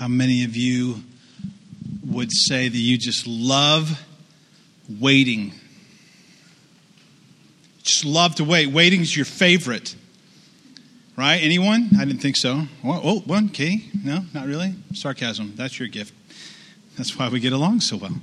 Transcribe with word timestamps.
How 0.00 0.08
many 0.08 0.44
of 0.44 0.56
you 0.56 1.02
would 2.06 2.32
say 2.32 2.70
that 2.70 2.78
you 2.78 2.96
just 2.96 3.26
love 3.26 4.02
waiting? 4.98 5.52
Just 7.82 8.06
love 8.06 8.34
to 8.36 8.44
wait. 8.44 8.68
Waiting 8.68 9.02
is 9.02 9.14
your 9.14 9.26
favorite. 9.26 9.94
Right? 11.18 11.36
Anyone? 11.36 11.90
I 11.98 12.06
didn't 12.06 12.22
think 12.22 12.38
so. 12.38 12.62
Oh, 12.82 13.00
oh, 13.04 13.18
one, 13.26 13.50
okay. 13.50 13.84
No, 14.02 14.24
not 14.32 14.46
really. 14.46 14.74
Sarcasm. 14.94 15.52
That's 15.54 15.78
your 15.78 15.88
gift. 15.88 16.14
That's 16.96 17.18
why 17.18 17.28
we 17.28 17.38
get 17.38 17.52
along 17.52 17.80
so 17.80 17.98
well. 17.98 18.14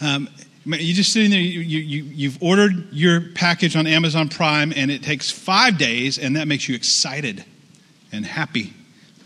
Um, 0.00 0.28
you 0.66 0.94
just 0.94 1.12
sitting 1.12 1.32
there, 1.32 1.40
you, 1.40 1.58
you, 1.58 2.04
you've 2.04 2.40
ordered 2.40 2.92
your 2.92 3.22
package 3.34 3.74
on 3.74 3.88
Amazon 3.88 4.28
Prime, 4.28 4.72
and 4.76 4.88
it 4.88 5.02
takes 5.02 5.32
five 5.32 5.78
days, 5.78 6.16
and 6.16 6.36
that 6.36 6.46
makes 6.46 6.68
you 6.68 6.76
excited 6.76 7.44
and 8.12 8.24
happy 8.24 8.72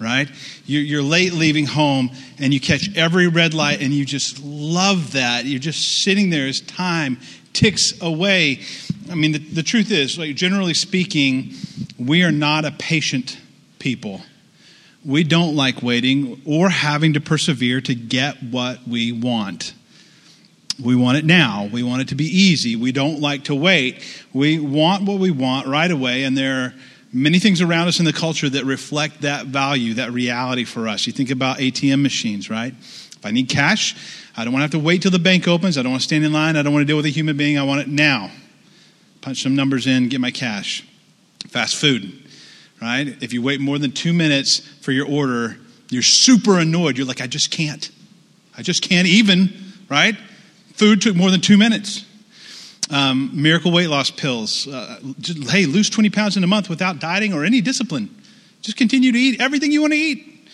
right? 0.03 0.29
You're 0.67 1.03
late 1.03 1.33
leaving 1.33 1.67
home 1.67 2.11
and 2.39 2.53
you 2.53 2.61
catch 2.61 2.95
every 2.97 3.29
red 3.29 3.55
light 3.55 3.81
and 3.81 3.93
you 3.93 4.05
just 4.05 4.43
love 4.43 5.13
that. 5.13 5.45
You're 5.45 5.61
just 5.61 6.03
sitting 6.03 6.31
there 6.31 6.47
as 6.47 6.61
time 6.61 7.19
ticks 7.53 8.01
away. 8.01 8.61
I 9.11 9.15
mean, 9.15 9.33
the, 9.33 9.39
the 9.39 9.63
truth 9.63 9.91
is, 9.91 10.19
like, 10.19 10.35
generally 10.37 10.75
speaking, 10.75 11.53
we 11.99 12.23
are 12.23 12.33
not 12.33 12.65
a 12.65 12.71
patient 12.73 13.39
people. 13.79 14.23
We 15.05 15.25
don't 15.25 15.57
like 15.57 15.83
waiting 15.83 16.41
or 16.47 16.69
having 16.69 17.15
to 17.15 17.21
persevere 17.21 17.81
to 17.83 17.95
get 17.95 18.43
what 18.43 18.87
we 18.87 19.13
want. 19.13 19.75
We 20.83 20.97
want 20.97 21.19
it 21.19 21.25
now. 21.25 21.69
We 21.71 21.83
want 21.83 22.03
it 22.03 22.09
to 22.09 22.15
be 22.15 22.25
easy. 22.25 22.77
We 22.77 22.93
don't 22.93 23.21
like 23.21 23.45
to 23.45 23.55
wait. 23.55 24.03
We 24.33 24.59
want 24.59 25.05
what 25.05 25.19
we 25.19 25.31
want 25.31 25.67
right 25.67 25.91
away, 25.91 26.25
and 26.25 26.37
there 26.37 26.65
are 26.65 26.75
many 27.13 27.39
things 27.39 27.61
around 27.61 27.89
us 27.89 27.99
in 27.99 28.05
the 28.05 28.13
culture 28.13 28.49
that 28.49 28.65
reflect 28.65 29.23
that 29.23 29.47
value, 29.47 29.95
that 29.95 30.13
reality 30.13 30.65
for 30.65 30.89
us. 30.89 31.07
You 31.07 31.13
think 31.13 31.31
about 31.31 31.59
ATM 31.59 32.03
machines, 32.03 32.49
right? 32.49 32.75
If 32.81 33.25
I 33.25 33.31
need 33.31 33.49
cash, 33.49 33.95
I 34.37 34.45
don't 34.45 34.53
want 34.53 34.61
to 34.61 34.65
have 34.65 34.83
to 34.83 34.85
wait 34.85 35.03
till 35.03 35.11
the 35.11 35.19
bank 35.19 35.47
opens. 35.47 35.77
I 35.77 35.83
don't 35.83 35.93
want 35.93 36.03
to 36.03 36.09
stand 36.09 36.25
in 36.25 36.33
line. 36.33 36.57
I 36.57 36.63
don't 36.63 36.73
want 36.73 36.83
to 36.83 36.87
deal 36.87 36.97
with 36.97 37.07
a 37.07 37.11
human 37.11 37.37
being. 37.37 37.59
I 37.59 37.63
want 37.63 37.83
it 37.83 37.89
now. 37.89 38.31
Punch 39.21 39.43
some 39.43 39.55
numbers 39.55 39.87
in, 39.87 40.09
get 40.09 40.21
my 40.21 40.31
cash. 40.31 40.85
Fast 41.49 41.77
food, 41.77 42.29
right? 42.81 43.07
If 43.23 43.33
you 43.33 43.43
wait 43.43 43.61
more 43.61 43.79
than 43.79 43.93
two 43.93 44.13
minutes 44.13 44.59
for 44.59 44.93
your 44.93 45.07
order, 45.07 45.59
you're 45.91 46.03
super 46.03 46.59
annoyed. 46.59 46.97
You're 46.97 47.07
like, 47.07 47.21
I 47.21 47.27
just 47.27 47.51
can't. 47.51 47.91
I 48.57 48.63
just 48.63 48.83
can't 48.83 49.07
even, 49.07 49.53
right? 49.89 50.17
Food 50.75 51.03
took 51.03 51.15
more 51.15 51.31
than 51.31 51.41
two 51.41 51.59
minutes. 51.59 52.05
Um, 52.91 53.31
miracle 53.33 53.73
weight 53.73 53.89
loss 53.89 54.11
pills. 54.11 54.67
Uh, 54.67 55.01
just, 55.19 55.51
hey, 55.51 55.67
lose 55.67 55.89
20 55.89 56.11
pounds 56.11 56.37
in 56.37 56.45
a 56.45 56.47
month 56.47 56.69
without 56.69 56.99
dieting 56.99 57.33
or 57.33 57.45
any 57.45 57.61
discipline. 57.61 58.15
Just 58.61 58.77
continue 58.77 59.13
to 59.13 59.19
eat 59.19 59.41
everything 59.41 59.73
you 59.73 59.81
want 59.81 59.93
to 59.93 59.99
eat. 59.99 60.51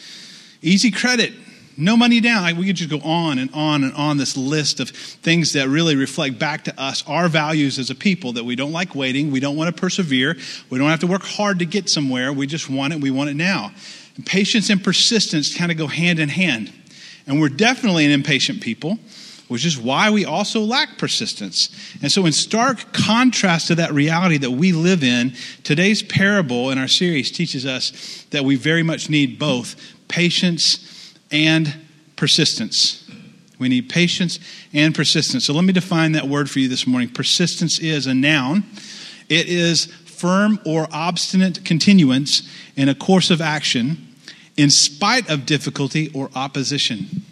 Easy 0.62 0.90
credit. 0.90 1.32
No 1.76 1.96
money 1.96 2.20
down. 2.20 2.42
Like 2.42 2.56
We 2.56 2.66
could 2.66 2.76
just 2.76 2.90
go 2.90 3.00
on 3.00 3.38
and 3.38 3.50
on 3.54 3.84
and 3.84 3.94
on 3.94 4.16
this 4.16 4.36
list 4.36 4.80
of 4.80 4.90
things 4.90 5.52
that 5.52 5.68
really 5.68 5.94
reflect 5.94 6.38
back 6.38 6.64
to 6.64 6.80
us 6.80 7.04
our 7.06 7.28
values 7.28 7.78
as 7.78 7.88
a 7.88 7.94
people 7.94 8.32
that 8.32 8.44
we 8.44 8.56
don't 8.56 8.72
like 8.72 8.96
waiting. 8.96 9.30
We 9.30 9.38
don't 9.38 9.56
want 9.56 9.74
to 9.74 9.80
persevere. 9.80 10.36
We 10.70 10.78
don't 10.78 10.90
have 10.90 11.00
to 11.00 11.06
work 11.06 11.22
hard 11.22 11.60
to 11.60 11.64
get 11.64 11.88
somewhere. 11.88 12.32
We 12.32 12.48
just 12.48 12.68
want 12.68 12.94
it. 12.94 13.00
We 13.00 13.12
want 13.12 13.30
it 13.30 13.36
now. 13.36 13.70
And 14.16 14.26
patience 14.26 14.70
and 14.70 14.82
persistence 14.82 15.56
kind 15.56 15.70
of 15.70 15.78
go 15.78 15.86
hand 15.86 16.18
in 16.18 16.28
hand. 16.28 16.72
And 17.28 17.40
we're 17.40 17.48
definitely 17.48 18.04
an 18.06 18.10
impatient 18.10 18.60
people 18.60 18.98
which 19.48 19.64
is 19.64 19.78
why 19.78 20.10
we 20.10 20.24
also 20.24 20.60
lack 20.60 20.98
persistence. 20.98 21.70
And 22.02 22.12
so, 22.12 22.26
in 22.26 22.32
stark 22.32 22.92
contrast 22.92 23.68
to 23.68 23.74
that 23.76 23.92
reality 23.92 24.38
that 24.38 24.50
we 24.50 24.72
live 24.72 25.02
in, 25.02 25.34
today's 25.64 26.02
parable 26.02 26.70
in 26.70 26.78
our 26.78 26.88
series 26.88 27.30
teaches 27.30 27.66
us 27.66 28.26
that 28.30 28.44
we 28.44 28.56
very 28.56 28.82
much 28.82 29.10
need 29.10 29.38
both 29.38 29.74
patience 30.06 31.14
and 31.30 31.74
persistence. 32.16 33.04
We 33.58 33.68
need 33.68 33.88
patience 33.88 34.38
and 34.72 34.94
persistence. 34.94 35.46
So, 35.46 35.54
let 35.54 35.64
me 35.64 35.72
define 35.72 36.12
that 36.12 36.28
word 36.28 36.50
for 36.50 36.58
you 36.58 36.68
this 36.68 36.86
morning. 36.86 37.08
Persistence 37.08 37.78
is 37.80 38.06
a 38.06 38.14
noun, 38.14 38.64
it 39.28 39.48
is 39.48 39.86
firm 39.86 40.60
or 40.66 40.88
obstinate 40.92 41.64
continuance 41.64 42.42
in 42.76 42.88
a 42.88 42.94
course 42.94 43.30
of 43.30 43.40
action 43.40 44.04
in 44.56 44.68
spite 44.68 45.30
of 45.30 45.46
difficulty 45.46 46.10
or 46.12 46.28
opposition. 46.34 47.22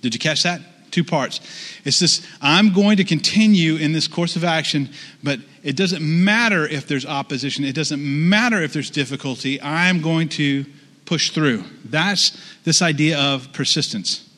Did 0.00 0.14
you 0.14 0.20
catch 0.20 0.44
that? 0.44 0.60
Two 0.92 1.02
parts. 1.02 1.40
It's 1.84 1.98
this 1.98 2.24
I'm 2.40 2.72
going 2.72 2.98
to 2.98 3.04
continue 3.04 3.76
in 3.76 3.92
this 3.92 4.06
course 4.06 4.36
of 4.36 4.44
action, 4.44 4.90
but 5.22 5.40
it 5.64 5.76
doesn't 5.76 6.02
matter 6.02 6.66
if 6.66 6.86
there's 6.86 7.06
opposition, 7.06 7.64
it 7.64 7.74
doesn't 7.74 8.00
matter 8.02 8.62
if 8.62 8.72
there's 8.72 8.90
difficulty. 8.90 9.60
I'm 9.60 10.00
going 10.00 10.28
to 10.30 10.64
push 11.04 11.30
through. 11.30 11.64
That's 11.84 12.36
this 12.64 12.80
idea 12.80 13.18
of 13.18 13.52
persistence. 13.52 14.28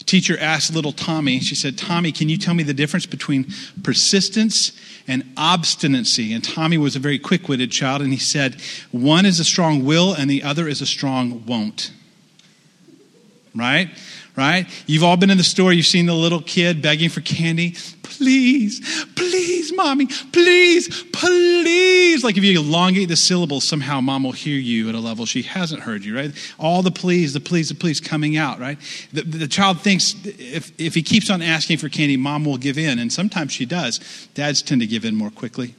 A 0.00 0.04
teacher 0.04 0.38
asked 0.38 0.74
little 0.74 0.92
Tommy, 0.92 1.40
she 1.40 1.54
said, 1.54 1.76
Tommy, 1.76 2.12
can 2.12 2.28
you 2.28 2.36
tell 2.36 2.54
me 2.54 2.62
the 2.62 2.74
difference 2.74 3.06
between 3.06 3.52
persistence 3.82 4.72
and 5.06 5.24
obstinacy? 5.36 6.32
And 6.32 6.44
Tommy 6.44 6.78
was 6.78 6.94
a 6.94 6.98
very 6.98 7.18
quick 7.18 7.48
witted 7.48 7.70
child, 7.72 8.02
and 8.02 8.12
he 8.12 8.18
said, 8.18 8.60
One 8.90 9.26
is 9.26 9.40
a 9.40 9.44
strong 9.44 9.84
will, 9.84 10.14
and 10.14 10.30
the 10.30 10.42
other 10.42 10.68
is 10.68 10.80
a 10.80 10.86
strong 10.86 11.44
won't. 11.46 11.92
Right? 13.54 13.90
Right? 14.38 14.68
You've 14.86 15.02
all 15.02 15.16
been 15.16 15.30
in 15.30 15.36
the 15.36 15.42
store, 15.42 15.72
you've 15.72 15.86
seen 15.86 16.06
the 16.06 16.14
little 16.14 16.40
kid 16.40 16.80
begging 16.80 17.10
for 17.10 17.20
candy. 17.20 17.74
Please, 18.04 19.04
please, 19.16 19.72
mommy, 19.74 20.06
please, 20.06 21.04
please. 21.12 22.22
Like 22.22 22.36
if 22.36 22.44
you 22.44 22.60
elongate 22.60 23.08
the 23.08 23.16
syllables, 23.16 23.66
somehow 23.66 24.00
mom 24.00 24.22
will 24.22 24.32
hear 24.32 24.56
you 24.56 24.88
at 24.88 24.94
a 24.94 25.00
level 25.00 25.26
she 25.26 25.42
hasn't 25.42 25.82
heard 25.82 26.04
you, 26.04 26.16
right? 26.16 26.30
All 26.56 26.82
the 26.82 26.92
please, 26.92 27.32
the 27.32 27.40
please, 27.40 27.68
the 27.68 27.74
please 27.74 28.00
coming 28.00 28.36
out, 28.36 28.60
right? 28.60 28.78
The, 29.12 29.22
the 29.22 29.48
child 29.48 29.80
thinks 29.80 30.14
if, 30.24 30.72
if 30.80 30.94
he 30.94 31.02
keeps 31.02 31.30
on 31.30 31.42
asking 31.42 31.78
for 31.78 31.88
candy, 31.88 32.16
mom 32.16 32.44
will 32.44 32.58
give 32.58 32.78
in, 32.78 33.00
and 33.00 33.12
sometimes 33.12 33.52
she 33.52 33.66
does. 33.66 33.98
Dads 34.34 34.62
tend 34.62 34.80
to 34.82 34.86
give 34.86 35.04
in 35.04 35.16
more 35.16 35.30
quickly. 35.30 35.74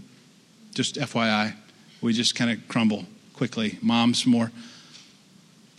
Just 0.75 0.95
FYI, 0.95 1.55
we 2.01 2.11
just 2.11 2.35
kind 2.35 2.51
of 2.51 2.67
crumble 2.67 3.05
quickly. 3.33 3.79
Mom's 3.81 4.25
more 4.25 4.51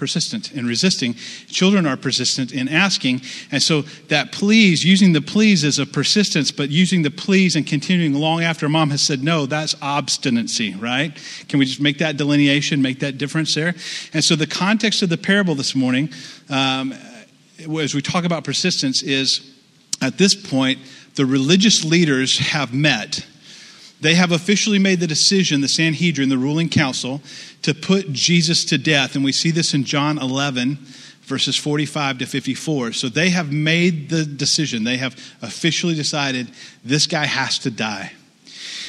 persistent 0.01 0.51
in 0.53 0.67
resisting. 0.67 1.15
Children 1.47 1.87
are 1.87 1.97
persistent 1.97 2.53
in 2.53 2.69
asking. 2.69 3.21
And 3.53 3.63
so 3.63 3.83
that 4.09 4.33
please, 4.33 4.83
using 4.83 5.13
the 5.13 5.21
please 5.21 5.63
as 5.63 5.79
a 5.79 5.85
persistence, 5.85 6.51
but 6.51 6.71
using 6.71 7.03
the 7.03 7.11
please 7.11 7.55
and 7.55 7.67
continuing 7.67 8.15
long 8.15 8.43
after 8.43 8.67
mom 8.67 8.89
has 8.91 9.03
said 9.03 9.23
no, 9.23 9.45
that's 9.45 9.77
obstinacy, 9.83 10.75
right? 10.75 11.15
Can 11.49 11.59
we 11.59 11.67
just 11.67 11.83
make 11.83 11.99
that 11.99 12.17
delineation, 12.17 12.81
make 12.81 13.01
that 13.01 13.19
difference 13.19 13.55
there? 13.55 13.75
And 14.15 14.25
so 14.25 14.37
the 14.37 14.47
context 14.47 15.03
of 15.03 15.11
the 15.11 15.19
parable 15.19 15.55
this 15.55 15.77
morning, 15.77 16.09
um, 16.49 16.95
as 17.59 17.95
we 17.95 18.01
talk 18.01 18.25
about 18.25 18.43
persistence, 18.43 19.03
is 19.03 19.55
at 20.01 20.17
this 20.17 20.35
point, 20.35 20.79
the 21.17 21.27
religious 21.27 21.85
leaders 21.85 22.39
have 22.39 22.73
met 22.73 23.27
they 24.01 24.15
have 24.15 24.33
officially 24.33 24.79
made 24.79 25.01
the 25.01 25.07
decision, 25.07 25.61
the 25.61 25.69
Sanhedrin, 25.69 26.29
the 26.29 26.39
ruling 26.39 26.69
council, 26.69 27.21
to 27.63 27.75
put 27.75 28.13
Jesus 28.13 28.65
to 28.67 28.79
death. 28.79 29.15
And 29.15 29.25
we 29.25 29.33
see 29.33 29.51
this 29.51 29.75
in 29.75 29.85
John 29.85 30.19
11, 30.19 30.79
verses 31.23 31.57
45 31.57 32.19
to 32.19 32.27
54. 32.27 32.93
So 32.93 33.09
they 33.09 33.31
have 33.31 33.53
made 33.53 34.09
the 34.09 34.25
decision. 34.25 34.85
They 34.85 34.97
have 34.97 35.15
officially 35.43 35.95
decided 35.95 36.51
this 36.85 37.07
guy 37.07 37.27
has 37.27 37.59
to 37.61 37.71
die. 37.71 38.13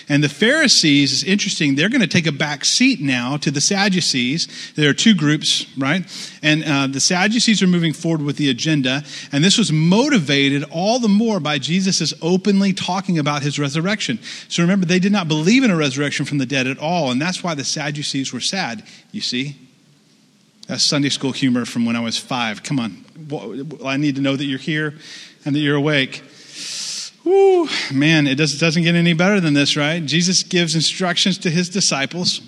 And 0.10 0.24
the 0.24 0.30
Pharisees 0.30 1.14
is 1.14 1.24
interesting. 1.24 1.76
They're 1.76 1.90
going 1.90 2.02
to 2.02 2.08
take 2.08 2.28
a 2.28 2.32
back 2.32 2.66
seat 2.66 3.00
now 3.02 3.38
to 3.38 3.52
the 3.52 3.62
Sadducees. 3.62 4.74
There 4.76 4.90
are 4.90 4.94
two 4.94 5.16
groups, 5.16 5.66
right? 5.78 6.06
And 6.42 6.64
uh, 6.64 6.88
the 6.88 7.00
Sadducees 7.00 7.62
are 7.62 7.68
moving 7.68 7.94
forward 7.94 8.22
with 8.22 8.38
the 8.38 8.50
agenda. 8.50 9.04
And 9.32 9.44
this 9.44 9.58
was 9.58 9.72
motivated 9.72 10.64
all 10.72 11.00
the 11.00 11.08
more 11.08 11.40
by 11.40 11.60
Jesus' 11.60 12.14
openly 12.22 12.74
talking 12.74 13.20
about 13.20 13.42
his 13.42 13.60
resurrection. 13.60 14.20
So 14.48 14.64
remember, 14.64 14.86
they 14.86 15.00
did 15.00 15.12
not 15.12 15.28
believe 15.28 15.64
in 15.64 15.72
a 15.72 15.76
resurrection 15.76 16.26
from 16.26 16.38
the 16.38 16.46
dead 16.46 16.68
at 16.68 16.78
all. 16.78 17.12
And 17.12 17.22
that's 17.22 17.44
why 17.44 17.56
the 17.56 17.64
Sadducees 17.64 18.34
were 18.34 18.40
sad, 18.40 18.84
you 19.12 19.22
see. 19.22 19.56
That's 20.68 20.84
Sunday 20.84 21.10
school 21.10 21.32
humor 21.32 21.66
from 21.66 21.86
when 21.86 21.96
I 21.96 22.00
was 22.00 22.18
five. 22.18 22.64
Come 22.64 22.80
on. 22.80 23.06
I 23.86 23.98
need 23.98 24.16
to 24.16 24.22
know 24.22 24.36
that 24.36 24.46
you're 24.46 24.60
here 24.60 24.96
and 25.46 25.56
that 25.56 25.60
you're 25.60 25.76
awake. 25.76 26.24
Whew, 27.24 27.70
man, 27.94 28.26
it 28.26 28.36
does, 28.36 28.60
doesn't 28.60 28.84
get 28.84 28.96
any 28.96 29.14
better 29.14 29.40
than 29.40 29.54
this, 29.54 29.78
right? 29.78 30.04
Jesus 30.04 30.44
gives 30.44 30.74
instructions 30.74 31.38
to 31.40 31.50
his 31.50 31.70
disciples 31.70 32.42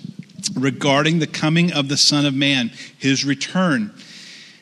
regarding 0.54 1.20
the 1.20 1.26
coming 1.26 1.72
of 1.72 1.88
the 1.88 1.96
Son 1.96 2.26
of 2.26 2.34
Man, 2.34 2.70
his 2.98 3.24
return. 3.24 3.94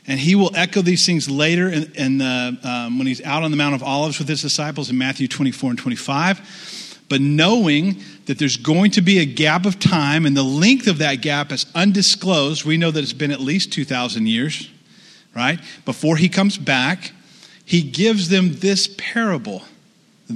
And 0.06 0.18
he 0.18 0.34
will 0.34 0.50
echo 0.54 0.82
these 0.82 1.06
things 1.06 1.30
later 1.30 1.68
in, 1.68 1.92
in 1.94 2.18
the, 2.18 2.58
um, 2.62 2.98
when 2.98 3.06
he's 3.06 3.22
out 3.22 3.42
on 3.42 3.50
the 3.50 3.56
Mount 3.56 3.74
of 3.74 3.82
Olives 3.82 4.18
with 4.18 4.28
his 4.28 4.42
disciples 4.42 4.90
in 4.90 4.98
Matthew 4.98 5.28
24 5.28 5.70
and 5.70 5.78
25. 5.78 7.04
But 7.08 7.20
knowing 7.20 8.02
that 8.26 8.38
there's 8.38 8.56
going 8.56 8.90
to 8.92 9.02
be 9.02 9.18
a 9.18 9.24
gap 9.24 9.64
of 9.64 9.78
time, 9.78 10.26
and 10.26 10.36
the 10.36 10.42
length 10.42 10.88
of 10.88 10.98
that 10.98 11.16
gap 11.16 11.52
is 11.52 11.66
undisclosed, 11.74 12.64
we 12.64 12.76
know 12.76 12.90
that 12.90 13.02
it's 13.02 13.12
been 13.12 13.30
at 13.30 13.40
least 13.40 13.72
2,000 13.72 14.26
years, 14.26 14.70
right? 15.34 15.60
Before 15.84 16.16
he 16.16 16.28
comes 16.28 16.58
back, 16.58 17.12
he 17.64 17.82
gives 17.82 18.28
them 18.28 18.54
this 18.54 18.94
parable 18.98 19.62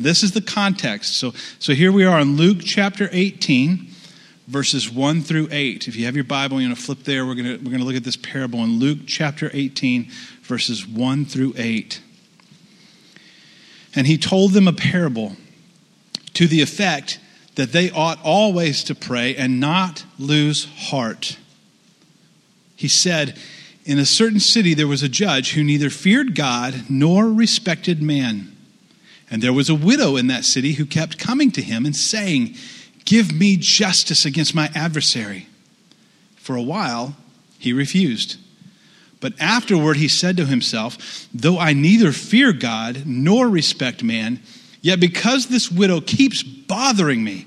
this 0.03 0.23
is 0.23 0.33
the 0.33 0.41
context. 0.41 1.19
So, 1.19 1.33
so 1.59 1.75
here 1.75 1.93
we 1.93 2.05
are 2.05 2.21
in 2.21 2.37
Luke 2.37 2.59
chapter 2.65 3.09
18, 3.13 3.89
verses 4.47 4.91
1 4.91 5.23
through 5.23 5.49
8. 5.51 5.89
If 5.89 5.97
you 5.97 6.07
have 6.07 6.15
your 6.15 6.25
Bible, 6.25 6.61
you're 6.61 6.69
going 6.69 6.77
to 6.77 6.83
flip 6.83 7.05
there. 7.05 7.27
We're 7.27 7.35
going 7.35 7.45
to, 7.45 7.57
we're 7.57 7.71
going 7.71 7.79
to 7.79 7.85
look 7.85 7.97
at 7.97 8.05
this 8.05 8.17
parable 8.17 8.61
in 8.61 8.79
Luke 8.79 9.01
chapter 9.07 9.51
18, 9.53 10.11
verses 10.43 10.87
1 10.87 11.25
through 11.25 11.55
8. 11.57 12.01
And 13.95 14.07
he 14.07 14.19
told 14.19 14.53
them 14.53 14.69
a 14.69 14.73
parable 14.73 15.37
to 16.35 16.47
the 16.47 16.61
effect 16.61 17.19
that 17.55 17.73
they 17.73 17.91
ought 17.91 18.19
always 18.23 18.85
to 18.85 18.95
pray 18.95 19.35
and 19.35 19.59
not 19.59 20.05
lose 20.19 20.67
heart. 20.91 21.39
He 22.77 22.89
said, 22.89 23.39
In 23.85 23.99
a 23.99 24.05
certain 24.05 24.41
city 24.41 24.75
there 24.75 24.87
was 24.87 25.03
a 25.03 25.09
judge 25.09 25.53
who 25.53 25.65
neither 25.65 25.91
feared 25.91 26.35
God 26.35 26.85
nor 26.89 27.27
respected 27.27 28.03
man. 28.03 28.56
And 29.31 29.43
there 29.43 29.53
was 29.53 29.69
a 29.69 29.75
widow 29.75 30.17
in 30.17 30.29
that 30.29 30.45
city 30.45 30.73
who 30.73 30.87
kept 30.87 31.19
coming 31.19 31.51
to 31.53 31.63
him 31.63 31.85
and 31.85 31.97
saying, 31.97 32.55
Give 33.05 33.33
me 33.33 33.57
justice 33.57 34.25
against 34.25 34.55
my 34.55 34.71
adversary. 34.75 35.49
For 36.37 36.57
a 36.57 36.63
while, 36.63 37.17
he 37.59 37.73
refused. 37.73 38.37
But 39.21 39.33
afterward, 39.41 39.97
he 39.97 40.09
said 40.09 40.37
to 40.37 40.47
himself, 40.47 41.29
Though 41.33 41.59
I 41.59 41.73
neither 41.73 42.13
fear 42.13 42.53
God 42.53 43.05
nor 43.07 43.49
respect 43.49 44.03
man, 44.03 44.41
yet 44.83 45.01
because 45.01 45.47
this 45.47 45.71
widow 45.71 46.01
keeps 46.01 46.43
bothering 46.43 47.25
me, 47.25 47.47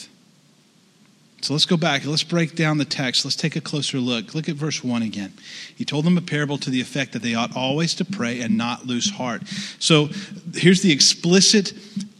So 1.41 1.53
let's 1.53 1.65
go 1.65 1.75
back. 1.75 2.05
Let's 2.05 2.23
break 2.23 2.55
down 2.55 2.77
the 2.77 2.85
text. 2.85 3.25
Let's 3.25 3.35
take 3.35 3.55
a 3.55 3.61
closer 3.61 3.97
look. 3.97 4.35
Look 4.35 4.47
at 4.47 4.55
verse 4.55 4.83
1 4.83 5.01
again. 5.01 5.33
He 5.75 5.83
told 5.83 6.05
them 6.05 6.15
a 6.15 6.21
parable 6.21 6.59
to 6.59 6.69
the 6.69 6.81
effect 6.81 7.13
that 7.13 7.23
they 7.23 7.33
ought 7.33 7.55
always 7.55 7.95
to 7.95 8.05
pray 8.05 8.41
and 8.41 8.57
not 8.57 8.85
lose 8.85 9.09
heart. 9.09 9.47
So 9.79 10.09
here's 10.53 10.83
the 10.83 10.91
explicit 10.91 11.73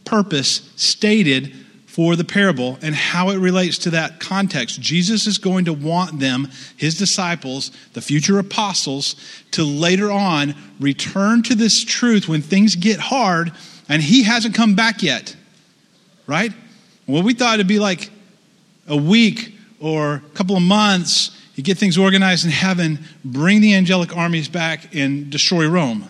purpose 0.04 0.72
stated 0.74 1.54
for 1.86 2.16
the 2.16 2.24
parable 2.24 2.78
and 2.82 2.94
how 2.96 3.30
it 3.30 3.36
relates 3.36 3.78
to 3.78 3.90
that 3.90 4.18
context. 4.18 4.80
Jesus 4.80 5.26
is 5.26 5.38
going 5.38 5.66
to 5.66 5.72
want 5.72 6.18
them, 6.18 6.48
his 6.76 6.98
disciples, 6.98 7.70
the 7.92 8.00
future 8.00 8.40
apostles, 8.40 9.14
to 9.52 9.62
later 9.62 10.10
on 10.10 10.54
return 10.80 11.42
to 11.44 11.54
this 11.54 11.84
truth 11.84 12.28
when 12.28 12.42
things 12.42 12.74
get 12.74 12.98
hard 12.98 13.52
and 13.88 14.02
he 14.02 14.24
hasn't 14.24 14.54
come 14.54 14.74
back 14.74 15.02
yet. 15.02 15.36
Right? 16.26 16.52
Well, 17.06 17.22
we 17.22 17.34
thought 17.34 17.54
it'd 17.54 17.68
be 17.68 17.78
like 17.78 18.10
a 18.86 18.96
week 18.96 19.54
or 19.80 20.14
a 20.14 20.20
couple 20.34 20.56
of 20.56 20.62
months, 20.62 21.30
you 21.54 21.62
get 21.62 21.78
things 21.78 21.98
organized 21.98 22.44
in 22.44 22.50
heaven, 22.50 22.98
bring 23.24 23.60
the 23.60 23.74
angelic 23.74 24.16
armies 24.16 24.48
back 24.48 24.94
and 24.94 25.30
destroy 25.30 25.68
Rome. 25.68 26.08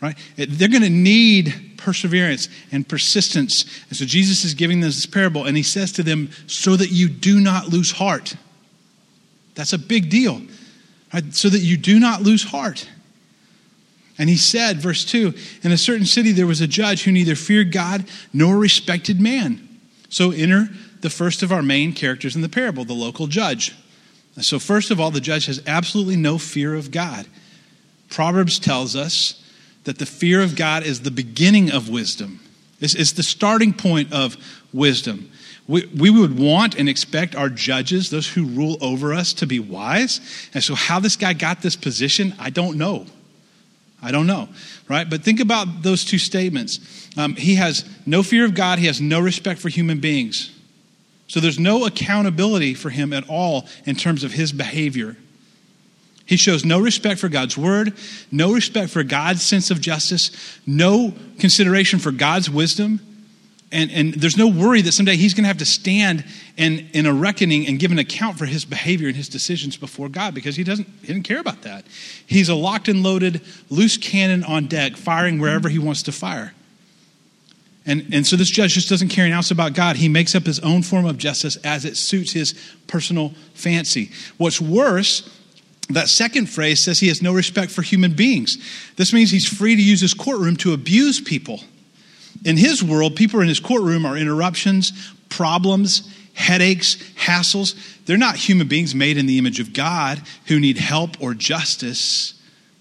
Right? 0.00 0.16
They're 0.36 0.68
going 0.68 0.82
to 0.82 0.90
need 0.90 1.70
perseverance 1.76 2.48
and 2.70 2.88
persistence. 2.88 3.64
And 3.88 3.96
so 3.96 4.04
Jesus 4.04 4.44
is 4.44 4.54
giving 4.54 4.80
them 4.80 4.88
this 4.88 5.06
parable, 5.06 5.44
and 5.44 5.56
he 5.56 5.62
says 5.62 5.92
to 5.92 6.02
them, 6.02 6.30
so 6.46 6.76
that 6.76 6.90
you 6.90 7.08
do 7.08 7.40
not 7.40 7.68
lose 7.68 7.90
heart. 7.90 8.36
That's 9.54 9.72
a 9.72 9.78
big 9.78 10.08
deal, 10.08 10.40
right? 11.12 11.34
So 11.34 11.48
that 11.48 11.58
you 11.58 11.76
do 11.76 11.98
not 11.98 12.22
lose 12.22 12.44
heart. 12.44 12.88
And 14.18 14.28
he 14.28 14.36
said, 14.36 14.80
verse 14.80 15.04
2 15.04 15.34
In 15.62 15.72
a 15.72 15.78
certain 15.78 16.06
city 16.06 16.32
there 16.32 16.46
was 16.46 16.60
a 16.60 16.66
judge 16.66 17.04
who 17.04 17.12
neither 17.12 17.34
feared 17.34 17.72
God 17.72 18.04
nor 18.32 18.56
respected 18.56 19.20
man. 19.20 19.66
So 20.08 20.30
enter 20.30 20.68
the 21.00 21.10
first 21.10 21.42
of 21.42 21.52
our 21.52 21.62
main 21.62 21.92
characters 21.92 22.36
in 22.36 22.42
the 22.42 22.48
parable, 22.48 22.84
the 22.84 22.92
local 22.92 23.26
judge. 23.26 23.74
So, 24.40 24.58
first 24.58 24.90
of 24.90 25.00
all, 25.00 25.10
the 25.10 25.20
judge 25.20 25.46
has 25.46 25.62
absolutely 25.66 26.16
no 26.16 26.38
fear 26.38 26.74
of 26.74 26.90
God. 26.90 27.26
Proverbs 28.08 28.58
tells 28.58 28.96
us 28.96 29.42
that 29.84 29.98
the 29.98 30.06
fear 30.06 30.40
of 30.40 30.56
God 30.56 30.82
is 30.82 31.00
the 31.00 31.10
beginning 31.10 31.70
of 31.70 31.88
wisdom. 31.88 32.40
It's, 32.80 32.94
it's 32.94 33.12
the 33.12 33.22
starting 33.22 33.72
point 33.72 34.12
of 34.12 34.36
wisdom. 34.72 35.30
We, 35.66 35.86
we 35.86 36.10
would 36.10 36.38
want 36.38 36.74
and 36.76 36.88
expect 36.88 37.34
our 37.36 37.48
judges, 37.48 38.10
those 38.10 38.28
who 38.28 38.44
rule 38.44 38.76
over 38.80 39.12
us, 39.12 39.32
to 39.34 39.46
be 39.46 39.58
wise. 39.58 40.20
And 40.54 40.62
so, 40.62 40.74
how 40.74 41.00
this 41.00 41.16
guy 41.16 41.32
got 41.32 41.62
this 41.62 41.76
position, 41.76 42.34
I 42.38 42.50
don't 42.50 42.78
know. 42.78 43.06
I 44.02 44.12
don't 44.12 44.26
know, 44.26 44.48
right? 44.88 45.08
But 45.08 45.22
think 45.22 45.40
about 45.40 45.82
those 45.82 46.04
two 46.04 46.18
statements. 46.18 47.08
Um, 47.18 47.34
he 47.36 47.56
has 47.56 47.84
no 48.06 48.22
fear 48.22 48.46
of 48.46 48.54
God, 48.54 48.78
he 48.78 48.86
has 48.86 49.00
no 49.00 49.20
respect 49.20 49.60
for 49.60 49.68
human 49.68 50.00
beings. 50.00 50.50
So, 51.30 51.38
there's 51.38 51.60
no 51.60 51.86
accountability 51.86 52.74
for 52.74 52.90
him 52.90 53.12
at 53.12 53.22
all 53.28 53.68
in 53.86 53.94
terms 53.94 54.24
of 54.24 54.32
his 54.32 54.50
behavior. 54.50 55.16
He 56.26 56.36
shows 56.36 56.64
no 56.64 56.80
respect 56.80 57.20
for 57.20 57.28
God's 57.28 57.56
word, 57.56 57.94
no 58.32 58.52
respect 58.52 58.90
for 58.90 59.04
God's 59.04 59.40
sense 59.40 59.70
of 59.70 59.80
justice, 59.80 60.32
no 60.66 61.14
consideration 61.38 62.00
for 62.00 62.10
God's 62.10 62.50
wisdom. 62.50 62.98
And, 63.70 63.92
and 63.92 64.14
there's 64.14 64.36
no 64.36 64.48
worry 64.48 64.82
that 64.82 64.90
someday 64.90 65.14
he's 65.14 65.32
going 65.32 65.44
to 65.44 65.48
have 65.48 65.58
to 65.58 65.64
stand 65.64 66.24
in, 66.56 66.88
in 66.94 67.06
a 67.06 67.14
reckoning 67.14 67.68
and 67.68 67.78
give 67.78 67.92
an 67.92 68.00
account 68.00 68.36
for 68.36 68.46
his 68.46 68.64
behavior 68.64 69.06
and 69.06 69.16
his 69.16 69.28
decisions 69.28 69.76
before 69.76 70.08
God 70.08 70.34
because 70.34 70.56
he 70.56 70.64
doesn't, 70.64 70.88
he 71.02 71.06
doesn't 71.06 71.22
care 71.22 71.38
about 71.38 71.62
that. 71.62 71.84
He's 72.26 72.48
a 72.48 72.56
locked 72.56 72.88
and 72.88 73.04
loaded, 73.04 73.40
loose 73.68 73.96
cannon 73.96 74.42
on 74.42 74.66
deck, 74.66 74.96
firing 74.96 75.38
wherever 75.38 75.68
he 75.68 75.78
wants 75.78 76.02
to 76.02 76.12
fire. 76.12 76.54
And, 77.86 78.12
and 78.12 78.26
so 78.26 78.36
this 78.36 78.50
judge 78.50 78.74
just 78.74 78.88
doesn't 78.88 79.08
care 79.08 79.24
an 79.24 79.32
ounce 79.32 79.50
about 79.50 79.72
God. 79.72 79.96
He 79.96 80.08
makes 80.08 80.34
up 80.34 80.44
his 80.44 80.60
own 80.60 80.82
form 80.82 81.06
of 81.06 81.16
justice 81.16 81.56
as 81.56 81.84
it 81.84 81.96
suits 81.96 82.32
his 82.32 82.54
personal 82.86 83.32
fancy. 83.54 84.10
What's 84.36 84.60
worse 84.60 85.28
that 85.94 86.08
second 86.08 86.46
phrase 86.46 86.84
says 86.84 87.00
he 87.00 87.08
has 87.08 87.22
no 87.22 87.32
respect 87.32 87.72
for 87.72 87.82
human 87.82 88.12
beings. 88.12 88.58
This 88.96 89.12
means 89.12 89.30
he's 89.30 89.48
free 89.48 89.74
to 89.74 89.82
use 89.82 90.00
his 90.00 90.14
courtroom 90.14 90.56
to 90.58 90.72
abuse 90.72 91.20
people. 91.20 91.60
In 92.44 92.56
his 92.56 92.82
world, 92.82 93.16
people 93.16 93.40
in 93.40 93.48
his 93.48 93.60
courtroom 93.60 94.06
are 94.06 94.16
interruptions, 94.16 94.92
problems, 95.28 96.08
headaches, 96.34 96.96
hassles. 97.14 97.74
They're 98.06 98.16
not 98.16 98.36
human 98.36 98.68
beings 98.68 98.94
made 98.94 99.18
in 99.18 99.26
the 99.26 99.38
image 99.38 99.60
of 99.60 99.72
God 99.72 100.22
who 100.46 100.60
need 100.60 100.78
help 100.78 101.20
or 101.20 101.34
justice. 101.34 102.34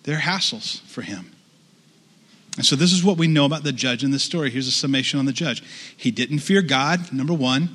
They're 0.03 0.19
hassles 0.19 0.81
for 0.81 1.01
him. 1.01 1.31
And 2.59 2.65
so, 2.65 2.75
this 2.75 2.93
is 2.93 3.03
what 3.03 3.17
we 3.17 3.25
know 3.27 3.45
about 3.45 3.63
the 3.63 3.71
judge 3.71 4.03
in 4.03 4.11
this 4.11 4.21
story. 4.21 4.51
Here's 4.51 4.67
a 4.67 4.71
summation 4.71 5.17
on 5.17 5.25
the 5.25 5.33
judge. 5.33 5.63
He 5.97 6.11
didn't 6.11 6.39
fear 6.39 6.61
God, 6.61 7.11
number 7.11 7.33
one. 7.33 7.69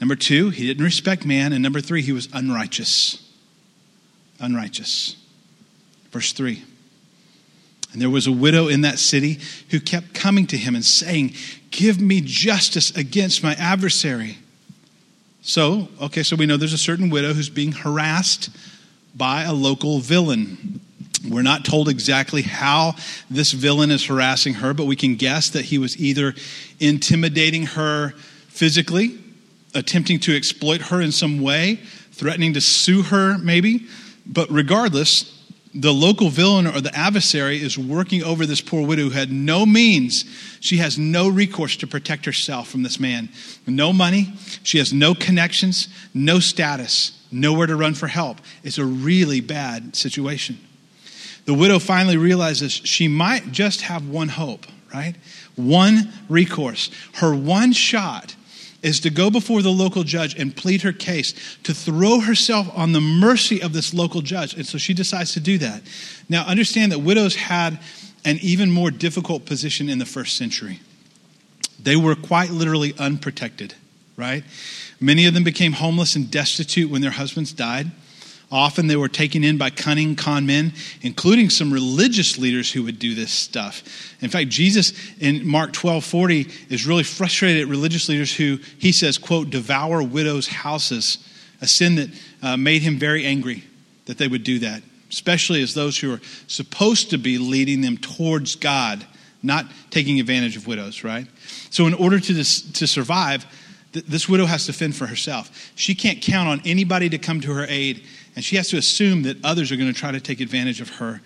Number 0.00 0.16
two, 0.16 0.50
he 0.50 0.66
didn't 0.66 0.82
respect 0.82 1.24
man. 1.24 1.52
And 1.52 1.62
number 1.62 1.80
three, 1.80 2.02
he 2.02 2.10
was 2.10 2.28
unrighteous 2.32 3.30
unrighteous. 4.40 5.16
Verse 6.10 6.32
3 6.32 6.62
And 7.92 8.02
there 8.02 8.10
was 8.10 8.26
a 8.26 8.32
widow 8.32 8.68
in 8.68 8.80
that 8.80 8.98
city 8.98 9.38
who 9.70 9.78
kept 9.78 10.14
coming 10.14 10.46
to 10.48 10.56
him 10.56 10.74
and 10.74 10.84
saying, 10.84 11.34
Give 11.70 12.00
me 12.00 12.20
justice 12.20 12.90
against 12.96 13.42
my 13.42 13.54
adversary. 13.54 14.38
So, 15.42 15.88
okay, 16.02 16.22
so 16.22 16.36
we 16.36 16.46
know 16.46 16.56
there's 16.56 16.72
a 16.72 16.78
certain 16.78 17.10
widow 17.10 17.32
who's 17.32 17.48
being 17.48 17.72
harassed 17.72 18.50
by 19.14 19.42
a 19.42 19.52
local 19.52 20.00
villain. 20.00 20.80
We're 21.28 21.42
not 21.42 21.64
told 21.64 21.88
exactly 21.88 22.42
how 22.42 22.94
this 23.30 23.52
villain 23.52 23.90
is 23.90 24.06
harassing 24.06 24.54
her, 24.54 24.72
but 24.72 24.86
we 24.86 24.96
can 24.96 25.16
guess 25.16 25.50
that 25.50 25.66
he 25.66 25.78
was 25.78 25.98
either 25.98 26.34
intimidating 26.78 27.66
her 27.66 28.12
physically, 28.48 29.18
attempting 29.74 30.18
to 30.20 30.36
exploit 30.36 30.80
her 30.82 31.00
in 31.00 31.12
some 31.12 31.40
way, 31.40 31.80
threatening 32.12 32.54
to 32.54 32.60
sue 32.60 33.02
her, 33.02 33.36
maybe, 33.38 33.86
but 34.26 34.50
regardless, 34.50 35.36
the 35.74 35.92
local 35.92 36.30
villain 36.30 36.66
or 36.66 36.80
the 36.80 36.94
adversary 36.96 37.62
is 37.62 37.78
working 37.78 38.24
over 38.24 38.44
this 38.44 38.60
poor 38.60 38.84
widow 38.84 39.04
who 39.04 39.10
had 39.10 39.30
no 39.30 39.64
means. 39.64 40.24
She 40.60 40.78
has 40.78 40.98
no 40.98 41.28
recourse 41.28 41.76
to 41.76 41.86
protect 41.86 42.24
herself 42.24 42.68
from 42.68 42.82
this 42.82 42.98
man. 42.98 43.28
No 43.66 43.92
money. 43.92 44.32
She 44.64 44.78
has 44.78 44.92
no 44.92 45.14
connections, 45.14 45.88
no 46.12 46.40
status, 46.40 47.12
nowhere 47.30 47.68
to 47.68 47.76
run 47.76 47.94
for 47.94 48.08
help. 48.08 48.38
It's 48.64 48.78
a 48.78 48.84
really 48.84 49.40
bad 49.40 49.94
situation. 49.94 50.58
The 51.44 51.54
widow 51.54 51.78
finally 51.78 52.16
realizes 52.16 52.72
she 52.72 53.08
might 53.08 53.52
just 53.52 53.82
have 53.82 54.08
one 54.08 54.28
hope, 54.28 54.66
right? 54.94 55.14
One 55.56 56.12
recourse. 56.28 56.90
Her 57.14 57.34
one 57.34 57.72
shot 57.72 58.36
is 58.82 59.00
to 59.00 59.10
go 59.10 59.30
before 59.30 59.62
the 59.62 59.70
local 59.70 60.04
judge 60.04 60.38
and 60.38 60.56
plead 60.56 60.82
her 60.82 60.92
case, 60.92 61.34
to 61.64 61.74
throw 61.74 62.20
herself 62.20 62.70
on 62.74 62.92
the 62.92 63.00
mercy 63.00 63.60
of 63.60 63.72
this 63.72 63.92
local 63.92 64.22
judge. 64.22 64.54
And 64.54 64.66
so 64.66 64.78
she 64.78 64.94
decides 64.94 65.32
to 65.34 65.40
do 65.40 65.58
that. 65.58 65.82
Now, 66.28 66.46
understand 66.46 66.92
that 66.92 67.00
widows 67.00 67.36
had 67.36 67.78
an 68.24 68.38
even 68.42 68.70
more 68.70 68.90
difficult 68.90 69.44
position 69.44 69.88
in 69.88 69.98
the 69.98 70.06
first 70.06 70.36
century. 70.36 70.80
They 71.82 71.96
were 71.96 72.14
quite 72.14 72.50
literally 72.50 72.94
unprotected, 72.98 73.74
right? 74.16 74.44
Many 75.00 75.26
of 75.26 75.34
them 75.34 75.44
became 75.44 75.72
homeless 75.72 76.16
and 76.16 76.30
destitute 76.30 76.90
when 76.90 77.00
their 77.00 77.10
husbands 77.10 77.52
died. 77.52 77.90
Often 78.52 78.88
they 78.88 78.96
were 78.96 79.08
taken 79.08 79.44
in 79.44 79.58
by 79.58 79.70
cunning 79.70 80.16
con 80.16 80.44
men, 80.44 80.72
including 81.02 81.50
some 81.50 81.72
religious 81.72 82.36
leaders 82.36 82.72
who 82.72 82.82
would 82.82 82.98
do 82.98 83.14
this 83.14 83.30
stuff. 83.30 83.84
In 84.20 84.28
fact, 84.28 84.48
Jesus 84.48 84.92
in 85.20 85.46
Mark 85.46 85.72
12 85.72 86.04
40 86.04 86.48
is 86.68 86.84
really 86.84 87.04
frustrated 87.04 87.62
at 87.62 87.68
religious 87.68 88.08
leaders 88.08 88.34
who, 88.34 88.58
he 88.78 88.90
says, 88.90 89.18
quote, 89.18 89.50
devour 89.50 90.02
widows' 90.02 90.48
houses, 90.48 91.18
a 91.60 91.68
sin 91.68 91.94
that 91.94 92.10
uh, 92.42 92.56
made 92.56 92.82
him 92.82 92.98
very 92.98 93.24
angry 93.24 93.62
that 94.06 94.18
they 94.18 94.26
would 94.26 94.42
do 94.42 94.58
that, 94.58 94.82
especially 95.10 95.62
as 95.62 95.74
those 95.74 95.98
who 95.98 96.12
are 96.12 96.20
supposed 96.48 97.10
to 97.10 97.18
be 97.18 97.38
leading 97.38 97.82
them 97.82 97.96
towards 97.96 98.56
God, 98.56 99.06
not 99.44 99.66
taking 99.90 100.18
advantage 100.18 100.56
of 100.56 100.66
widows, 100.66 101.04
right? 101.04 101.26
So, 101.70 101.86
in 101.86 101.94
order 101.94 102.18
to, 102.18 102.34
to 102.34 102.86
survive, 102.88 103.46
this 103.92 104.28
widow 104.28 104.46
has 104.46 104.66
to 104.66 104.72
fend 104.72 104.94
for 104.94 105.06
herself. 105.06 105.72
She 105.74 105.94
can't 105.94 106.20
count 106.22 106.48
on 106.48 106.62
anybody 106.64 107.08
to 107.08 107.18
come 107.18 107.40
to 107.40 107.52
her 107.54 107.66
aid 107.68 108.04
and 108.36 108.44
she 108.44 108.56
has 108.56 108.68
to 108.68 108.76
assume 108.76 109.22
that 109.22 109.44
others 109.44 109.72
are 109.72 109.76
going 109.76 109.92
to 109.92 109.98
try 109.98 110.12
to 110.12 110.20
take 110.20 110.40
advantage 110.40 110.80
of 110.80 110.88
her. 110.96 111.20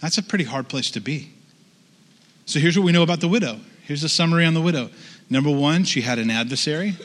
That's 0.00 0.18
a 0.18 0.22
pretty 0.22 0.44
hard 0.44 0.68
place 0.68 0.90
to 0.92 1.00
be. 1.00 1.32
So 2.46 2.58
here's 2.58 2.76
what 2.76 2.84
we 2.84 2.92
know 2.92 3.02
about 3.02 3.20
the 3.20 3.28
widow. 3.28 3.60
Here's 3.84 4.02
a 4.02 4.08
summary 4.08 4.44
on 4.44 4.54
the 4.54 4.60
widow. 4.60 4.90
Number 5.30 5.50
one, 5.50 5.84
she 5.84 6.00
had 6.00 6.18
an 6.18 6.30
adversary. 6.30 6.96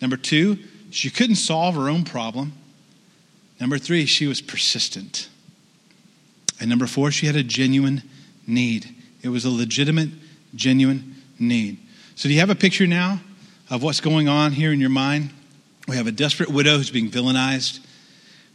Number 0.00 0.16
two, 0.16 0.58
she 0.90 1.10
couldn't 1.10 1.36
solve 1.36 1.74
her 1.74 1.88
own 1.88 2.04
problem. 2.04 2.52
Number 3.60 3.78
three, 3.78 4.06
she 4.06 4.26
was 4.26 4.40
persistent. 4.40 5.28
And 6.60 6.70
number 6.70 6.86
four, 6.86 7.10
she 7.10 7.26
had 7.26 7.36
a 7.36 7.42
genuine 7.42 8.02
need. 8.46 8.94
It 9.22 9.28
was 9.28 9.44
a 9.44 9.50
legitimate, 9.50 10.10
genuine 10.54 11.16
need. 11.38 11.78
So, 12.14 12.28
do 12.28 12.34
you 12.34 12.40
have 12.40 12.50
a 12.50 12.54
picture 12.54 12.86
now 12.86 13.20
of 13.74 13.82
what's 13.82 14.00
going 14.00 14.28
on 14.28 14.52
here 14.52 14.72
in 14.72 14.80
your 14.80 14.88
mind? 14.88 15.30
We 15.88 15.96
have 15.96 16.06
a 16.06 16.12
desperate 16.12 16.48
widow 16.48 16.78
who's 16.78 16.90
being 16.90 17.10
villainized 17.10 17.80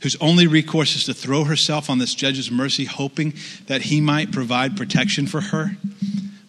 whose 0.01 0.15
only 0.21 0.47
recourse 0.47 0.95
is 0.95 1.05
to 1.05 1.13
throw 1.13 1.43
herself 1.43 1.89
on 1.89 1.97
this 1.97 2.15
judge's 2.15 2.49
mercy, 2.49 2.85
hoping 2.85 3.33
that 3.67 3.81
he 3.81 4.01
might 4.01 4.31
provide 4.31 4.77
protection 4.77 5.27
for 5.27 5.41
her. 5.41 5.75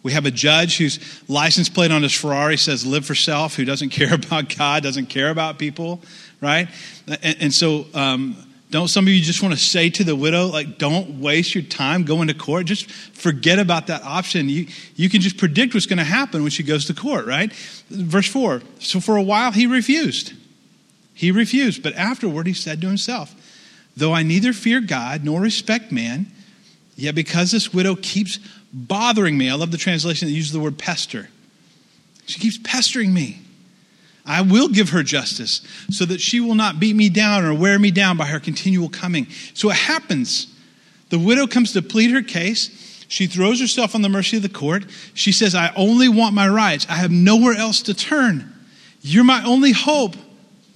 We 0.03 0.13
have 0.13 0.25
a 0.25 0.31
judge 0.31 0.79
whose 0.79 0.99
license 1.29 1.69
plate 1.69 1.91
on 1.91 2.03
his 2.03 2.13
Ferrari 2.13 2.57
says 2.57 2.87
live 2.87 3.05
for 3.05 3.15
self, 3.15 3.57
who 3.57 3.65
doesn't 3.65 3.89
care 3.91 4.15
about 4.15 4.55
God, 4.57 4.83
doesn't 4.83 5.07
care 5.07 5.31
about 5.31 5.59
people, 5.59 6.01
right? 6.41 6.69
And, 7.07 7.37
and 7.41 7.55
so, 7.55 7.87
um, 7.93 8.37
don't 8.71 8.89
some 8.89 9.05
of 9.05 9.13
you 9.13 9.21
just 9.21 9.43
want 9.43 9.53
to 9.53 9.61
say 9.61 9.91
to 9.91 10.05
the 10.05 10.15
widow, 10.15 10.47
like, 10.47 10.79
don't 10.79 11.21
waste 11.21 11.55
your 11.55 11.65
time 11.65 12.05
going 12.05 12.29
to 12.29 12.35
court? 12.35 12.67
Just 12.67 12.89
forget 12.91 13.59
about 13.59 13.89
that 13.89 14.05
option. 14.05 14.49
You, 14.49 14.69
you 14.95 15.11
can 15.11 15.21
just 15.21 15.37
predict 15.37 15.75
what's 15.75 15.87
going 15.87 15.99
to 15.99 16.05
happen 16.05 16.43
when 16.43 16.53
she 16.53 16.63
goes 16.63 16.85
to 16.87 16.95
court, 16.95 17.27
right? 17.27 17.53
Verse 17.89 18.29
4 18.29 18.63
So 18.79 19.01
for 19.01 19.17
a 19.17 19.23
while 19.23 19.51
he 19.51 19.67
refused. 19.67 20.35
He 21.15 21.33
refused, 21.33 21.83
but 21.83 21.95
afterward 21.95 22.47
he 22.47 22.55
said 22.55 22.81
to 22.81 22.87
himself, 22.87 23.35
Though 23.97 24.15
I 24.15 24.23
neither 24.23 24.53
fear 24.53 24.81
God 24.81 25.25
nor 25.25 25.41
respect 25.41 25.91
man, 25.91 26.27
yet 26.97 27.15
because 27.15 27.51
this 27.51 27.75
widow 27.75 27.97
keeps 27.97 28.39
bothering 28.73 29.37
me, 29.37 29.51
I 29.51 29.55
love 29.55 29.73
the 29.73 29.79
translation 29.79 30.29
that 30.29 30.35
uses 30.35 30.53
the 30.53 30.61
word 30.61 30.79
pester. 30.79 31.29
She 32.27 32.39
keeps 32.39 32.59
pestering 32.63 33.13
me. 33.13 33.43
I 34.31 34.43
will 34.43 34.69
give 34.69 34.91
her 34.91 35.03
justice 35.03 35.61
so 35.91 36.05
that 36.05 36.21
she 36.21 36.39
will 36.39 36.55
not 36.55 36.79
beat 36.79 36.95
me 36.95 37.09
down 37.09 37.45
or 37.45 37.53
wear 37.53 37.81
me 37.81 37.91
down 37.91 38.17
by 38.17 38.27
her 38.27 38.39
continual 38.39 38.89
coming. 38.89 39.27
So 39.55 39.71
it 39.71 39.77
happens. 39.77 40.47
The 41.09 41.19
widow 41.19 41.49
comes 41.49 41.73
to 41.73 41.83
plead 41.83 42.13
her 42.13 42.23
case. 42.23 43.05
She 43.09 43.27
throws 43.27 43.61
herself 43.61 43.97
on 43.97 44.03
the 44.03 44.09
mercy 44.09 44.37
of 44.37 44.45
the 44.45 44.49
court. 44.49 44.85
She 45.15 45.33
says, 45.33 45.57
I 45.57 45.73
only 45.75 46.09
want 46.09 46.33
my 46.33 46.49
rights. 46.49 46.87
I 46.89 46.95
have 46.95 47.11
nowhere 47.11 47.55
else 47.55 47.83
to 47.83 47.95
turn. 47.95 48.55
You're 49.03 49.25
my 49.25 49.45
only 49.45 49.73
hope. 49.73 50.15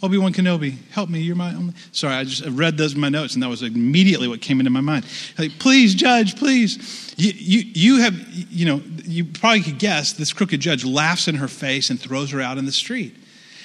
Obi 0.02 0.18
Wan 0.18 0.32
Kenobi, 0.32 0.76
help 0.90 1.08
me. 1.08 1.20
You're 1.20 1.36
my 1.36 1.54
only. 1.54 1.74
Sorry, 1.92 2.12
I 2.12 2.24
just 2.24 2.44
read 2.46 2.76
those 2.76 2.94
in 2.94 3.00
my 3.00 3.08
notes, 3.08 3.34
and 3.34 3.42
that 3.44 3.48
was 3.48 3.62
immediately 3.62 4.26
what 4.26 4.40
came 4.40 4.58
into 4.58 4.70
my 4.70 4.80
mind. 4.80 5.06
Like, 5.38 5.60
please, 5.60 5.94
judge, 5.94 6.36
please. 6.36 7.14
You, 7.16 7.32
you, 7.36 7.70
you 7.72 8.02
have, 8.02 8.14
you 8.50 8.66
know, 8.66 8.82
you 9.04 9.24
probably 9.24 9.62
could 9.62 9.78
guess 9.78 10.12
this 10.12 10.32
crooked 10.32 10.58
judge 10.58 10.84
laughs 10.84 11.28
in 11.28 11.36
her 11.36 11.48
face 11.48 11.88
and 11.88 12.00
throws 12.00 12.32
her 12.32 12.40
out 12.40 12.58
in 12.58 12.66
the 12.66 12.72
street. 12.72 13.16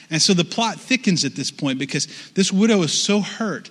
And 0.10 0.22
so 0.22 0.34
the 0.34 0.44
plot 0.44 0.80
thickens 0.80 1.24
at 1.24 1.36
this 1.36 1.52
point 1.52 1.80
because 1.80 2.08
this 2.34 2.52
widow 2.52 2.82
is 2.82 3.00
so 3.00 3.22
hurt. 3.22 3.70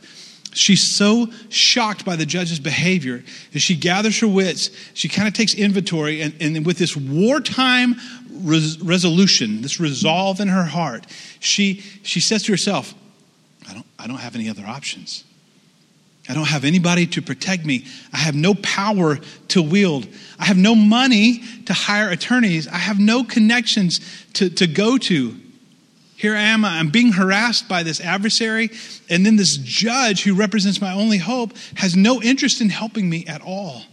She's 0.54 0.82
so 0.82 1.28
shocked 1.50 2.04
by 2.04 2.16
the 2.16 2.24
judge's 2.24 2.58
behavior 2.58 3.22
that 3.52 3.58
she 3.58 3.76
gathers 3.76 4.18
her 4.20 4.28
wits. 4.28 4.70
She 4.94 5.08
kind 5.08 5.28
of 5.28 5.34
takes 5.34 5.54
inventory, 5.54 6.22
and, 6.22 6.34
and 6.40 6.64
with 6.64 6.78
this 6.78 6.96
wartime 6.96 7.96
res- 8.30 8.80
resolution, 8.80 9.60
this 9.62 9.78
resolve 9.78 10.40
in 10.40 10.48
her 10.48 10.64
heart, 10.64 11.06
she, 11.38 11.82
she 12.02 12.20
says 12.20 12.44
to 12.44 12.52
herself, 12.52 12.94
I 13.68 13.74
don't, 13.74 13.86
I 13.98 14.06
don't 14.06 14.18
have 14.18 14.34
any 14.34 14.48
other 14.48 14.64
options. 14.66 15.24
I 16.28 16.34
don't 16.34 16.48
have 16.48 16.64
anybody 16.64 17.06
to 17.08 17.22
protect 17.22 17.64
me. 17.64 17.86
I 18.12 18.18
have 18.18 18.34
no 18.34 18.54
power 18.54 19.16
to 19.48 19.62
wield. 19.62 20.06
I 20.38 20.44
have 20.44 20.58
no 20.58 20.74
money 20.74 21.42
to 21.66 21.72
hire 21.72 22.10
attorneys. 22.10 22.68
I 22.68 22.76
have 22.76 22.98
no 22.98 23.24
connections 23.24 24.00
to, 24.34 24.50
to 24.50 24.66
go 24.66 24.98
to. 24.98 25.40
Here 26.18 26.34
I 26.34 26.40
am, 26.40 26.64
I'm 26.64 26.88
being 26.88 27.12
harassed 27.12 27.68
by 27.68 27.84
this 27.84 28.00
adversary, 28.00 28.70
and 29.08 29.24
then 29.24 29.36
this 29.36 29.56
judge 29.56 30.24
who 30.24 30.34
represents 30.34 30.80
my 30.80 30.92
only 30.92 31.18
hope 31.18 31.56
has 31.76 31.94
no 31.94 32.20
interest 32.20 32.60
in 32.60 32.70
helping 32.70 33.08
me 33.08 33.24
at 33.26 33.40
all. 33.40 33.84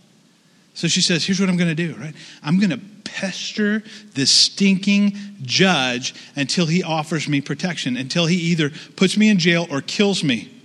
So 0.74 0.88
she 0.88 1.02
says, 1.02 1.24
Here's 1.24 1.40
what 1.40 1.50
I'm 1.50 1.56
going 1.56 1.70
to 1.70 1.76
do, 1.76 1.94
right? 1.94 2.16
I'm 2.42 2.58
going 2.58 2.72
to 2.72 2.80
pester 3.04 3.84
this 4.16 4.32
stinking 4.32 5.16
judge 5.44 6.16
until 6.36 6.66
he 6.66 6.82
offers 6.82 7.30
me 7.30 7.42
protection, 7.42 7.96
until 7.96 8.26
he 8.26 8.38
either 8.38 8.72
puts 8.96 9.18
me 9.18 9.30
in 9.30 9.38
jail 9.38 9.68
or 9.70 9.82
kills 9.82 10.24
me. 10.24 10.52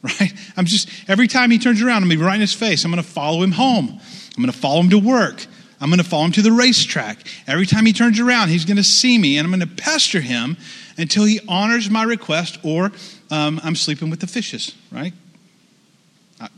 Right? 0.00 0.32
I'm 0.56 0.64
just, 0.64 0.88
every 1.08 1.26
time 1.26 1.50
he 1.50 1.58
turns 1.58 1.82
around, 1.82 2.04
I'm 2.04 2.08
going 2.08 2.18
to 2.18 2.22
be 2.22 2.24
right 2.24 2.36
in 2.36 2.40
his 2.40 2.54
face. 2.54 2.84
I'm 2.84 2.92
going 2.92 3.02
to 3.02 3.08
follow 3.08 3.42
him 3.42 3.50
home. 3.50 3.88
I'm 3.88 4.42
going 4.42 4.52
to 4.52 4.56
follow 4.56 4.80
him 4.80 4.90
to 4.90 4.98
work. 4.98 5.44
I'm 5.80 5.90
going 5.90 5.98
to 5.98 6.08
follow 6.08 6.24
him 6.24 6.32
to 6.32 6.42
the 6.42 6.52
racetrack. 6.52 7.26
Every 7.46 7.66
time 7.66 7.86
he 7.86 7.92
turns 7.92 8.18
around, 8.18 8.48
he's 8.48 8.64
going 8.64 8.78
to 8.78 8.84
see 8.84 9.18
me, 9.18 9.38
and 9.38 9.44
I'm 9.44 9.50
going 9.50 9.68
to 9.68 9.82
pester 9.82 10.20
him 10.20 10.56
until 10.96 11.24
he 11.24 11.40
honors 11.48 11.88
my 11.88 12.02
request 12.02 12.58
or 12.64 12.90
um, 13.30 13.60
I'm 13.62 13.76
sleeping 13.76 14.10
with 14.10 14.20
the 14.20 14.26
fishes, 14.26 14.74
right? 14.90 15.12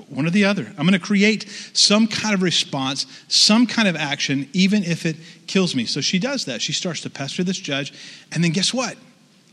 One 0.08 0.26
or 0.26 0.30
the 0.30 0.44
other. 0.44 0.66
I'm 0.66 0.86
going 0.86 0.92
to 0.92 0.98
create 0.98 1.48
some 1.72 2.06
kind 2.06 2.34
of 2.34 2.42
response, 2.42 3.06
some 3.28 3.66
kind 3.66 3.88
of 3.88 3.96
action, 3.96 4.48
even 4.52 4.84
if 4.84 5.06
it 5.06 5.16
kills 5.46 5.74
me. 5.74 5.86
So 5.86 6.00
she 6.00 6.18
does 6.18 6.44
that. 6.46 6.60
She 6.60 6.72
starts 6.72 7.00
to 7.02 7.10
pester 7.10 7.44
this 7.44 7.58
judge, 7.58 7.92
and 8.32 8.44
then 8.44 8.52
guess 8.52 8.74
what? 8.74 8.96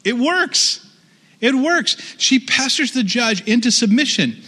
It 0.03 0.17
works. 0.17 0.85
It 1.39 1.55
works. 1.55 2.15
She 2.17 2.39
pesters 2.39 2.91
the 2.91 3.03
judge 3.03 3.47
into 3.47 3.71
submission. 3.71 4.41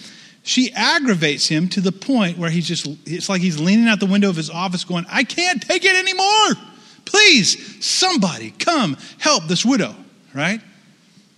She 0.50 0.74
aggravates 0.74 1.48
him 1.48 1.70
to 1.70 1.80
the 1.80 1.92
point 1.92 2.40
where 2.40 2.50
he's 2.50 2.68
just, 2.68 2.88
it's 3.06 3.30
like 3.30 3.40
he's 3.40 3.60
leaning 3.60 3.88
out 3.88 4.00
the 4.00 4.08
window 4.08 4.32
of 4.32 4.36
his 4.36 4.50
office 4.50 4.84
going, 4.84 5.06
I 5.08 5.24
can't 5.24 5.62
take 5.62 5.86
it 5.86 5.96
anymore. 5.96 6.66
Please, 7.06 7.86
somebody 7.86 8.50
come 8.58 8.98
help 9.20 9.44
this 9.44 9.64
widow, 9.64 9.94
right? 10.34 10.60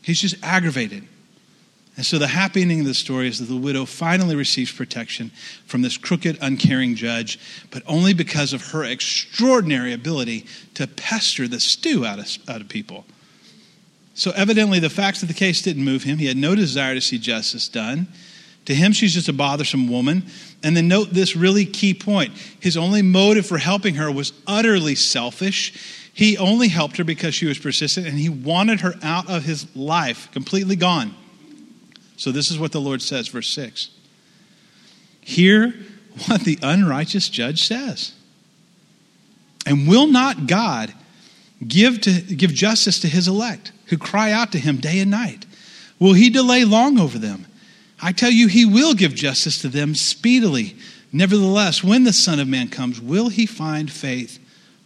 He's 0.02 0.22
just 0.22 0.38
aggravated. 0.42 1.06
And 1.98 2.06
so 2.06 2.20
the 2.20 2.28
happy 2.28 2.62
ending 2.62 2.80
of 2.80 2.86
the 2.86 2.94
story 2.94 3.28
is 3.28 3.40
that 3.40 3.54
the 3.54 3.60
widow 3.60 3.84
finally 3.84 4.34
receives 4.34 4.72
protection 4.72 5.32
from 5.66 5.82
this 5.82 5.98
crooked, 5.98 6.38
uncaring 6.40 6.96
judge, 6.96 7.38
but 7.70 7.84
only 7.88 8.14
because 8.14 8.54
of 8.54 8.68
her 8.68 8.86
extraordinary 8.86 9.92
ability 9.92 10.46
to 10.76 10.88
pester 10.88 11.50
the 11.50 11.60
stew 11.60 12.06
out 12.06 12.20
of, 12.20 12.38
out 12.48 12.62
of 12.62 12.70
people. 12.70 13.04
So 14.14 14.32
evidently, 14.38 14.80
the 14.80 14.90
facts 14.90 15.22
of 15.22 15.28
the 15.28 15.34
case 15.34 15.62
didn't 15.62 15.84
move 15.84 16.04
him. 16.04 16.18
He 16.18 16.28
had 16.28 16.38
no 16.38 16.56
desire 16.56 16.94
to 16.94 17.02
see 17.02 17.18
justice 17.18 17.68
done. 17.68 18.08
To 18.66 18.76
him, 18.76 18.92
she's 18.92 19.14
just 19.14 19.28
a 19.28 19.34
bothersome 19.34 19.88
woman. 19.88 20.26
And 20.64 20.78
then 20.78 20.88
note 20.88 21.10
this 21.12 21.36
really 21.36 21.66
key 21.66 21.94
point 21.94 22.34
his 22.60 22.78
only 22.78 23.02
motive 23.02 23.46
for 23.46 23.58
helping 23.58 23.96
her 23.96 24.12
was 24.12 24.34
utterly 24.46 24.96
selfish. 24.96 25.74
He 26.14 26.38
only 26.38 26.68
helped 26.68 26.98
her 26.98 27.04
because 27.04 27.34
she 27.34 27.46
was 27.46 27.58
persistent 27.58 28.06
and 28.06 28.18
he 28.18 28.30
wanted 28.30 28.82
her 28.82 28.94
out 29.02 29.30
of 29.30 29.44
his 29.44 29.74
life, 29.76 30.30
completely 30.32 30.76
gone. 30.76 31.16
So 32.18 32.32
this 32.32 32.52
is 32.52 32.60
what 32.60 32.72
the 32.72 32.82
Lord 32.82 33.02
says, 33.02 33.30
verse 33.30 33.48
6. 33.48 33.90
Hear 35.22 35.74
what 36.28 36.42
the 36.42 36.60
unrighteous 36.62 37.30
judge 37.30 37.64
says. 37.64 38.14
And 39.66 39.88
will 39.88 40.08
not 40.08 40.48
God 40.48 40.94
give, 41.66 42.02
to, 42.02 42.22
give 42.22 42.54
justice 42.54 43.00
to 43.00 43.08
his 43.08 43.28
elect 43.28 43.72
who 43.88 43.98
cry 43.98 44.32
out 44.32 44.52
to 44.52 44.60
him 44.60 44.78
day 44.78 45.00
and 45.00 45.12
night? 45.12 45.46
Will 46.00 46.14
he 46.14 46.30
delay 46.30 46.64
long 46.64 47.00
over 47.00 47.18
them? 47.18 47.46
I 48.02 48.12
tell 48.12 48.32
you, 48.32 48.48
he 48.48 48.66
will 48.66 48.94
give 48.94 49.14
justice 49.14 49.62
to 49.62 49.68
them 49.68 49.94
speedily. 49.96 50.76
Nevertheless, 51.14 51.84
when 51.84 52.04
the 52.04 52.14
Son 52.14 52.40
of 52.40 52.48
Man 52.48 52.70
comes, 52.70 53.00
will 53.00 53.30
he 53.30 53.46
find 53.46 53.92
faith 53.92 54.40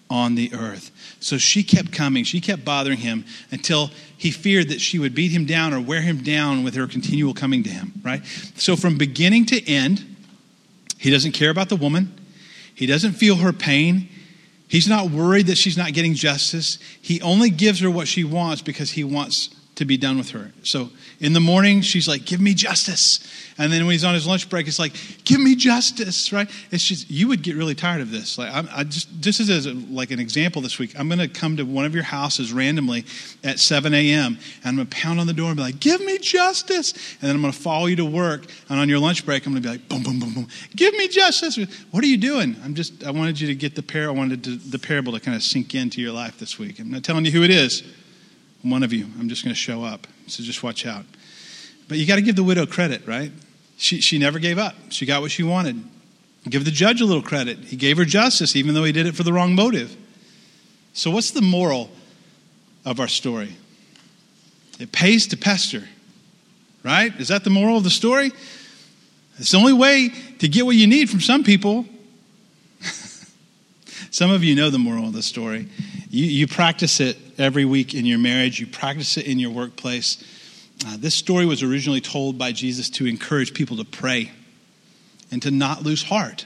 on 0.09 0.35
the 0.35 0.53
earth? 0.53 0.91
So 1.19 1.37
she 1.37 1.63
kept 1.63 1.91
coming. 1.91 2.23
She 2.23 2.41
kept 2.41 2.65
bothering 2.65 2.97
him 2.97 3.25
until 3.51 3.91
he 4.17 4.31
feared 4.31 4.69
that 4.69 4.81
she 4.81 4.99
would 4.99 5.15
beat 5.15 5.31
him 5.31 5.45
down 5.45 5.73
or 5.73 5.79
wear 5.79 6.01
him 6.01 6.23
down 6.23 6.63
with 6.63 6.75
her 6.75 6.87
continual 6.87 7.33
coming 7.33 7.63
to 7.63 7.69
him, 7.69 7.93
right? 8.03 8.25
So 8.55 8.75
from 8.75 8.97
beginning 8.97 9.45
to 9.47 9.69
end, 9.69 10.15
he 10.97 11.09
doesn't 11.09 11.31
care 11.31 11.49
about 11.49 11.69
the 11.69 11.75
woman. 11.75 12.13
He 12.73 12.85
doesn't 12.85 13.13
feel 13.13 13.37
her 13.37 13.53
pain. 13.53 14.09
He's 14.67 14.87
not 14.87 15.09
worried 15.09 15.47
that 15.47 15.57
she's 15.57 15.77
not 15.77 15.93
getting 15.93 16.15
justice. 16.15 16.79
He 17.01 17.21
only 17.21 17.49
gives 17.49 17.79
her 17.79 17.89
what 17.89 18.07
she 18.07 18.23
wants 18.23 18.61
because 18.61 18.91
he 18.91 19.03
wants 19.03 19.54
to 19.75 19.85
be 19.85 19.97
done 19.97 20.17
with 20.17 20.31
her. 20.31 20.51
So 20.63 20.89
in 21.19 21.33
the 21.33 21.39
morning, 21.39 21.81
she's 21.81 22.07
like, 22.07 22.25
Give 22.25 22.39
me 22.39 22.53
justice. 22.53 23.19
And 23.57 23.71
then 23.71 23.85
when 23.85 23.93
he's 23.93 24.03
on 24.03 24.13
his 24.13 24.25
lunch 24.25 24.49
break, 24.49 24.67
it's 24.67 24.79
like, 24.79 24.93
Give 25.25 25.39
me 25.39 25.55
justice, 25.55 26.31
right? 26.31 26.49
It's 26.71 26.83
just, 26.83 27.09
you 27.11 27.27
would 27.27 27.41
get 27.41 27.55
really 27.55 27.75
tired 27.75 28.01
of 28.01 28.09
this. 28.09 28.37
Like, 28.37 28.53
I'm, 28.53 28.69
I 28.71 28.85
just, 28.85 29.19
just 29.19 29.39
as 29.41 29.65
a, 29.65 29.73
like 29.73 30.11
an 30.11 30.19
example 30.19 30.61
this 30.61 30.79
week, 30.79 30.97
I'm 30.97 31.09
going 31.09 31.19
to 31.19 31.27
come 31.27 31.57
to 31.57 31.63
one 31.63 31.85
of 31.85 31.93
your 31.93 32.03
houses 32.03 32.53
randomly 32.53 33.05
at 33.43 33.59
7 33.59 33.93
a.m. 33.93 34.37
and 34.37 34.65
I'm 34.65 34.75
going 34.75 34.87
to 34.87 34.95
pound 34.95 35.19
on 35.19 35.27
the 35.27 35.33
door 35.33 35.47
and 35.47 35.57
be 35.57 35.63
like, 35.63 35.79
Give 35.79 35.99
me 36.01 36.17
justice. 36.19 36.93
And 37.21 37.29
then 37.29 37.35
I'm 37.35 37.41
going 37.41 37.53
to 37.53 37.59
follow 37.59 37.87
you 37.87 37.97
to 37.97 38.05
work. 38.05 38.45
And 38.69 38.79
on 38.79 38.87
your 38.87 38.99
lunch 38.99 39.25
break, 39.25 39.45
I'm 39.45 39.53
going 39.53 39.61
to 39.61 39.69
be 39.69 39.73
like, 39.73 39.89
Boom, 39.89 40.03
boom, 40.03 40.19
boom, 40.19 40.33
boom. 40.33 40.47
Give 40.75 40.93
me 40.93 41.09
justice. 41.09 41.57
What 41.91 42.03
are 42.03 42.07
you 42.07 42.17
doing? 42.17 42.55
I'm 42.63 42.75
just, 42.75 43.03
I 43.03 43.11
wanted 43.11 43.41
you 43.41 43.47
to 43.47 43.55
get 43.55 43.75
the 43.75 43.83
parable, 43.83 44.15
I 44.15 44.17
wanted 44.17 44.43
to, 44.45 44.55
the 44.55 44.79
parable 44.79 45.11
to 45.11 45.19
kind 45.19 45.35
of 45.35 45.43
sink 45.43 45.75
into 45.75 46.01
your 46.01 46.13
life 46.13 46.39
this 46.39 46.57
week. 46.57 46.79
I'm 46.79 46.91
not 46.91 47.03
telling 47.03 47.25
you 47.25 47.31
who 47.31 47.43
it 47.43 47.51
is 47.51 47.83
one 48.65 48.83
of 48.83 48.91
you. 48.91 49.05
I'm 49.19 49.29
just 49.29 49.43
going 49.43 49.53
to 49.53 49.59
show 49.59 49.83
up. 49.83 50.07
So 50.27 50.43
just 50.43 50.63
watch 50.63 50.85
out. 50.85 51.05
But 51.87 51.97
you 51.97 52.07
got 52.07 52.15
to 52.15 52.21
give 52.21 52.35
the 52.35 52.43
widow 52.43 52.65
credit, 52.65 53.05
right? 53.07 53.31
She, 53.77 54.01
she 54.01 54.17
never 54.17 54.39
gave 54.39 54.57
up. 54.57 54.75
She 54.89 55.05
got 55.05 55.21
what 55.21 55.31
she 55.31 55.43
wanted. 55.43 55.83
Give 56.49 56.65
the 56.65 56.71
judge 56.71 57.01
a 57.01 57.05
little 57.05 57.21
credit. 57.21 57.59
He 57.59 57.75
gave 57.75 57.97
her 57.97 58.05
justice, 58.05 58.55
even 58.55 58.73
though 58.73 58.83
he 58.83 58.91
did 58.91 59.05
it 59.05 59.15
for 59.15 59.23
the 59.23 59.33
wrong 59.33 59.55
motive. 59.55 59.95
So, 60.93 61.11
what's 61.11 61.31
the 61.31 61.41
moral 61.41 61.89
of 62.85 62.99
our 62.99 63.07
story? 63.07 63.55
It 64.79 64.91
pays 64.91 65.27
to 65.27 65.37
pester, 65.37 65.83
right? 66.83 67.13
Is 67.19 67.29
that 67.29 67.43
the 67.43 67.49
moral 67.49 67.77
of 67.77 67.83
the 67.83 67.89
story? 67.89 68.31
It's 69.37 69.51
the 69.51 69.57
only 69.57 69.73
way 69.73 70.11
to 70.39 70.47
get 70.47 70.65
what 70.65 70.75
you 70.75 70.87
need 70.87 71.09
from 71.09 71.19
some 71.19 71.43
people. 71.43 71.85
Some 74.15 74.31
of 74.31 74.45
you 74.45 74.55
know 74.55 74.69
the 74.69 74.79
moral 74.79 75.07
of 75.07 75.11
the 75.11 75.21
story. 75.21 75.67
You, 76.09 76.23
you 76.23 76.47
practice 76.47 77.01
it 77.01 77.17
every 77.37 77.65
week 77.65 77.93
in 77.93 78.05
your 78.05 78.17
marriage, 78.17 78.61
you 78.61 78.65
practice 78.65 79.17
it 79.17 79.27
in 79.27 79.39
your 79.39 79.51
workplace. 79.51 80.23
Uh, 80.87 80.95
this 80.97 81.13
story 81.13 81.45
was 81.45 81.61
originally 81.61 81.99
told 81.99 82.37
by 82.37 82.53
Jesus 82.53 82.89
to 82.91 83.07
encourage 83.07 83.53
people 83.53 83.75
to 83.75 83.83
pray 83.83 84.31
and 85.31 85.41
to 85.41 85.51
not 85.51 85.83
lose 85.83 86.01
heart. 86.01 86.45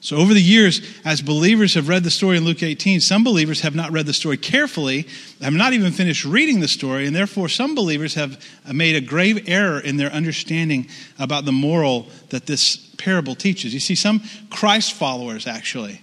So, 0.00 0.16
over 0.16 0.34
the 0.34 0.42
years, 0.42 0.80
as 1.04 1.22
believers 1.22 1.74
have 1.74 1.88
read 1.88 2.02
the 2.02 2.10
story 2.10 2.38
in 2.38 2.44
Luke 2.44 2.64
18, 2.64 3.02
some 3.02 3.22
believers 3.22 3.60
have 3.60 3.76
not 3.76 3.92
read 3.92 4.06
the 4.06 4.12
story 4.12 4.36
carefully, 4.36 5.06
have 5.40 5.52
not 5.52 5.74
even 5.74 5.92
finished 5.92 6.24
reading 6.24 6.58
the 6.58 6.66
story, 6.66 7.06
and 7.06 7.14
therefore 7.14 7.48
some 7.48 7.76
believers 7.76 8.14
have 8.14 8.44
made 8.72 8.96
a 8.96 9.00
grave 9.00 9.48
error 9.48 9.78
in 9.78 9.96
their 9.96 10.10
understanding 10.10 10.88
about 11.20 11.44
the 11.44 11.52
moral 11.52 12.08
that 12.30 12.46
this 12.46 12.76
parable 12.98 13.36
teaches. 13.36 13.72
You 13.72 13.78
see, 13.78 13.94
some 13.94 14.22
Christ 14.50 14.94
followers 14.94 15.46
actually 15.46 16.00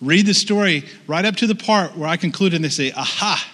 read 0.00 0.26
the 0.26 0.34
story 0.34 0.84
right 1.06 1.24
up 1.24 1.36
to 1.36 1.46
the 1.46 1.54
part 1.54 1.96
where 1.96 2.08
I 2.08 2.16
conclude 2.16 2.54
and 2.54 2.64
they 2.64 2.68
say, 2.68 2.92
Aha, 2.92 3.52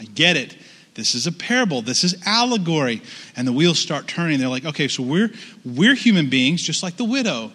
I 0.00 0.04
get 0.04 0.36
it. 0.36 0.56
This 0.94 1.14
is 1.14 1.26
a 1.26 1.32
parable. 1.32 1.80
This 1.80 2.04
is 2.04 2.14
allegory. 2.26 3.02
And 3.36 3.48
the 3.48 3.52
wheels 3.52 3.78
start 3.78 4.06
turning. 4.06 4.38
They're 4.38 4.48
like, 4.48 4.66
okay, 4.66 4.88
so 4.88 5.02
we're, 5.02 5.30
we're 5.64 5.94
human 5.94 6.28
beings 6.28 6.62
just 6.62 6.82
like 6.82 6.96
the 6.96 7.04
widow 7.04 7.52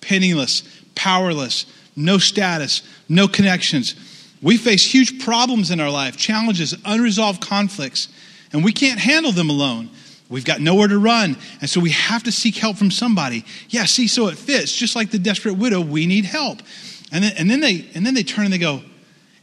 penniless, 0.00 0.62
powerless, 0.94 1.64
no 1.96 2.18
status, 2.18 2.82
no 3.08 3.26
connections. 3.26 3.94
We 4.42 4.58
face 4.58 4.84
huge 4.92 5.24
problems 5.24 5.70
in 5.70 5.80
our 5.80 5.90
life, 5.90 6.18
challenges, 6.18 6.74
unresolved 6.84 7.40
conflicts, 7.40 8.08
and 8.52 8.62
we 8.62 8.70
can't 8.70 9.00
handle 9.00 9.32
them 9.32 9.48
alone. 9.48 9.88
We've 10.28 10.44
got 10.44 10.60
nowhere 10.60 10.88
to 10.88 10.98
run, 10.98 11.38
and 11.62 11.70
so 11.70 11.80
we 11.80 11.90
have 11.90 12.22
to 12.24 12.32
seek 12.32 12.56
help 12.56 12.76
from 12.76 12.90
somebody. 12.90 13.46
Yeah, 13.70 13.86
see, 13.86 14.06
so 14.06 14.28
it 14.28 14.36
fits. 14.36 14.76
Just 14.76 14.94
like 14.94 15.10
the 15.10 15.18
desperate 15.18 15.54
widow, 15.54 15.80
we 15.80 16.04
need 16.04 16.26
help. 16.26 16.60
And 17.12 17.24
then, 17.24 17.32
and 17.36 17.50
then, 17.50 17.60
they, 17.60 17.86
and 17.94 18.04
then 18.04 18.14
they 18.14 18.22
turn 18.22 18.44
and 18.44 18.52
they 18.52 18.58
go, 18.58 18.82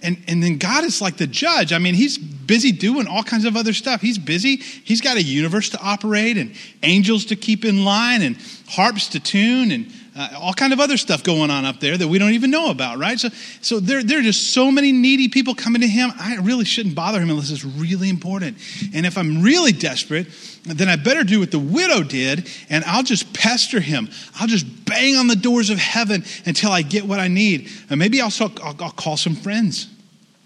and, 0.04 0.18
and 0.28 0.42
then 0.42 0.58
God 0.58 0.84
is 0.84 1.02
like 1.02 1.18
the 1.18 1.28
judge. 1.28 1.72
I 1.72 1.78
mean, 1.78 1.94
he's 1.94 2.18
busy 2.18 2.72
doing 2.72 3.08
all 3.08 3.24
kinds 3.24 3.46
of 3.46 3.56
other 3.56 3.74
stuff. 3.74 4.02
He's 4.02 4.18
busy. 4.18 4.56
He's 4.58 5.00
got 5.00 5.18
a 5.18 5.22
universe 5.22 5.70
to 5.70 5.80
operate 5.80 6.38
and 6.38 6.56
angels 6.82 7.26
to 7.26 7.36
keep 7.36 7.66
in 7.66 7.86
line 7.86 8.24
and 8.24 8.38
harps 8.68 9.10
to 9.10 9.20
tune 9.20 9.72
and 9.72 9.92
uh, 10.16 10.30
all 10.38 10.54
kind 10.54 10.74
of 10.74 10.80
other 10.80 10.98
stuff 10.98 11.24
going 11.24 11.50
on 11.50 11.64
up 11.64 11.80
there 11.80 11.98
that 11.98 12.08
we 12.08 12.20
don't 12.20 12.34
even 12.34 12.52
know 12.52 12.70
about, 12.70 12.98
right? 12.98 13.18
So, 13.18 13.30
so 13.62 13.80
there, 13.80 14.04
there 14.04 14.20
are 14.20 14.24
just 14.24 14.54
so 14.54 14.70
many 14.70 14.92
needy 14.92 15.30
people 15.30 15.56
coming 15.56 15.82
to 15.82 15.88
him. 15.88 16.12
I 16.20 16.36
really 16.38 16.66
shouldn't 16.66 16.96
bother 16.96 17.22
him 17.22 17.30
unless 17.30 17.50
it's 17.50 17.64
really 17.64 18.10
important. 18.10 18.58
And 18.94 19.06
if 19.06 19.18
I'm 19.18 19.42
really 19.42 19.72
desperate, 19.72 20.28
then 20.66 20.90
I 20.90 20.98
better 20.98 21.24
do 21.24 21.40
what 21.40 21.52
the 21.52 21.60
widow 21.60 22.04
did, 22.04 22.50
and 22.70 22.84
I'll 22.86 23.04
just 23.04 23.34
pester 23.34 23.80
him. 23.80 24.10
I'll 24.40 24.48
just 24.48 24.86
bang 24.86 25.16
on 25.16 25.28
the 25.28 25.36
doors 25.36 25.70
of 25.70 25.78
heaven 25.78 26.26
until 26.46 26.72
I 26.72 26.82
get 26.82 27.06
what 27.06 27.20
I 27.20 27.30
need. 27.30 27.70
And 27.90 27.98
maybe 27.98 28.20
I'll, 28.22 28.32
I'll, 28.40 28.76
I'll 28.82 28.92
call 28.92 29.16
some 29.16 29.36
friends, 29.36 29.88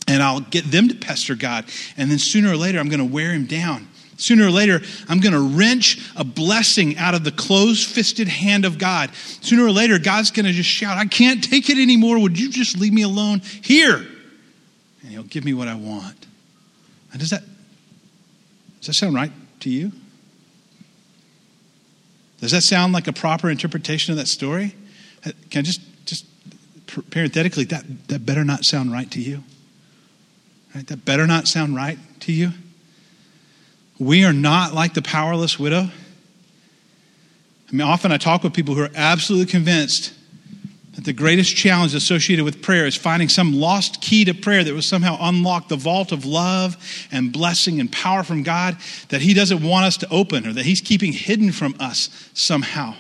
and 0.08 0.22
I'll 0.22 0.42
get 0.42 0.72
them 0.72 0.90
to 0.90 0.96
pester 0.96 1.34
God. 1.34 1.66
And 1.98 2.12
then 2.12 2.20
sooner 2.20 2.52
or 2.52 2.58
later, 2.58 2.80
I'm 2.80 2.90
going 2.90 3.00
to 3.00 3.14
wear 3.14 3.32
him 3.32 3.46
down. 3.46 3.88
Sooner 4.18 4.48
or 4.48 4.52
later, 4.52 4.82
I'm 5.10 5.20
going 5.20 5.34
to 5.34 5.58
wrench 5.58 6.00
a 6.16 6.24
blessing 6.24 6.98
out 6.98 7.16
of 7.16 7.24
the 7.24 7.32
closed 7.32 7.88
fisted 7.88 8.28
hand 8.28 8.64
of 8.64 8.78
God. 8.78 9.14
Sooner 9.16 9.66
or 9.66 9.72
later, 9.72 10.00
God's 10.00 10.32
going 10.32 10.46
to 10.46 10.54
just 10.54 10.70
shout, 10.70 10.98
I 10.98 11.06
can't 11.06 11.44
take 11.44 11.70
it 11.70 11.78
anymore. 11.78 12.20
Would 12.20 12.40
you 12.40 12.50
just 12.50 12.78
leave 12.78 12.94
me 12.94 13.02
alone 13.02 13.40
here? 13.40 13.98
And 15.02 15.12
He'll 15.12 15.24
give 15.24 15.44
me 15.44 15.54
what 15.54 15.68
I 15.68 15.76
want. 15.76 16.26
And 17.12 17.20
does 17.20 17.30
that, 17.32 17.44
does 18.80 18.88
that 18.88 18.94
sound 18.94 19.16
right 19.16 19.32
to 19.62 19.70
you? 19.70 19.92
Does 22.40 22.52
that 22.52 22.62
sound 22.62 22.94
like 22.94 23.08
a 23.08 23.14
proper 23.14 23.50
interpretation 23.50 24.12
of 24.12 24.18
that 24.18 24.28
story? 24.28 24.76
Uh, 25.26 25.32
can 25.50 25.60
I 25.60 25.62
just, 25.64 25.82
just 26.06 26.26
parenthetically, 27.10 27.66
that, 27.66 28.08
that 28.08 28.26
better 28.26 28.44
not 28.44 28.64
sound 28.64 28.92
right 28.92 29.10
to 29.12 29.20
you? 29.20 29.44
Right? 30.74 30.86
That 30.88 31.04
better 31.04 31.28
not 31.28 31.48
sound 31.48 31.76
right 31.76 31.98
to 32.22 32.32
you? 32.32 32.52
We 34.00 34.26
are 34.26 34.34
not 34.34 34.74
like 34.74 34.94
the 34.94 35.02
powerless 35.02 35.58
widow. 35.58 35.90
I 37.68 37.72
mean, 37.72 37.82
often 37.82 38.12
I 38.12 38.18
talk 38.18 38.44
with 38.44 38.54
people 38.54 38.76
who 38.76 38.82
are 38.82 38.92
absolutely 38.94 39.50
convinced 39.50 40.14
that 40.96 41.06
the 41.06 41.14
greatest 41.14 41.56
challenge 41.56 41.94
associated 41.94 42.46
with 42.46 42.62
prayer 42.62 42.86
is 42.86 42.96
finding 42.96 43.28
some 43.28 43.54
lost 43.54 44.02
key 44.02 44.26
to 44.26 44.34
prayer 44.34 44.64
that 44.64 44.74
will 44.74 44.82
somehow 44.82 45.18
unlock 45.20 45.68
the 45.68 45.76
vault 45.76 46.12
of 46.12 46.26
love 46.26 46.78
and 47.12 47.34
blessing 47.34 47.80
and 47.80 47.92
power 47.92 48.24
from 48.24 48.44
God 48.44 48.78
that 49.10 49.22
He 49.22 49.34
doesn't 49.34 49.62
want 49.62 49.86
us 49.86 49.98
to 49.98 50.10
open 50.10 50.48
or 50.48 50.54
that 50.54 50.66
He's 50.66 50.82
keeping 50.82 51.12
hidden 51.12 51.52
from 51.52 51.76
us 51.80 52.30
somehow. 52.34 52.96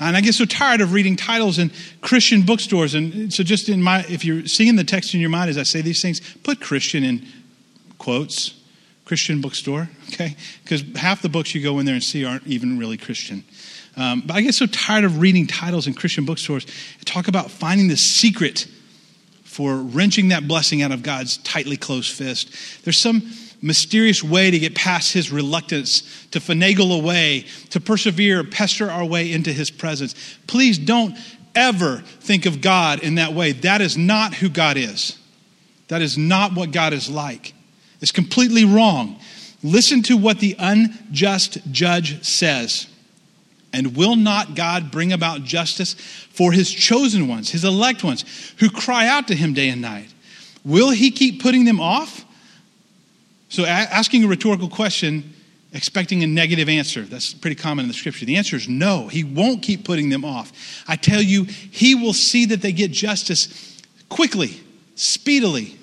And 0.00 0.16
I 0.16 0.20
get 0.20 0.34
so 0.34 0.44
tired 0.44 0.80
of 0.80 0.92
reading 0.92 1.14
titles 1.14 1.58
in 1.58 1.70
Christian 2.00 2.42
bookstores. 2.42 2.94
And 2.94 3.32
so, 3.32 3.44
just 3.44 3.68
in 3.68 3.80
my, 3.80 4.04
if 4.08 4.24
you're 4.24 4.46
seeing 4.46 4.74
the 4.74 4.82
text 4.82 5.14
in 5.14 5.20
your 5.20 5.30
mind 5.30 5.50
as 5.50 5.58
I 5.58 5.62
say 5.62 5.82
these 5.82 6.02
things, 6.02 6.20
put 6.42 6.60
Christian 6.60 7.04
in 7.04 7.26
quotes 7.98 8.60
Christian 9.04 9.40
bookstore, 9.40 9.88
okay? 10.08 10.36
Because 10.62 10.82
half 10.96 11.20
the 11.20 11.28
books 11.28 11.54
you 11.54 11.62
go 11.62 11.78
in 11.78 11.86
there 11.86 11.94
and 11.94 12.02
see 12.02 12.24
aren't 12.24 12.46
even 12.46 12.78
really 12.78 12.96
Christian. 12.96 13.44
Um, 13.96 14.22
but 14.26 14.34
I 14.34 14.40
get 14.40 14.54
so 14.54 14.66
tired 14.66 15.04
of 15.04 15.20
reading 15.20 15.46
titles 15.46 15.86
in 15.86 15.94
Christian 15.94 16.24
bookstores. 16.24 16.66
Talk 17.04 17.28
about 17.28 17.50
finding 17.50 17.88
the 17.88 17.96
secret 17.96 18.66
for 19.44 19.76
wrenching 19.76 20.28
that 20.28 20.48
blessing 20.48 20.82
out 20.82 20.90
of 20.90 21.02
God's 21.02 21.36
tightly 21.38 21.76
closed 21.76 22.12
fist. 22.12 22.50
There's 22.84 22.98
some 22.98 23.30
mysterious 23.62 24.22
way 24.22 24.50
to 24.50 24.58
get 24.58 24.74
past 24.74 25.12
his 25.12 25.30
reluctance, 25.30 26.26
to 26.32 26.40
finagle 26.40 26.98
away, 26.98 27.46
to 27.70 27.80
persevere, 27.80 28.42
pester 28.44 28.90
our 28.90 29.04
way 29.04 29.32
into 29.32 29.52
his 29.52 29.70
presence. 29.70 30.14
Please 30.46 30.76
don't 30.76 31.16
ever 31.54 31.98
think 32.20 32.46
of 32.46 32.60
God 32.60 33.02
in 33.02 33.14
that 33.14 33.32
way. 33.32 33.52
That 33.52 33.80
is 33.80 33.96
not 33.96 34.34
who 34.34 34.48
God 34.48 34.76
is. 34.76 35.16
That 35.88 36.02
is 36.02 36.18
not 36.18 36.54
what 36.54 36.72
God 36.72 36.92
is 36.92 37.08
like. 37.08 37.53
It's 38.04 38.12
completely 38.12 38.66
wrong. 38.66 39.18
Listen 39.62 40.02
to 40.02 40.18
what 40.18 40.38
the 40.38 40.54
unjust 40.58 41.56
judge 41.72 42.22
says. 42.22 42.86
And 43.72 43.96
will 43.96 44.14
not 44.14 44.54
God 44.54 44.90
bring 44.90 45.10
about 45.10 45.44
justice 45.44 45.94
for 45.94 46.52
his 46.52 46.70
chosen 46.70 47.28
ones, 47.28 47.48
his 47.48 47.64
elect 47.64 48.04
ones, 48.04 48.26
who 48.58 48.68
cry 48.68 49.08
out 49.08 49.28
to 49.28 49.34
him 49.34 49.54
day 49.54 49.70
and 49.70 49.80
night? 49.80 50.12
Will 50.66 50.90
he 50.90 51.10
keep 51.10 51.40
putting 51.40 51.64
them 51.64 51.80
off? 51.80 52.26
So, 53.48 53.64
asking 53.64 54.22
a 54.22 54.28
rhetorical 54.28 54.68
question, 54.68 55.32
expecting 55.72 56.22
a 56.22 56.26
negative 56.26 56.68
answer. 56.68 57.04
That's 57.04 57.32
pretty 57.32 57.56
common 57.56 57.84
in 57.84 57.88
the 57.88 57.94
scripture. 57.94 58.26
The 58.26 58.36
answer 58.36 58.56
is 58.56 58.68
no. 58.68 59.08
He 59.08 59.24
won't 59.24 59.62
keep 59.62 59.82
putting 59.82 60.10
them 60.10 60.26
off. 60.26 60.52
I 60.86 60.96
tell 60.96 61.22
you, 61.22 61.44
he 61.44 61.94
will 61.94 62.12
see 62.12 62.44
that 62.44 62.60
they 62.60 62.72
get 62.72 62.90
justice 62.90 63.80
quickly, 64.10 64.60
speedily, 64.94 65.78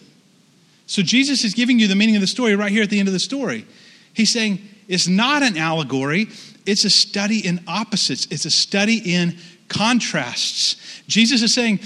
so 0.91 1.01
Jesus 1.01 1.45
is 1.45 1.53
giving 1.53 1.79
you 1.79 1.87
the 1.87 1.95
meaning 1.95 2.17
of 2.17 2.21
the 2.21 2.27
story 2.27 2.53
right 2.53 2.69
here 2.69 2.83
at 2.83 2.89
the 2.89 2.99
end 2.99 3.07
of 3.07 3.13
the 3.13 3.19
story. 3.19 3.65
He's 4.13 4.29
saying 4.29 4.59
it's 4.89 5.07
not 5.07 5.41
an 5.41 5.57
allegory, 5.57 6.27
it's 6.65 6.83
a 6.83 6.89
study 6.89 7.47
in 7.47 7.63
opposites, 7.65 8.27
it's 8.29 8.43
a 8.43 8.51
study 8.51 8.97
in 8.97 9.37
contrasts. 9.69 10.75
Jesus 11.07 11.43
is 11.43 11.53
saying, 11.53 11.79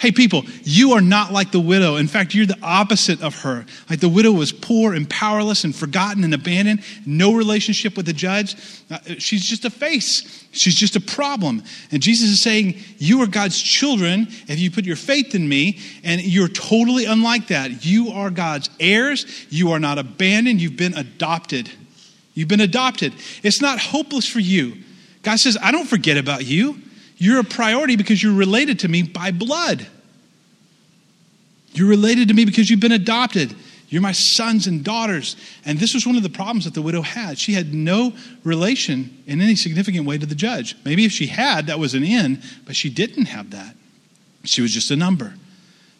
Hey, 0.00 0.12
people, 0.12 0.44
you 0.62 0.92
are 0.92 1.02
not 1.02 1.30
like 1.30 1.52
the 1.52 1.60
widow. 1.60 1.96
In 1.96 2.08
fact, 2.08 2.34
you're 2.34 2.46
the 2.46 2.58
opposite 2.62 3.20
of 3.20 3.42
her. 3.42 3.66
Like 3.90 4.00
the 4.00 4.08
widow 4.08 4.32
was 4.32 4.50
poor 4.50 4.94
and 4.94 5.08
powerless 5.08 5.62
and 5.62 5.76
forgotten 5.76 6.24
and 6.24 6.32
abandoned, 6.32 6.82
no 7.04 7.34
relationship 7.34 7.98
with 7.98 8.06
the 8.06 8.14
judge. 8.14 8.56
Uh, 8.90 8.96
she's 9.18 9.44
just 9.44 9.66
a 9.66 9.70
face, 9.70 10.46
she's 10.52 10.74
just 10.74 10.96
a 10.96 11.00
problem. 11.00 11.62
And 11.90 12.00
Jesus 12.02 12.30
is 12.30 12.40
saying, 12.40 12.78
You 12.96 13.20
are 13.20 13.26
God's 13.26 13.60
children 13.60 14.28
if 14.48 14.58
you 14.58 14.70
put 14.70 14.86
your 14.86 14.96
faith 14.96 15.34
in 15.34 15.46
me, 15.46 15.78
and 16.02 16.22
you're 16.22 16.48
totally 16.48 17.04
unlike 17.04 17.48
that. 17.48 17.84
You 17.84 18.08
are 18.12 18.30
God's 18.30 18.70
heirs. 18.80 19.26
You 19.50 19.72
are 19.72 19.78
not 19.78 19.98
abandoned. 19.98 20.62
You've 20.62 20.78
been 20.78 20.96
adopted. 20.96 21.70
You've 22.32 22.48
been 22.48 22.62
adopted. 22.62 23.12
It's 23.42 23.60
not 23.60 23.78
hopeless 23.78 24.26
for 24.26 24.40
you. 24.40 24.78
God 25.22 25.38
says, 25.38 25.58
I 25.62 25.72
don't 25.72 25.86
forget 25.86 26.16
about 26.16 26.46
you. 26.46 26.80
You're 27.20 27.38
a 27.38 27.44
priority 27.44 27.96
because 27.96 28.22
you're 28.22 28.32
related 28.32 28.78
to 28.78 28.88
me 28.88 29.02
by 29.02 29.30
blood. 29.30 29.86
You're 31.74 31.90
related 31.90 32.28
to 32.28 32.34
me 32.34 32.46
because 32.46 32.70
you've 32.70 32.80
been 32.80 32.92
adopted. 32.92 33.54
You're 33.90 34.00
my 34.00 34.12
sons 34.12 34.66
and 34.66 34.82
daughters. 34.82 35.36
And 35.66 35.78
this 35.78 35.92
was 35.92 36.06
one 36.06 36.16
of 36.16 36.22
the 36.22 36.30
problems 36.30 36.64
that 36.64 36.72
the 36.72 36.80
widow 36.80 37.02
had. 37.02 37.38
She 37.38 37.52
had 37.52 37.74
no 37.74 38.14
relation 38.42 39.22
in 39.26 39.42
any 39.42 39.54
significant 39.54 40.06
way 40.06 40.16
to 40.16 40.24
the 40.24 40.34
judge. 40.34 40.74
Maybe 40.82 41.04
if 41.04 41.12
she 41.12 41.26
had, 41.26 41.66
that 41.66 41.78
was 41.78 41.92
an 41.92 42.04
in, 42.04 42.40
but 42.64 42.74
she 42.74 42.88
didn't 42.88 43.26
have 43.26 43.50
that. 43.50 43.76
She 44.44 44.62
was 44.62 44.72
just 44.72 44.90
a 44.90 44.96
number. 44.96 45.34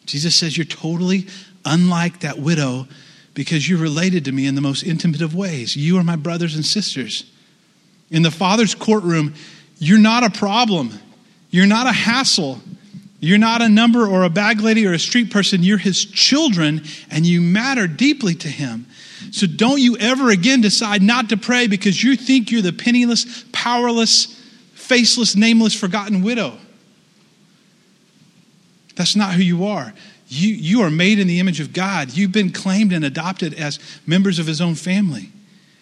Jesus 0.07 0.39
says, 0.39 0.57
You're 0.57 0.65
totally 0.65 1.27
unlike 1.67 2.21
that 2.21 2.39
widow 2.39 2.89
because 3.35 3.69
you're 3.69 3.79
related 3.79 4.25
to 4.25 4.33
me 4.33 4.47
in 4.47 4.55
the 4.55 4.63
most 4.63 4.85
intimate 4.85 5.21
of 5.21 5.35
ways. 5.35 5.77
You 5.77 5.99
are 5.99 6.05
my 6.05 6.17
brothers 6.17 6.55
and 6.55 6.65
sisters. 6.65 7.31
In 8.11 8.23
the 8.23 8.31
Father's 8.31 8.75
courtroom, 8.75 9.35
you're 9.79 9.99
not 9.99 10.25
a 10.25 10.31
problem. 10.31 10.99
You're 11.51 11.67
not 11.67 11.87
a 11.87 11.93
hassle. 11.93 12.61
You're 13.21 13.39
not 13.39 13.61
a 13.61 13.69
number 13.69 14.07
or 14.07 14.23
a 14.23 14.31
bag 14.31 14.61
lady 14.61 14.87
or 14.87 14.93
a 14.93 14.99
street 14.99 15.31
person. 15.31 15.63
You're 15.63 15.79
his 15.79 16.05
children 16.05 16.83
and 17.11 17.27
you 17.27 17.41
matter 17.41 17.87
deeply 17.87 18.35
to 18.37 18.49
him. 18.49 18.87
So 19.33 19.47
don't 19.47 19.81
you 19.81 19.97
ever 19.99 20.31
again 20.31 20.63
decide 20.63 21.03
not 21.03 21.29
to 21.29 21.37
pray 21.37 21.67
because 21.67 22.03
you 22.03 22.17
think 22.17 22.51
you're 22.51 22.63
the 22.63 22.73
penniless, 22.73 23.45
powerless, 23.53 24.41
faceless, 24.75 25.37
nameless, 25.37 25.79
forgotten 25.79 26.23
widow. 26.23 26.57
That's 28.97 29.15
not 29.15 29.35
who 29.35 29.43
you 29.43 29.67
are. 29.67 29.93
You, 30.29 30.49
you 30.55 30.83
are 30.83 30.91
made 30.91 31.19
in 31.19 31.27
the 31.27 31.41
image 31.41 31.61
of 31.61 31.73
God. 31.73 32.17
You've 32.17 32.33
been 32.33 32.53
claimed 32.53 32.93
and 32.93 33.05
adopted 33.05 33.55
as 33.55 33.79
members 34.07 34.39
of 34.39 34.47
his 34.47 34.61
own 34.61 34.77
family. 34.77 35.31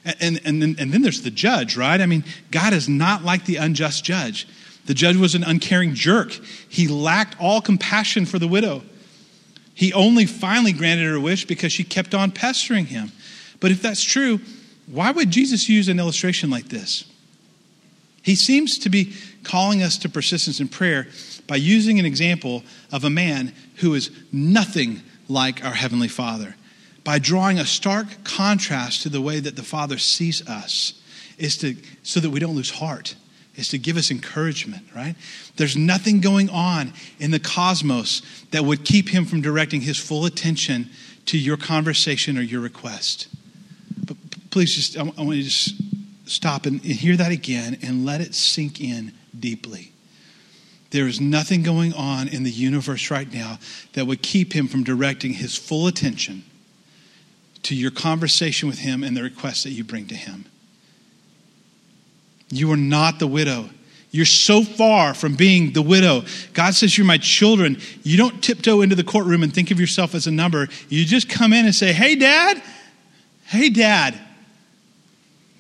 And, 0.05 0.17
and, 0.21 0.41
and, 0.45 0.63
then, 0.63 0.77
and 0.79 0.93
then 0.93 1.03
there's 1.03 1.23
the 1.23 1.31
judge, 1.31 1.77
right? 1.77 2.01
I 2.01 2.07
mean, 2.07 2.25
God 2.51 2.73
is 2.73 2.89
not 2.89 3.25
like 3.25 3.45
the 3.45 3.57
unjust 3.57 4.05
judge. 4.05 4.49
The 4.89 4.95
judge 4.95 5.17
was 5.17 5.35
an 5.35 5.45
uncaring 5.45 5.93
jerk. 5.93 6.33
He 6.67 6.89
lacked 6.89 7.39
all 7.39 7.61
compassion 7.61 8.25
for 8.25 8.39
the 8.39 8.49
widow. 8.49 8.83
He 9.75 9.93
only 9.93 10.25
finally 10.25 10.73
granted 10.73 11.05
her 11.05 11.21
wish 11.21 11.45
because 11.45 11.75
she 11.75 11.85
kept 11.85 12.15
on 12.15 12.31
pestering 12.31 12.87
him. 12.87 13.13
But 13.61 13.71
if 13.71 13.83
that's 13.83 14.03
true, 14.03 14.41
why 14.87 15.11
would 15.11 15.31
Jesus 15.31 15.69
use 15.69 15.89
an 15.89 15.99
illustration 15.99 16.49
like 16.49 16.71
this? 16.71 17.05
He 18.23 18.35
seems 18.35 18.79
to 18.79 18.89
be 18.89 19.13
calling 19.43 19.83
us 19.83 19.99
to 19.99 20.09
persistence 20.09 20.59
in 20.59 20.69
prayer 20.69 21.09
by 21.47 21.57
using 21.57 21.99
an 21.99 22.07
example 22.07 22.63
of 22.91 23.05
a 23.05 23.11
man 23.11 23.53
who 23.77 23.93
is 23.93 24.11
nothing 24.33 25.03
like 25.29 25.63
our 25.67 25.75
Heavenly 25.75 26.09
Father, 26.09 26.57
by 27.05 27.19
drawing 27.19 27.59
a 27.59 27.67
stark 27.67 28.25
contrast 28.25 29.03
to 29.03 29.11
the 29.11 29.21
way 29.21 29.39
that 29.39 29.55
the 29.55 29.63
Father 29.63 29.99
sees 29.99 30.49
us, 30.49 30.95
is 31.37 31.59
to, 31.59 31.77
so 32.03 32.21
that 32.21 32.31
we 32.31 32.41
don't 32.41 32.57
lose 32.57 32.71
heart 32.71 33.17
is 33.59 33.69
to 33.69 33.79
give 33.79 33.97
us 33.97 34.11
encouragement, 34.11 34.85
right? 34.95 35.17
There's 35.57 35.77
nothing 35.77 36.21
going 36.21 36.49
on 36.49 36.93
in 37.19 37.33
the 37.33 37.41
cosmos 37.41 38.23
that 38.53 38.65
would 38.65 38.85
keep 38.85 39.09
him 39.09 39.25
from 39.25 39.43
directing 39.43 39.81
his 39.81 39.99
full 39.99 40.25
attention 40.25 40.91
to 41.27 41.37
your 41.37 41.57
conversation 41.57 42.39
or 42.39 42.41
your 42.41 42.61
request. 42.61 43.27
But 44.07 44.17
please 44.51 44.75
just, 44.75 44.97
I 44.97 45.03
want 45.03 45.19
you 45.19 45.43
to 45.43 45.49
just 45.49 45.75
stop 46.25 46.67
and 46.67 46.81
hear 46.81 47.17
that 47.17 47.33
again 47.33 47.79
and 47.83 48.07
let 48.07 48.21
it 48.21 48.35
sink 48.35 48.81
in 48.81 49.13
deeply. 49.39 49.93
There 50.91 51.07
is 51.07 51.21
nothing 51.21 51.63
going 51.63 51.93
on 51.93 52.29
in 52.29 52.45
the 52.45 52.51
universe 52.51 53.11
right 53.11 53.31
now 53.31 53.59
that 53.93 54.07
would 54.07 54.23
keep 54.23 54.53
him 54.53 54.69
from 54.69 54.85
directing 54.85 55.35
his 55.35 55.57
full 55.57 55.87
attention 55.87 56.45
to 57.65 57.75
your 57.75 57.91
conversation 57.91 58.69
with 58.69 58.79
him 58.79 59.03
and 59.03 59.17
the 59.17 59.23
request 59.23 59.65
that 59.65 59.71
you 59.71 59.85
bring 59.85 60.07
to 60.07 60.15
him. 60.15 60.47
You 62.51 62.73
are 62.73 62.77
not 62.77 63.19
the 63.19 63.27
widow. 63.27 63.69
You're 64.11 64.25
so 64.25 64.65
far 64.65 65.13
from 65.13 65.35
being 65.35 65.73
the 65.73 65.83
widow. 65.83 66.25
God 66.55 66.75
says, 66.75 66.97
You're 66.97 67.07
my 67.07 67.19
children. 67.19 67.79
You 68.03 68.17
don't 68.17 68.43
tiptoe 68.43 68.81
into 68.81 68.95
the 68.95 69.05
courtroom 69.05 69.43
and 69.43 69.53
think 69.53 69.71
of 69.71 69.79
yourself 69.79 70.15
as 70.15 70.27
a 70.27 70.31
number. 70.31 70.69
You 70.89 71.05
just 71.05 71.29
come 71.29 71.53
in 71.53 71.67
and 71.67 71.75
say, 71.75 71.93
Hey, 71.93 72.15
dad. 72.15 72.63
Hey, 73.45 73.69
dad. 73.69 74.19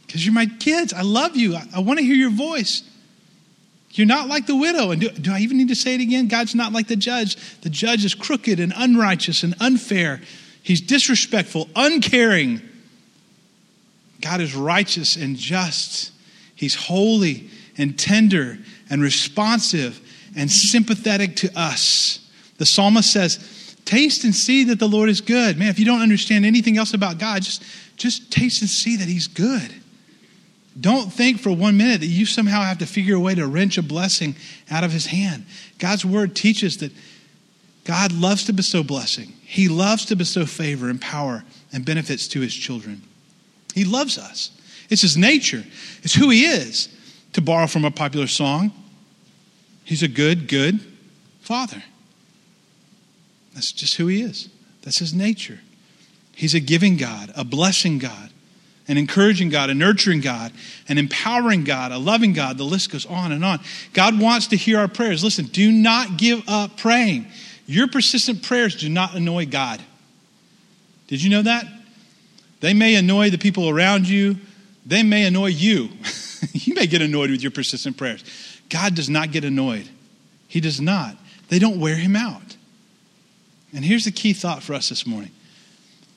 Because 0.06 0.24
you're 0.24 0.34
my 0.34 0.46
kids. 0.46 0.94
I 0.94 1.02
love 1.02 1.36
you. 1.36 1.56
I, 1.56 1.66
I 1.76 1.80
want 1.80 1.98
to 1.98 2.04
hear 2.04 2.16
your 2.16 2.30
voice. 2.30 2.82
You're 3.90 4.06
not 4.06 4.28
like 4.28 4.46
the 4.46 4.56
widow. 4.56 4.90
And 4.90 5.00
do, 5.00 5.10
do 5.10 5.32
I 5.32 5.40
even 5.40 5.58
need 5.58 5.68
to 5.68 5.74
say 5.74 5.94
it 5.94 6.00
again? 6.00 6.28
God's 6.28 6.54
not 6.54 6.72
like 6.72 6.88
the 6.88 6.96
judge. 6.96 7.36
The 7.60 7.70
judge 7.70 8.04
is 8.04 8.14
crooked 8.14 8.60
and 8.60 8.72
unrighteous 8.74 9.42
and 9.42 9.54
unfair. 9.60 10.22
He's 10.62 10.80
disrespectful, 10.80 11.68
uncaring. 11.76 12.62
God 14.20 14.40
is 14.40 14.54
righteous 14.54 15.16
and 15.16 15.36
just. 15.36 16.12
He's 16.58 16.74
holy 16.74 17.48
and 17.76 17.96
tender 17.96 18.58
and 18.90 19.00
responsive 19.00 20.00
and 20.36 20.50
sympathetic 20.50 21.36
to 21.36 21.58
us. 21.58 22.18
The 22.56 22.66
psalmist 22.66 23.12
says, 23.12 23.76
Taste 23.84 24.24
and 24.24 24.34
see 24.34 24.64
that 24.64 24.80
the 24.80 24.88
Lord 24.88 25.08
is 25.08 25.20
good. 25.20 25.56
Man, 25.56 25.68
if 25.68 25.78
you 25.78 25.84
don't 25.84 26.02
understand 26.02 26.44
anything 26.44 26.76
else 26.76 26.94
about 26.94 27.18
God, 27.18 27.42
just, 27.42 27.62
just 27.96 28.30
taste 28.32 28.60
and 28.60 28.68
see 28.68 28.96
that 28.96 29.06
He's 29.06 29.28
good. 29.28 29.72
Don't 30.78 31.12
think 31.12 31.38
for 31.40 31.50
one 31.50 31.76
minute 31.76 32.00
that 32.00 32.06
you 32.06 32.26
somehow 32.26 32.62
have 32.62 32.78
to 32.78 32.86
figure 32.86 33.14
a 33.14 33.20
way 33.20 33.36
to 33.36 33.46
wrench 33.46 33.78
a 33.78 33.82
blessing 33.82 34.34
out 34.68 34.82
of 34.82 34.90
His 34.90 35.06
hand. 35.06 35.46
God's 35.78 36.04
word 36.04 36.34
teaches 36.34 36.78
that 36.78 36.92
God 37.84 38.12
loves 38.12 38.44
to 38.46 38.52
bestow 38.52 38.82
blessing, 38.82 39.32
He 39.42 39.68
loves 39.68 40.04
to 40.06 40.16
bestow 40.16 40.44
favor 40.44 40.90
and 40.90 41.00
power 41.00 41.44
and 41.72 41.84
benefits 41.84 42.26
to 42.28 42.40
His 42.40 42.54
children. 42.54 43.02
He 43.74 43.84
loves 43.84 44.18
us. 44.18 44.50
It's 44.88 45.02
his 45.02 45.16
nature, 45.16 45.64
it's 46.02 46.14
who 46.14 46.30
he 46.30 46.44
is. 46.44 46.88
To 47.34 47.42
borrow 47.42 47.66
from 47.66 47.84
a 47.84 47.90
popular 47.90 48.26
song, 48.26 48.72
he's 49.84 50.02
a 50.02 50.08
good, 50.08 50.48
good 50.48 50.80
father. 51.40 51.84
That's 53.54 53.70
just 53.70 53.96
who 53.96 54.06
he 54.06 54.22
is. 54.22 54.48
That's 54.82 54.98
his 54.98 55.12
nature. 55.12 55.60
He's 56.34 56.54
a 56.54 56.60
giving 56.60 56.96
God, 56.96 57.30
a 57.36 57.44
blessing 57.44 57.98
God, 57.98 58.30
an 58.88 58.96
encouraging 58.96 59.50
God, 59.50 59.68
a 59.68 59.74
nurturing 59.74 60.20
God, 60.20 60.52
an 60.88 60.96
empowering 60.96 61.64
God, 61.64 61.92
a 61.92 61.98
loving 61.98 62.32
God. 62.32 62.56
The 62.56 62.64
list 62.64 62.90
goes 62.90 63.04
on 63.04 63.30
and 63.30 63.44
on. 63.44 63.60
God 63.92 64.18
wants 64.18 64.46
to 64.48 64.56
hear 64.56 64.78
our 64.78 64.88
prayers. 64.88 65.22
Listen, 65.22 65.44
do 65.44 65.70
not 65.70 66.16
give 66.16 66.42
up 66.48 66.76
praying. 66.78 67.26
Your 67.66 67.88
persistent 67.88 68.42
prayers 68.42 68.74
do 68.74 68.88
not 68.88 69.14
annoy 69.14 69.46
God. 69.46 69.82
Did 71.08 71.22
you 71.22 71.28
know 71.28 71.42
that? 71.42 71.66
They 72.60 72.72
may 72.72 72.94
annoy 72.94 73.30
the 73.30 73.38
people 73.38 73.68
around 73.68 74.08
you, 74.08 74.36
they 74.88 75.02
may 75.02 75.26
annoy 75.26 75.48
you. 75.48 75.90
you 76.52 76.74
may 76.74 76.86
get 76.86 77.02
annoyed 77.02 77.30
with 77.30 77.42
your 77.42 77.50
persistent 77.50 77.96
prayers. 77.96 78.24
God 78.70 78.94
does 78.94 79.08
not 79.08 79.30
get 79.30 79.44
annoyed. 79.44 79.88
He 80.48 80.60
does 80.60 80.80
not. 80.80 81.16
They 81.50 81.58
don't 81.58 81.78
wear 81.78 81.96
him 81.96 82.16
out. 82.16 82.56
And 83.72 83.84
here's 83.84 84.06
the 84.06 84.10
key 84.10 84.32
thought 84.32 84.62
for 84.62 84.72
us 84.74 84.88
this 84.88 85.06
morning 85.06 85.30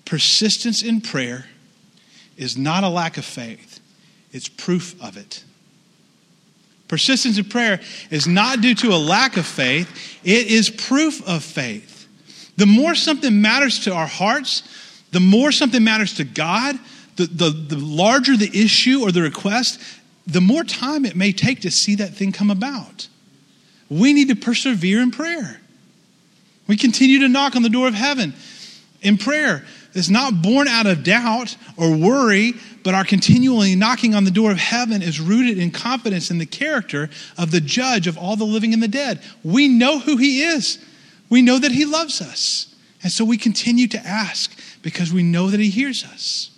persistence 0.06 0.82
in 0.82 1.02
prayer 1.02 1.46
is 2.38 2.58
not 2.58 2.84
a 2.84 2.90
lack 2.90 3.18
of 3.18 3.26
faith, 3.26 3.80
it's 4.32 4.48
proof 4.48 5.02
of 5.04 5.18
it. 5.18 5.44
Persistence 6.88 7.38
in 7.38 7.46
prayer 7.46 7.80
is 8.10 8.28
not 8.28 8.60
due 8.60 8.76
to 8.76 8.90
a 8.90 8.98
lack 8.98 9.38
of 9.38 9.46
faith, 9.46 10.20
it 10.24 10.48
is 10.48 10.70
proof 10.70 11.26
of 11.28 11.44
faith. 11.44 12.08
The 12.56 12.66
more 12.66 12.96
something 12.96 13.42
matters 13.42 13.80
to 13.86 13.94
our 13.94 14.08
hearts, 14.08 14.64
the 15.12 15.20
more 15.20 15.52
something 15.52 15.84
matters 15.84 16.16
to 16.16 16.24
God, 16.24 16.78
the, 17.16 17.26
the, 17.26 17.50
the 17.50 17.78
larger 17.78 18.36
the 18.38 18.50
issue 18.54 19.02
or 19.02 19.12
the 19.12 19.22
request, 19.22 19.82
the 20.28 20.42
more 20.42 20.64
time 20.64 21.06
it 21.06 21.16
may 21.16 21.32
take 21.32 21.62
to 21.62 21.72
see 21.72 21.96
that 21.96 22.14
thing 22.14 22.32
come 22.32 22.52
about. 22.52 23.08
We 23.90 24.14
need 24.14 24.30
to 24.30 24.36
persevere 24.36 25.02
in 25.02 25.12
prayer. 25.12 25.60
We 26.68 26.78
continue 26.78 27.20
to 27.20 27.28
knock 27.28 27.56
on 27.56 27.64
the 27.64 27.70
door 27.70 27.88
of 27.88 27.94
heaven 27.94 28.34
in 29.02 29.18
prayer. 29.18 29.66
It's 29.94 30.10
not 30.10 30.42
born 30.42 30.68
out 30.68 30.86
of 30.86 31.04
doubt 31.04 31.58
or 31.76 31.96
worry, 31.96 32.54
but 32.84 32.94
our 32.94 33.04
continually 33.04 33.76
knocking 33.76 34.16
on 34.16 34.24
the 34.24 34.32
door 34.32 34.52
of 34.52 34.58
heaven 34.58 35.02
is 35.02 35.20
rooted 35.20 35.58
in 35.58 35.72
confidence 35.72 36.32
in 36.32 36.38
the 36.38 36.46
character 36.46 37.10
of 37.38 37.52
the 37.52 37.60
judge 37.60 38.08
of 38.08 38.18
all 38.18 38.38
the 38.38 38.46
living 38.46 38.74
and 38.74 38.82
the 38.82 38.88
dead. 38.88 39.22
We 39.44 39.68
know 39.68 40.00
who 40.00 40.16
he 40.18 40.44
is, 40.44 40.80
we 41.30 41.42
know 41.42 41.60
that 41.60 41.72
he 41.72 41.86
loves 41.86 42.22
us. 42.22 42.74
And 43.04 43.12
so 43.12 43.26
we 43.26 43.38
continue 43.38 43.88
to 43.88 43.98
ask 44.06 44.56
because 44.82 45.12
we 45.12 45.24
know 45.24 45.50
that 45.50 45.60
he 45.60 45.70
hears 45.70 46.04
us. 46.04 46.51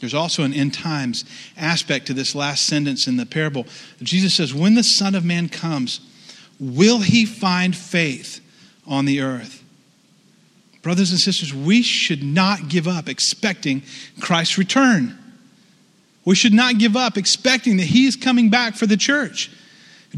There's 0.00 0.14
also 0.14 0.42
an 0.42 0.54
end 0.54 0.74
times 0.74 1.24
aspect 1.56 2.06
to 2.06 2.14
this 2.14 2.34
last 2.34 2.66
sentence 2.66 3.06
in 3.06 3.16
the 3.16 3.26
parable. 3.26 3.66
Jesus 4.02 4.34
says, 4.34 4.54
When 4.54 4.74
the 4.74 4.82
Son 4.82 5.14
of 5.14 5.24
Man 5.24 5.48
comes, 5.48 6.00
Will 6.60 6.98
he 6.98 7.24
find 7.24 7.74
faith 7.74 8.40
on 8.86 9.06
the 9.06 9.22
earth? 9.22 9.64
Brothers 10.82 11.10
and 11.10 11.18
sisters, 11.18 11.54
we 11.54 11.82
should 11.82 12.22
not 12.22 12.68
give 12.68 12.86
up 12.86 13.08
expecting 13.08 13.82
Christ's 14.20 14.58
return. 14.58 15.16
We 16.26 16.34
should 16.34 16.52
not 16.52 16.78
give 16.78 16.96
up 16.96 17.16
expecting 17.16 17.78
that 17.78 17.86
he 17.86 18.06
is 18.06 18.14
coming 18.14 18.50
back 18.50 18.76
for 18.76 18.86
the 18.86 18.98
church. 18.98 19.50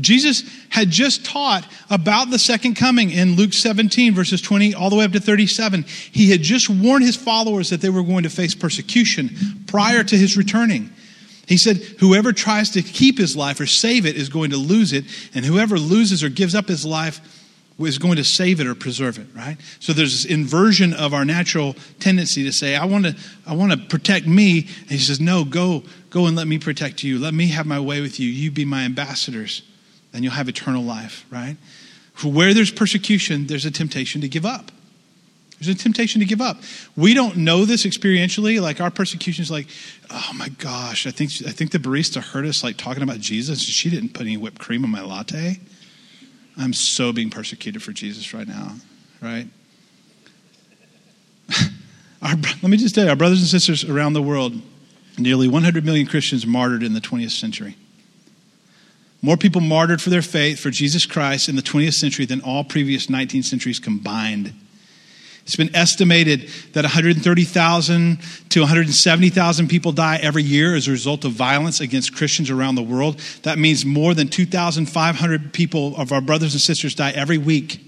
Jesus 0.00 0.44
had 0.70 0.90
just 0.90 1.24
taught 1.24 1.66
about 1.90 2.30
the 2.30 2.38
second 2.38 2.76
coming 2.76 3.10
in 3.10 3.36
Luke 3.36 3.52
17, 3.52 4.14
verses 4.14 4.40
20 4.40 4.74
all 4.74 4.88
the 4.88 4.96
way 4.96 5.04
up 5.04 5.12
to 5.12 5.20
37. 5.20 5.84
He 6.10 6.30
had 6.30 6.40
just 6.40 6.70
warned 6.70 7.04
his 7.04 7.16
followers 7.16 7.70
that 7.70 7.82
they 7.82 7.90
were 7.90 8.02
going 8.02 8.22
to 8.22 8.30
face 8.30 8.54
persecution 8.54 9.30
prior 9.66 10.02
to 10.02 10.16
his 10.16 10.36
returning. 10.36 10.90
He 11.46 11.58
said, 11.58 11.76
Whoever 12.00 12.32
tries 12.32 12.70
to 12.70 12.82
keep 12.82 13.18
his 13.18 13.36
life 13.36 13.60
or 13.60 13.66
save 13.66 14.06
it 14.06 14.16
is 14.16 14.30
going 14.30 14.50
to 14.50 14.56
lose 14.56 14.94
it, 14.94 15.04
and 15.34 15.44
whoever 15.44 15.78
loses 15.78 16.24
or 16.24 16.30
gives 16.30 16.54
up 16.54 16.68
his 16.68 16.86
life 16.86 17.20
is 17.78 17.98
going 17.98 18.16
to 18.16 18.24
save 18.24 18.60
it 18.60 18.66
or 18.66 18.74
preserve 18.74 19.18
it, 19.18 19.26
right? 19.34 19.58
So 19.80 19.92
there's 19.92 20.22
this 20.22 20.30
inversion 20.30 20.94
of 20.94 21.12
our 21.12 21.24
natural 21.24 21.74
tendency 21.98 22.44
to 22.44 22.52
say, 22.52 22.76
I 22.76 22.86
want 22.86 23.06
to, 23.06 23.16
I 23.46 23.54
want 23.54 23.72
to 23.72 23.78
protect 23.78 24.26
me. 24.26 24.60
And 24.60 24.90
he 24.90 24.98
says, 24.98 25.20
No, 25.20 25.44
go, 25.44 25.82
go 26.08 26.24
and 26.26 26.34
let 26.34 26.46
me 26.46 26.58
protect 26.58 27.02
you. 27.02 27.18
Let 27.18 27.34
me 27.34 27.48
have 27.48 27.66
my 27.66 27.80
way 27.80 28.00
with 28.00 28.18
you. 28.18 28.30
You 28.30 28.50
be 28.50 28.64
my 28.64 28.84
ambassadors 28.84 29.62
then 30.12 30.22
you'll 30.22 30.32
have 30.32 30.48
eternal 30.48 30.82
life, 30.82 31.26
right? 31.30 31.56
Where 32.22 32.54
there's 32.54 32.70
persecution, 32.70 33.46
there's 33.46 33.64
a 33.64 33.70
temptation 33.70 34.20
to 34.20 34.28
give 34.28 34.44
up. 34.44 34.70
There's 35.58 35.76
a 35.76 35.78
temptation 35.78 36.20
to 36.20 36.26
give 36.26 36.40
up. 36.40 36.58
We 36.96 37.14
don't 37.14 37.36
know 37.36 37.64
this 37.64 37.86
experientially. 37.86 38.60
Like 38.60 38.80
our 38.80 38.90
persecution 38.90 39.42
is 39.42 39.50
like, 39.50 39.68
oh 40.10 40.30
my 40.34 40.48
gosh, 40.48 41.06
I 41.06 41.12
think 41.12 41.30
I 41.46 41.52
think 41.52 41.70
the 41.70 41.78
barista 41.78 42.20
heard 42.20 42.46
us 42.46 42.64
like 42.64 42.76
talking 42.76 43.02
about 43.02 43.20
Jesus. 43.20 43.60
She 43.60 43.88
didn't 43.88 44.12
put 44.12 44.22
any 44.22 44.36
whipped 44.36 44.58
cream 44.58 44.84
on 44.84 44.90
my 44.90 45.02
latte. 45.02 45.60
I'm 46.58 46.72
so 46.72 47.12
being 47.12 47.30
persecuted 47.30 47.82
for 47.82 47.92
Jesus 47.92 48.34
right 48.34 48.46
now, 48.46 48.74
right? 49.20 49.46
Our, 52.22 52.34
let 52.34 52.64
me 52.64 52.76
just 52.76 52.94
tell 52.94 53.04
you, 53.04 53.10
our 53.10 53.16
brothers 53.16 53.40
and 53.40 53.48
sisters 53.48 53.82
around 53.84 54.12
the 54.12 54.22
world, 54.22 54.60
nearly 55.18 55.48
100 55.48 55.84
million 55.84 56.06
Christians 56.06 56.46
martyred 56.46 56.84
in 56.84 56.92
the 56.92 57.00
20th 57.00 57.32
century. 57.32 57.76
More 59.24 59.36
people 59.36 59.60
martyred 59.60 60.02
for 60.02 60.10
their 60.10 60.22
faith 60.22 60.58
for 60.58 60.70
Jesus 60.70 61.06
Christ 61.06 61.48
in 61.48 61.54
the 61.54 61.62
20th 61.62 61.94
century 61.94 62.26
than 62.26 62.40
all 62.40 62.64
previous 62.64 63.08
19 63.08 63.44
centuries 63.44 63.78
combined. 63.78 64.52
It's 65.44 65.56
been 65.56 65.74
estimated 65.74 66.48
that 66.72 66.84
130,000 66.84 68.18
to 68.50 68.60
170,000 68.60 69.68
people 69.68 69.92
die 69.92 70.18
every 70.20 70.42
year 70.42 70.74
as 70.74 70.86
a 70.86 70.90
result 70.90 71.24
of 71.24 71.32
violence 71.32 71.80
against 71.80 72.14
Christians 72.14 72.50
around 72.50 72.76
the 72.76 72.82
world. 72.82 73.20
That 73.42 73.58
means 73.58 73.84
more 73.84 74.14
than 74.14 74.28
2,500 74.28 75.52
people 75.52 75.96
of 75.96 76.12
our 76.12 76.20
brothers 76.20 76.54
and 76.54 76.60
sisters 76.60 76.94
die 76.94 77.10
every 77.12 77.38
week. 77.38 77.80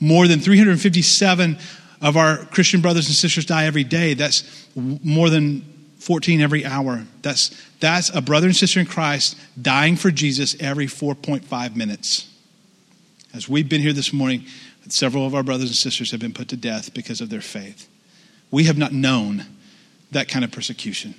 More 0.00 0.28
than 0.28 0.40
357 0.40 1.58
of 2.00 2.16
our 2.16 2.44
Christian 2.46 2.80
brothers 2.80 3.06
and 3.06 3.14
sisters 3.14 3.44
die 3.46 3.66
every 3.66 3.84
day. 3.84 4.14
That's 4.14 4.44
more 4.76 5.30
than 5.30 5.73
14 6.04 6.42
every 6.42 6.66
hour. 6.66 7.02
That's, 7.22 7.50
that's 7.80 8.14
a 8.14 8.20
brother 8.20 8.48
and 8.48 8.54
sister 8.54 8.78
in 8.78 8.84
Christ 8.84 9.38
dying 9.60 9.96
for 9.96 10.10
Jesus 10.10 10.54
every 10.60 10.84
4.5 10.84 11.76
minutes. 11.76 12.30
As 13.32 13.48
we've 13.48 13.70
been 13.70 13.80
here 13.80 13.94
this 13.94 14.12
morning, 14.12 14.44
several 14.90 15.26
of 15.26 15.34
our 15.34 15.42
brothers 15.42 15.70
and 15.70 15.76
sisters 15.76 16.10
have 16.10 16.20
been 16.20 16.34
put 16.34 16.48
to 16.48 16.58
death 16.58 16.92
because 16.92 17.22
of 17.22 17.30
their 17.30 17.40
faith. 17.40 17.88
We 18.50 18.64
have 18.64 18.76
not 18.76 18.92
known 18.92 19.46
that 20.10 20.28
kind 20.28 20.44
of 20.44 20.52
persecution. 20.52 21.14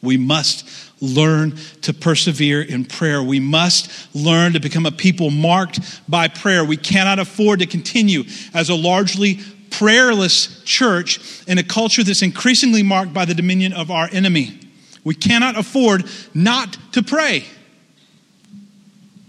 We 0.00 0.16
must 0.16 0.68
learn 1.00 1.56
to 1.82 1.92
persevere 1.92 2.62
in 2.62 2.84
prayer. 2.84 3.20
We 3.20 3.40
must 3.40 4.14
learn 4.14 4.52
to 4.52 4.60
become 4.60 4.86
a 4.86 4.92
people 4.92 5.30
marked 5.30 5.80
by 6.08 6.28
prayer. 6.28 6.64
We 6.64 6.76
cannot 6.76 7.18
afford 7.18 7.58
to 7.58 7.66
continue 7.66 8.22
as 8.54 8.70
a 8.70 8.76
largely 8.76 9.40
prayerless 9.78 10.62
church 10.64 11.42
in 11.46 11.58
a 11.58 11.62
culture 11.62 12.02
that's 12.02 12.22
increasingly 12.22 12.82
marked 12.82 13.12
by 13.12 13.24
the 13.24 13.34
dominion 13.34 13.72
of 13.72 13.90
our 13.90 14.08
enemy. 14.10 14.58
We 15.04 15.14
cannot 15.14 15.56
afford 15.56 16.04
not 16.34 16.76
to 16.92 17.02
pray. 17.02 17.44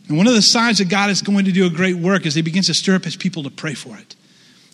And 0.07 0.17
one 0.17 0.25
of 0.25 0.33
the 0.33 0.41
signs 0.41 0.79
that 0.79 0.89
God 0.89 1.11
is 1.11 1.21
going 1.21 1.45
to 1.45 1.51
do 1.51 1.67
a 1.67 1.69
great 1.69 1.95
work 1.95 2.25
is 2.25 2.33
He 2.33 2.41
begins 2.41 2.65
to 2.65 2.73
stir 2.73 2.95
up 2.95 3.03
His 3.03 3.15
people 3.15 3.43
to 3.43 3.51
pray 3.51 3.75
for 3.75 3.95
it. 3.95 4.15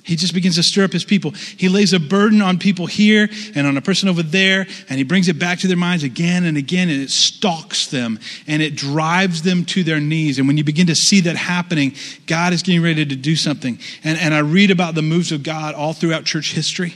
He 0.06 0.16
just 0.16 0.36
begins 0.36 0.56
to 0.58 0.64
stir 0.64 0.84
up 0.84 0.94
his 0.94 1.04
people. 1.04 1.32
He 1.32 1.68
lays 1.68 1.92
a 1.92 2.00
burden 2.00 2.40
on 2.40 2.60
people 2.60 2.86
here 2.86 3.28
and 3.56 3.66
on 3.66 3.76
a 3.76 3.82
person 3.82 4.08
over 4.08 4.22
there, 4.22 4.68
and 4.88 5.00
he 5.00 5.04
brings 5.04 5.28
it 5.28 5.40
back 5.40 5.58
to 5.60 5.68
their 5.68 5.76
minds 5.76 6.04
again 6.04 6.46
and 6.46 6.58
again, 6.58 6.90
and 6.90 7.02
it 7.02 7.10
stalks 7.10 7.88
them 7.88 8.20
and 8.46 8.62
it 8.62 8.76
drives 8.76 9.42
them 9.42 9.66
to 9.66 9.84
their 9.84 10.00
knees. 10.00 10.38
And 10.38 10.48
when 10.48 10.58
you 10.58 10.64
begin 10.64 10.86
to 10.88 10.96
see 10.96 11.22
that 11.22 11.36
happening, 11.36 11.96
God 12.28 12.54
is 12.54 12.62
getting 12.62 12.84
ready 12.84 13.04
to 13.04 13.16
do 13.16 13.36
something. 13.36 13.80
And, 14.04 14.20
and 14.20 14.36
I 14.36 14.40
read 14.40 14.70
about 14.70 14.94
the 14.94 15.02
moves 15.02 15.32
of 15.32 15.42
God 15.42 15.74
all 15.74 15.94
throughout 15.94 16.24
church 16.24 16.54
history, 16.54 16.94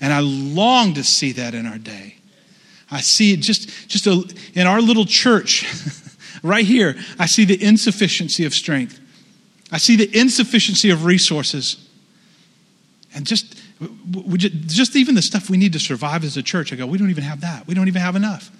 and 0.00 0.10
I 0.10 0.20
long 0.20 0.94
to 0.94 1.04
see 1.04 1.32
that 1.32 1.52
in 1.52 1.66
our 1.66 1.78
day. 1.78 2.16
I 2.90 3.02
see 3.02 3.34
it 3.34 3.40
just, 3.40 3.68
just 3.88 4.06
a, 4.06 4.24
in 4.54 4.66
our 4.66 4.80
little 4.80 5.04
church 5.04 5.66
right 6.42 6.64
here. 6.64 6.96
I 7.18 7.26
see 7.26 7.44
the 7.44 7.62
insufficiency 7.62 8.46
of 8.46 8.54
strength. 8.54 9.00
I 9.70 9.76
see 9.76 9.96
the 9.96 10.18
insufficiency 10.18 10.88
of 10.88 11.04
resources. 11.04 11.81
And 13.14 13.26
just, 13.26 13.60
just 14.66 14.96
even 14.96 15.14
the 15.14 15.22
stuff 15.22 15.50
we 15.50 15.56
need 15.56 15.72
to 15.74 15.80
survive 15.80 16.24
as 16.24 16.36
a 16.36 16.42
church, 16.42 16.72
I 16.72 16.76
go, 16.76 16.86
we 16.86 16.98
don't 16.98 17.10
even 17.10 17.24
have 17.24 17.40
that. 17.42 17.66
We 17.66 17.74
don't 17.74 17.88
even 17.88 18.00
have 18.00 18.16
enough. 18.16 18.50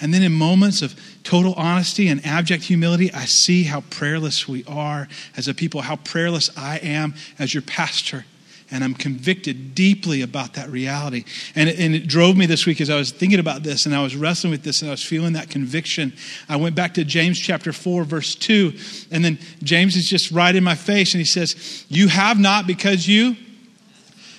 And 0.00 0.12
then 0.12 0.22
in 0.22 0.32
moments 0.32 0.82
of 0.82 0.94
total 1.22 1.54
honesty 1.54 2.08
and 2.08 2.24
abject 2.24 2.64
humility, 2.64 3.12
I 3.12 3.24
see 3.24 3.64
how 3.64 3.80
prayerless 3.82 4.46
we 4.46 4.64
are 4.66 5.08
as 5.36 5.48
a 5.48 5.54
people, 5.54 5.82
how 5.82 5.96
prayerless 5.96 6.50
I 6.56 6.78
am 6.78 7.14
as 7.38 7.54
your 7.54 7.62
pastor. 7.62 8.26
And 8.70 8.82
I'm 8.82 8.94
convicted 8.94 9.76
deeply 9.76 10.22
about 10.22 10.54
that 10.54 10.68
reality. 10.68 11.24
And 11.54 11.68
it, 11.68 11.78
and 11.78 11.94
it 11.94 12.08
drove 12.08 12.36
me 12.36 12.46
this 12.46 12.66
week 12.66 12.80
as 12.80 12.90
I 12.90 12.96
was 12.96 13.12
thinking 13.12 13.38
about 13.38 13.62
this 13.62 13.86
and 13.86 13.94
I 13.94 14.02
was 14.02 14.16
wrestling 14.16 14.50
with 14.50 14.64
this 14.64 14.82
and 14.82 14.90
I 14.90 14.92
was 14.92 15.04
feeling 15.04 15.34
that 15.34 15.50
conviction. 15.50 16.12
I 16.48 16.56
went 16.56 16.74
back 16.74 16.94
to 16.94 17.04
James 17.04 17.38
chapter 17.38 17.72
4, 17.72 18.02
verse 18.04 18.34
2. 18.34 18.74
And 19.12 19.24
then 19.24 19.38
James 19.62 19.94
is 19.94 20.08
just 20.08 20.32
right 20.32 20.54
in 20.54 20.64
my 20.64 20.74
face 20.74 21.14
and 21.14 21.20
he 21.20 21.24
says, 21.24 21.86
You 21.88 22.08
have 22.08 22.40
not 22.40 22.66
because 22.66 23.06
you 23.06 23.36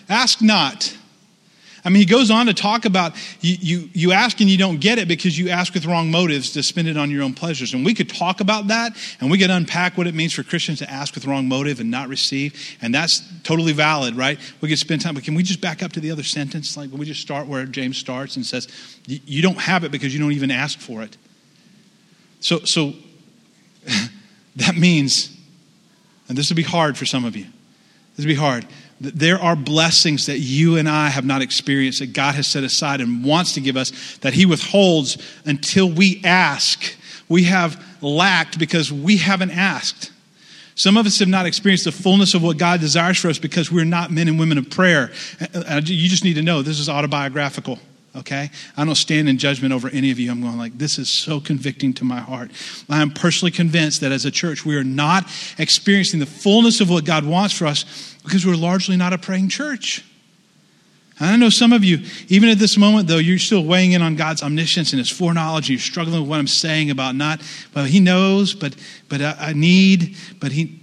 Ask 0.10 0.42
not. 0.42 0.96
I 1.88 1.90
mean, 1.90 2.02
he 2.02 2.06
goes 2.06 2.30
on 2.30 2.48
to 2.48 2.54
talk 2.54 2.84
about 2.84 3.16
you, 3.40 3.56
you, 3.62 3.90
you, 3.94 4.12
ask 4.12 4.42
and 4.42 4.50
you 4.50 4.58
don't 4.58 4.82
get 4.82 5.00
it 5.00 5.08
because 5.08 5.40
you 5.40 5.48
ask 5.48 5.74
with 5.74 5.86
wrong 5.86 6.12
motives 6.12 6.52
to 6.52 6.62
spend 6.62 6.90
it 6.90 6.98
on 6.98 7.10
your 7.10 7.24
own 7.24 7.34
pleasures. 7.34 7.74
And 7.74 7.86
we 7.86 7.94
could 7.94 8.10
talk 8.10 8.42
about 8.42 8.68
that 8.68 8.92
and 9.22 9.32
we 9.32 9.38
could 9.38 9.50
unpack 9.50 9.98
what 9.98 10.06
it 10.06 10.14
means 10.14 10.34
for 10.34 10.44
Christians 10.44 10.80
to 10.80 10.92
ask 10.92 11.16
with 11.16 11.26
wrong 11.26 11.48
motive 11.48 11.80
and 11.80 11.90
not 11.90 12.10
receive. 12.10 12.78
And 12.82 12.94
that's 12.94 13.24
totally 13.44 13.72
valid, 13.72 14.18
right? 14.18 14.38
We 14.60 14.68
could 14.68 14.80
spend 14.80 15.00
time, 15.00 15.14
but 15.14 15.24
can 15.24 15.34
we 15.34 15.44
just 15.44 15.62
back 15.62 15.82
up 15.82 15.94
to 15.94 16.02
the 16.02 16.12
other 16.12 16.24
sentence? 16.24 16.76
Like, 16.76 16.92
we 16.92 17.06
just 17.06 17.22
start 17.22 17.48
where 17.48 17.66
James 17.66 17.98
starts 17.98 18.36
and 18.36 18.46
says, 18.46 18.68
You 19.06 19.42
don't 19.42 19.60
have 19.60 19.86
it 19.86 19.92
because 19.92 20.14
you 20.14 20.20
don't 20.20 20.34
even 20.34 20.52
ask 20.52 20.80
for 20.80 21.04
it. 21.04 21.16
So, 22.42 22.60
so 22.66 22.96
that 24.58 24.76
means, 24.76 25.38
and 26.28 26.38
this 26.38 26.50
would 26.50 26.58
be 26.58 26.64
hard 26.64 26.98
for 26.98 27.06
some 27.06 27.24
of 27.24 27.38
you, 27.38 27.46
this 28.18 28.26
would 28.26 28.32
be 28.32 28.36
hard 28.36 28.66
there 29.00 29.40
are 29.40 29.56
blessings 29.56 30.26
that 30.26 30.40
you 30.40 30.78
and 30.78 30.90
I 30.90 31.10
have 31.10 31.26
not 31.26 31.42
experienced 31.42 32.00
that 32.00 32.14
God 32.14 32.36
has 32.36 32.48
set 32.48 32.64
aside 32.64 33.02
and 33.02 33.24
wants 33.24 33.54
to 33.54 33.62
give 33.62 33.78
us 33.78 34.18
that 34.18 34.34
He 34.34 34.46
withholds 34.46 35.18
until 35.46 35.90
we 35.90 36.22
ask. 36.24 36.96
We 37.30 37.44
have 37.44 37.84
lacked 38.02 38.58
because 38.58 38.92
we 38.92 39.18
haven't 39.18 39.52
asked. 39.52 40.12
Some 40.76 40.96
of 40.96 41.06
us 41.06 41.20
have 41.20 41.28
not 41.28 41.46
experienced 41.46 41.86
the 41.86 41.92
fullness 41.92 42.34
of 42.36 42.44
what 42.44 42.58
God 42.58 42.80
desires 42.80 43.18
for 43.18 43.30
us 43.30 43.40
because 43.40 43.72
we're 43.72 43.86
not 43.86 44.12
men 44.12 44.28
and 44.28 44.40
women 44.40 44.58
of 44.58 44.70
prayer. 44.70 45.12
You 45.40 46.08
just 46.08 46.24
need 46.24 46.36
to 46.36 46.44
know 46.44 46.62
this 46.62 46.80
is 46.80 46.88
autobiographical 46.88 47.80
okay? 48.18 48.50
I 48.76 48.86
don't 48.86 48.96
stand 48.96 49.30
in 49.30 49.38
judgment 49.38 49.74
over 49.74 49.90
any 49.90 50.12
of 50.12 50.20
you. 50.20 50.32
I'm 50.32 50.42
going 50.42 50.58
like, 50.58 50.78
this 50.78 50.98
is 50.98 51.10
so 51.10 51.40
convicting 51.40 51.94
to 51.96 52.04
my 52.04 52.20
heart. 52.20 52.52
I 52.90 53.02
am 53.02 53.12
personally 53.12 53.52
convinced 53.52 54.02
that 54.02 54.12
as 54.12 54.26
a 54.26 54.32
church, 54.32 54.66
we 54.66 54.76
are 54.76 54.84
not 54.84 55.26
experiencing 55.58 56.20
the 56.20 56.26
fullness 56.26 56.82
of 56.82 56.90
what 56.90 57.06
God 57.06 57.26
wants 57.26 57.54
for 57.54 57.66
us 57.66 58.17
because 58.28 58.46
we're 58.46 58.56
largely 58.56 58.98
not 58.98 59.14
a 59.14 59.18
praying 59.18 59.48
church. 59.48 60.04
And 61.20 61.30
I 61.30 61.36
know 61.38 61.50
some 61.50 61.74
of 61.74 61.84
you, 61.84 62.06
even 62.28 62.50
at 62.50 62.60
this 62.60 62.78
moment, 62.78 63.08
though, 63.08 63.18
you're 63.18 63.40
still 63.40 63.64
weighing 63.64 63.94
in 63.94 64.02
on 64.02 64.16
God's 64.16 64.44
omniscience 64.44 64.92
and 64.92 65.00
His 65.00 65.10
foreknowledge, 65.10 65.70
and 65.70 65.70
you're 65.70 65.80
struggling 65.80 66.20
with 66.20 66.30
what 66.30 66.40
I'm 66.40 66.48
saying 66.48 66.92
about 66.92 67.16
not, 67.16 67.42
well, 67.74 67.86
He 67.86 68.00
knows, 68.00 68.54
but 68.54 68.76
but 69.08 69.22
I, 69.22 69.36
I 69.40 69.54
need, 69.54 70.16
but 70.40 70.52
He, 70.52 70.80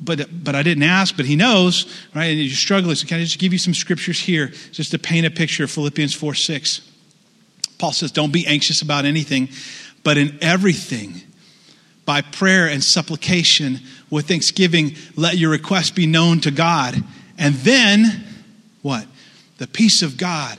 but 0.00 0.44
but 0.44 0.54
I 0.54 0.62
didn't 0.62 0.84
ask, 0.84 1.16
but 1.16 1.26
He 1.26 1.36
knows, 1.36 1.92
right? 2.14 2.26
And 2.26 2.38
you're 2.38 2.54
struggling. 2.54 2.94
So 2.94 3.06
can 3.06 3.18
I 3.18 3.24
just 3.24 3.38
give 3.38 3.52
you 3.52 3.58
some 3.58 3.74
scriptures 3.74 4.20
here, 4.20 4.48
just 4.72 4.92
to 4.92 4.98
paint 4.98 5.26
a 5.26 5.30
picture 5.30 5.64
of 5.64 5.70
Philippians 5.70 6.14
four 6.14 6.34
six? 6.34 6.80
Paul 7.78 7.92
says, 7.92 8.12
"Don't 8.12 8.32
be 8.32 8.46
anxious 8.46 8.80
about 8.80 9.04
anything, 9.04 9.48
but 10.04 10.16
in 10.16 10.38
everything." 10.40 11.22
by 12.08 12.22
prayer 12.22 12.66
and 12.66 12.82
supplication 12.82 13.78
with 14.10 14.28
thanksgiving, 14.28 14.96
let 15.16 15.36
your 15.36 15.50
requests 15.50 15.90
be 15.90 16.06
known 16.06 16.40
to 16.40 16.50
God. 16.50 17.02
And 17.36 17.54
then, 17.56 18.24
what? 18.82 19.06
The 19.58 19.66
peace 19.66 20.02
of 20.02 20.16
God, 20.16 20.58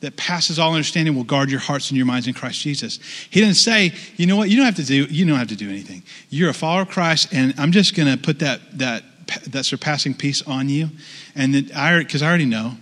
that 0.00 0.16
passes 0.16 0.58
all 0.58 0.74
understanding 0.74 1.14
will 1.14 1.24
guard 1.24 1.50
your 1.50 1.60
hearts 1.60 1.90
and 1.90 1.96
your 1.96 2.06
minds 2.06 2.28
in 2.28 2.34
Christ 2.34 2.60
Jesus. 2.60 3.00
He 3.30 3.40
didn't 3.40 3.56
say, 3.56 3.92
you 4.16 4.26
know 4.26 4.36
what, 4.36 4.50
you 4.50 4.56
don't 4.56 4.66
have 4.66 4.76
to 4.76 4.84
do, 4.84 5.04
you 5.04 5.24
don't 5.24 5.38
have 5.38 5.48
to 5.48 5.56
do 5.56 5.68
anything. 5.68 6.02
You're 6.28 6.50
a 6.50 6.54
follower 6.54 6.82
of 6.82 6.90
Christ, 6.90 7.28
and 7.32 7.54
I'm 7.58 7.72
just 7.72 7.96
going 7.96 8.08
to 8.08 8.22
put 8.22 8.38
that, 8.40 8.78
that, 8.78 9.02
that 9.48 9.64
surpassing 9.64 10.14
peace 10.14 10.42
on 10.42 10.68
you. 10.68 10.90
And 11.34 11.54
then 11.54 11.70
I, 11.74 11.98
because 11.98 12.22
I 12.22 12.28
already 12.28 12.44
know, 12.44 12.76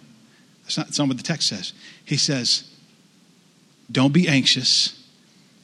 that's 0.64 0.76
not, 0.76 0.86
that's 0.86 0.98
not 0.98 1.08
what 1.08 1.16
the 1.16 1.22
text 1.22 1.48
says. 1.48 1.72
He 2.04 2.16
says, 2.16 2.70
don't 3.90 4.12
be 4.12 4.26
anxious, 4.28 5.00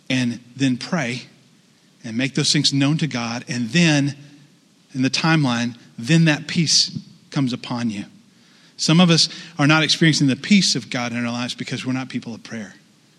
and 0.08 0.40
then 0.56 0.76
pray 0.76 1.22
and 2.04 2.16
make 2.16 2.34
those 2.34 2.52
things 2.52 2.72
known 2.72 2.96
to 2.98 3.06
God, 3.06 3.44
and 3.48 3.70
then 3.70 4.16
in 4.94 5.02
the 5.02 5.10
timeline, 5.10 5.76
then 5.98 6.24
that 6.24 6.46
peace 6.46 6.98
comes 7.30 7.52
upon 7.52 7.90
you. 7.90 8.04
Some 8.76 9.00
of 9.00 9.10
us 9.10 9.28
are 9.58 9.66
not 9.66 9.82
experiencing 9.82 10.26
the 10.26 10.36
peace 10.36 10.74
of 10.74 10.88
God 10.90 11.12
in 11.12 11.24
our 11.24 11.32
lives 11.32 11.54
because 11.54 11.84
we're 11.84 11.92
not 11.92 12.08
people 12.08 12.34
of 12.34 12.42
prayer. 12.42 12.74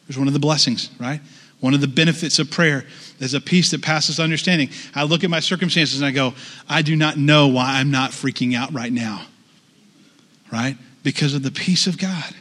It's 0.10 0.18
one 0.18 0.28
of 0.28 0.34
the 0.34 0.40
blessings, 0.40 0.90
right? 1.00 1.22
One 1.60 1.76
of 1.76 1.82
the 1.82 1.88
benefits 1.88 2.40
of 2.40 2.50
prayer 2.50 2.86
is 3.20 3.36
a 3.36 3.40
peace 3.40 3.70
that 3.72 3.84
passes 3.84 4.20
understanding. 4.20 4.72
I 4.96 5.04
look 5.04 5.24
at 5.24 5.30
my 5.30 5.40
circumstances 5.40 6.02
and 6.02 6.08
I 6.08 6.12
go, 6.12 6.34
I 6.68 6.82
do 6.82 6.96
not 6.96 7.18
know 7.18 7.48
why 7.48 7.80
I'm 7.80 7.92
not 7.92 8.10
freaking 8.10 8.56
out 8.56 8.74
right 8.74 8.92
now, 8.92 9.26
right? 10.52 10.76
Because 11.04 11.36
of 11.36 11.44
the 11.44 11.52
peace 11.52 11.86
of 11.86 12.00
God. 12.00 12.34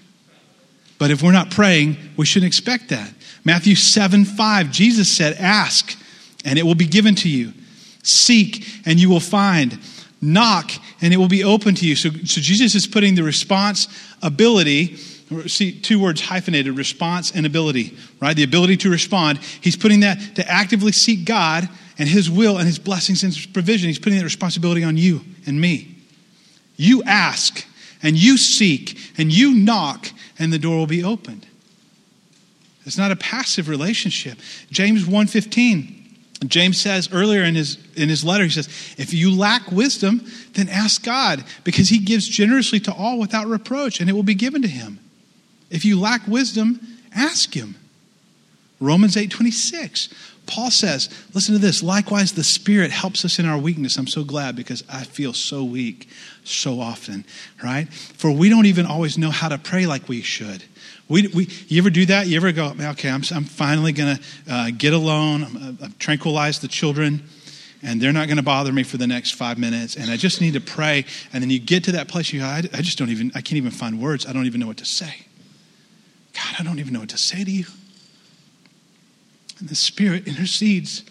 But 0.99 1.11
if 1.11 1.23
we're 1.23 1.33
not 1.33 1.51
praying, 1.51 1.99
we 2.17 2.25
shouldn't 2.25 2.49
expect 2.49 2.89
that. 2.89 3.13
Matthew 3.45 3.75
7 3.75 4.25
5, 4.25 4.71
Jesus 4.71 5.15
said, 5.15 5.37
Ask, 5.39 5.97
and 6.45 6.59
it 6.59 6.63
will 6.63 6.75
be 6.75 6.87
given 6.87 7.15
to 7.17 7.29
you. 7.29 7.53
Seek, 8.03 8.67
and 8.87 8.99
you 8.99 9.09
will 9.09 9.21
find. 9.21 9.79
Knock, 10.23 10.71
and 11.01 11.15
it 11.15 11.17
will 11.17 11.29
be 11.29 11.45
open 11.45 11.75
to 11.77 11.87
you. 11.87 11.97
So, 11.97 12.11
so 12.11 12.41
Jesus 12.41 12.75
is 12.75 12.87
putting 12.87 13.15
the 13.15 13.23
response 13.23 13.89
ability, 14.23 14.97
see, 15.47 15.79
two 15.79 15.99
words 15.99 16.21
hyphenated 16.21 16.77
response 16.77 17.31
and 17.31 17.47
ability, 17.47 17.97
right? 18.21 18.37
The 18.37 18.43
ability 18.43 18.77
to 18.79 18.91
respond. 18.91 19.39
He's 19.39 19.77
putting 19.77 20.01
that 20.01 20.37
to 20.37 20.47
actively 20.49 20.93
seek 20.93 21.25
God 21.25 21.69
and 21.99 22.09
His 22.09 22.31
will 22.31 22.59
and 22.59 22.67
His 22.67 22.79
blessings 22.79 23.23
and 23.23 23.33
His 23.35 23.47
provision. 23.47 23.89
He's 23.89 23.99
putting 23.99 24.19
that 24.19 24.25
responsibility 24.25 24.85
on 24.85 24.97
you 24.97 25.23
and 25.47 25.61
me. 25.61 25.97
You 26.77 27.03
ask, 27.05 27.67
and 28.03 28.17
you 28.17 28.39
seek, 28.39 28.99
and 29.19 29.33
you 29.33 29.55
knock, 29.55 30.09
and 30.39 30.53
the 30.53 30.59
door 30.59 30.79
will 30.79 30.87
be 30.87 31.05
opened. 31.05 31.47
It's 32.87 32.97
not 32.97 33.11
a 33.11 33.17
passive 33.17 33.69
relationship. 33.69 34.39
James 34.71 35.05
1:15 35.05 36.00
James 36.47 36.81
says 36.81 37.09
earlier 37.13 37.43
in 37.43 37.55
his, 37.55 37.77
in 37.97 38.09
his 38.09 38.25
letter, 38.25 38.45
he 38.45 38.51
says, 38.51 38.67
If 38.97 39.13
you 39.13 39.35
lack 39.35 39.71
wisdom, 39.71 40.25
then 40.55 40.69
ask 40.69 41.05
God, 41.05 41.45
because 41.65 41.91
he 41.91 41.99
gives 41.99 42.27
generously 42.27 42.81
to 42.81 42.93
all 42.95 43.19
without 43.19 43.47
reproach, 43.47 44.01
and 44.01 44.09
it 44.09 44.15
will 44.15 44.23
be 44.23 44.35
given 44.35 44.63
to 44.63 44.69
him. 44.69 44.99
If 45.69 45.85
you 45.85 46.01
lack 46.01 46.27
wisdom, 46.27 46.81
ask 47.15 47.55
him. 47.55 47.77
Romans 48.81 49.17
8 49.17 49.31
26. 49.31 50.09
Paul 50.47 50.71
says, 50.71 51.09
listen 51.33 51.55
to 51.55 51.61
this. 51.61 51.83
Likewise, 51.83 52.33
the 52.33 52.43
Spirit 52.43 52.91
helps 52.91 53.25
us 53.25 53.39
in 53.39 53.47
our 53.47 53.59
weakness. 53.59 53.97
I'm 53.97 54.09
so 54.09 54.25
glad 54.25 54.57
because 54.57 54.83
I 54.89 55.05
feel 55.05 55.33
so 55.33 55.63
weak 55.63 56.09
so 56.43 56.81
often, 56.81 57.25
right? 57.63 57.89
For 57.93 58.33
we 58.33 58.49
don't 58.49 58.67
even 58.67 58.85
always 58.85 59.17
know 59.17 59.31
how 59.31 59.49
to 59.49 59.59
pray 59.59 59.87
like 59.87 60.09
we 60.09 60.23
should. 60.23 60.65
We, 61.11 61.27
we, 61.27 61.49
you 61.67 61.83
ever 61.83 61.91
do 61.91 62.07
that? 62.07 62.29
You 62.29 62.37
ever 62.37 62.53
go, 62.53 62.73
okay, 62.81 63.11
I'm, 63.11 63.23
I'm 63.35 63.43
finally 63.43 63.93
going 63.93 64.17
to 64.17 64.23
uh, 64.49 64.71
get 64.71 64.93
alone, 64.93 65.43
I'm, 65.43 65.79
I've 65.83 65.99
tranquilized 65.99 66.63
the 66.63 66.69
children, 66.69 67.25
and 67.83 68.01
they're 68.01 68.13
not 68.13 68.29
going 68.29 68.37
to 68.37 68.45
bother 68.45 68.73
me 68.73 68.85
for 68.85 68.97
the 68.97 69.09
next 69.09 69.33
five 69.33 69.59
minutes, 69.59 69.97
and 69.97 70.09
I 70.09 70.17
just 70.17 70.41
need 70.41 70.55
to 70.55 70.61
pray. 70.61 71.05
And 71.33 71.43
then 71.43 71.51
you 71.51 71.59
get 71.59 71.83
to 71.85 71.93
that 71.93 72.07
place, 72.07 72.33
you 72.33 72.41
go, 72.41 72.47
I, 72.47 72.59
I 72.73 72.81
just 72.81 72.97
don't 72.97 73.11
even, 73.11 73.33
I 73.35 73.41
can't 73.41 73.57
even 73.57 73.73
find 73.73 74.01
words. 74.01 74.25
I 74.25 74.33
don't 74.33 74.47
even 74.47 74.61
know 74.61 74.69
what 74.69 74.77
to 74.77 74.85
say. 74.85 75.27
God, 76.33 76.55
I 76.61 76.63
don't 76.63 76.79
even 76.79 76.93
know 76.93 77.01
what 77.01 77.09
to 77.09 77.19
say 77.19 77.43
to 77.43 77.51
you. 77.51 77.65
And 79.59 79.69
the 79.69 79.75
Spirit 79.75 80.29
intercedes 80.29 81.03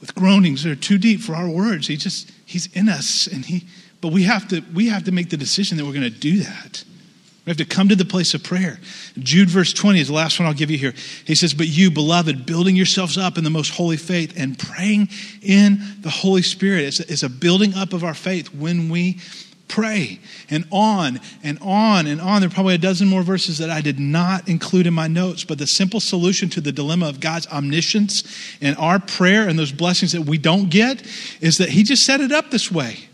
with 0.00 0.14
groanings 0.14 0.64
that 0.64 0.70
are 0.72 0.74
too 0.74 0.96
deep 0.96 1.20
for 1.20 1.34
our 1.34 1.50
words. 1.50 1.86
He 1.86 1.98
just, 1.98 2.32
He's 2.46 2.74
in 2.74 2.88
us, 2.88 3.26
and 3.26 3.44
He, 3.44 3.66
but 4.00 4.10
we 4.10 4.22
have 4.22 4.48
to, 4.48 4.62
we 4.72 4.88
have 4.88 5.04
to 5.04 5.12
make 5.12 5.28
the 5.28 5.36
decision 5.36 5.76
that 5.76 5.84
we're 5.84 5.92
going 5.92 6.02
to 6.02 6.08
do 6.08 6.38
that. 6.44 6.82
We 7.46 7.50
have 7.50 7.58
to 7.58 7.64
come 7.64 7.88
to 7.88 7.94
the 7.94 8.04
place 8.04 8.34
of 8.34 8.42
prayer. 8.42 8.80
Jude, 9.20 9.48
verse 9.48 9.72
20, 9.72 10.00
is 10.00 10.08
the 10.08 10.14
last 10.14 10.40
one 10.40 10.48
I'll 10.48 10.54
give 10.54 10.68
you 10.68 10.78
here. 10.78 10.94
He 11.24 11.36
says, 11.36 11.54
But 11.54 11.68
you, 11.68 11.92
beloved, 11.92 12.44
building 12.44 12.74
yourselves 12.74 13.16
up 13.16 13.38
in 13.38 13.44
the 13.44 13.50
most 13.50 13.70
holy 13.70 13.96
faith 13.96 14.34
and 14.36 14.58
praying 14.58 15.10
in 15.42 15.80
the 16.00 16.10
Holy 16.10 16.42
Spirit. 16.42 16.86
It's 16.86 16.98
a, 16.98 17.12
it's 17.12 17.22
a 17.22 17.28
building 17.28 17.74
up 17.74 17.92
of 17.92 18.02
our 18.02 18.14
faith 18.14 18.52
when 18.52 18.88
we 18.88 19.20
pray. 19.68 20.18
And 20.50 20.66
on 20.72 21.20
and 21.44 21.60
on 21.62 22.08
and 22.08 22.20
on. 22.20 22.40
There 22.40 22.48
are 22.48 22.52
probably 22.52 22.74
a 22.74 22.78
dozen 22.78 23.06
more 23.06 23.22
verses 23.22 23.58
that 23.58 23.70
I 23.70 23.80
did 23.80 24.00
not 24.00 24.48
include 24.48 24.88
in 24.88 24.94
my 24.94 25.06
notes, 25.06 25.44
but 25.44 25.58
the 25.58 25.68
simple 25.68 26.00
solution 26.00 26.48
to 26.50 26.60
the 26.60 26.72
dilemma 26.72 27.08
of 27.08 27.20
God's 27.20 27.46
omniscience 27.46 28.24
and 28.60 28.76
our 28.76 28.98
prayer 28.98 29.48
and 29.48 29.56
those 29.56 29.70
blessings 29.70 30.10
that 30.12 30.22
we 30.22 30.36
don't 30.36 30.68
get 30.68 31.00
is 31.40 31.58
that 31.58 31.68
He 31.68 31.84
just 31.84 32.04
set 32.04 32.20
it 32.20 32.32
up 32.32 32.50
this 32.50 32.72
way. 32.72 33.08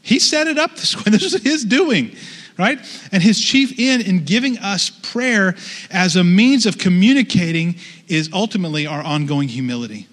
He 0.00 0.18
set 0.18 0.46
it 0.46 0.56
up 0.56 0.74
this 0.76 0.96
way. 0.96 1.02
This 1.10 1.34
is 1.34 1.42
His 1.42 1.66
doing 1.66 2.16
right? 2.58 2.78
And 3.12 3.22
his 3.22 3.40
chief 3.40 3.72
end 3.78 4.02
in 4.02 4.24
giving 4.24 4.58
us 4.58 4.90
prayer 4.90 5.54
as 5.90 6.16
a 6.16 6.24
means 6.24 6.66
of 6.66 6.76
communicating 6.76 7.76
is 8.08 8.28
ultimately 8.32 8.86
our 8.86 9.02
ongoing 9.02 9.48
humility. 9.48 10.08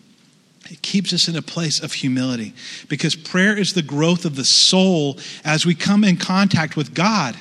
It 0.69 0.81
keeps 0.81 1.13
us 1.13 1.27
in 1.27 1.35
a 1.35 1.41
place 1.41 1.81
of 1.81 1.93
humility 1.93 2.53
because 2.87 3.15
prayer 3.15 3.57
is 3.57 3.73
the 3.73 3.81
growth 3.81 4.25
of 4.25 4.35
the 4.35 4.45
soul 4.45 5.19
as 5.43 5.65
we 5.65 5.75
come 5.75 6.03
in 6.03 6.17
contact 6.17 6.75
with 6.75 6.93
God. 6.93 7.35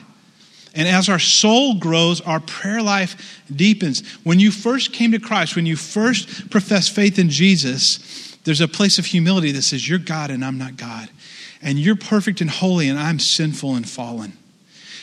And 0.75 0.89
as 0.89 1.09
our 1.09 1.21
soul 1.21 1.79
grows, 1.79 2.21
our 2.21 2.41
prayer 2.41 2.83
life 2.83 3.43
deepens. 3.55 4.07
When 4.25 4.41
you 4.41 4.51
first 4.51 4.93
came 4.93 5.13
to 5.13 5.21
Christ, 5.21 5.55
when 5.55 5.67
you 5.67 5.77
first 5.77 6.51
professed 6.51 6.95
faith 6.95 7.19
in 7.19 7.31
Jesus, 7.31 8.37
there's 8.45 8.61
a 8.61 8.69
place 8.69 8.99
of 8.99 9.07
humility 9.07 9.53
that 9.53 9.63
says, 9.63 9.89
You're 9.89 10.01
God 10.01 10.31
and 10.31 10.45
I'm 10.45 10.59
not 10.59 10.77
God. 10.77 11.09
And 11.63 11.79
you're 11.79 11.97
perfect 11.97 12.41
and 12.41 12.51
holy 12.51 12.89
and 12.89 12.99
I'm 12.99 13.19
sinful 13.19 13.75
and 13.75 13.89
fallen. 13.89 14.37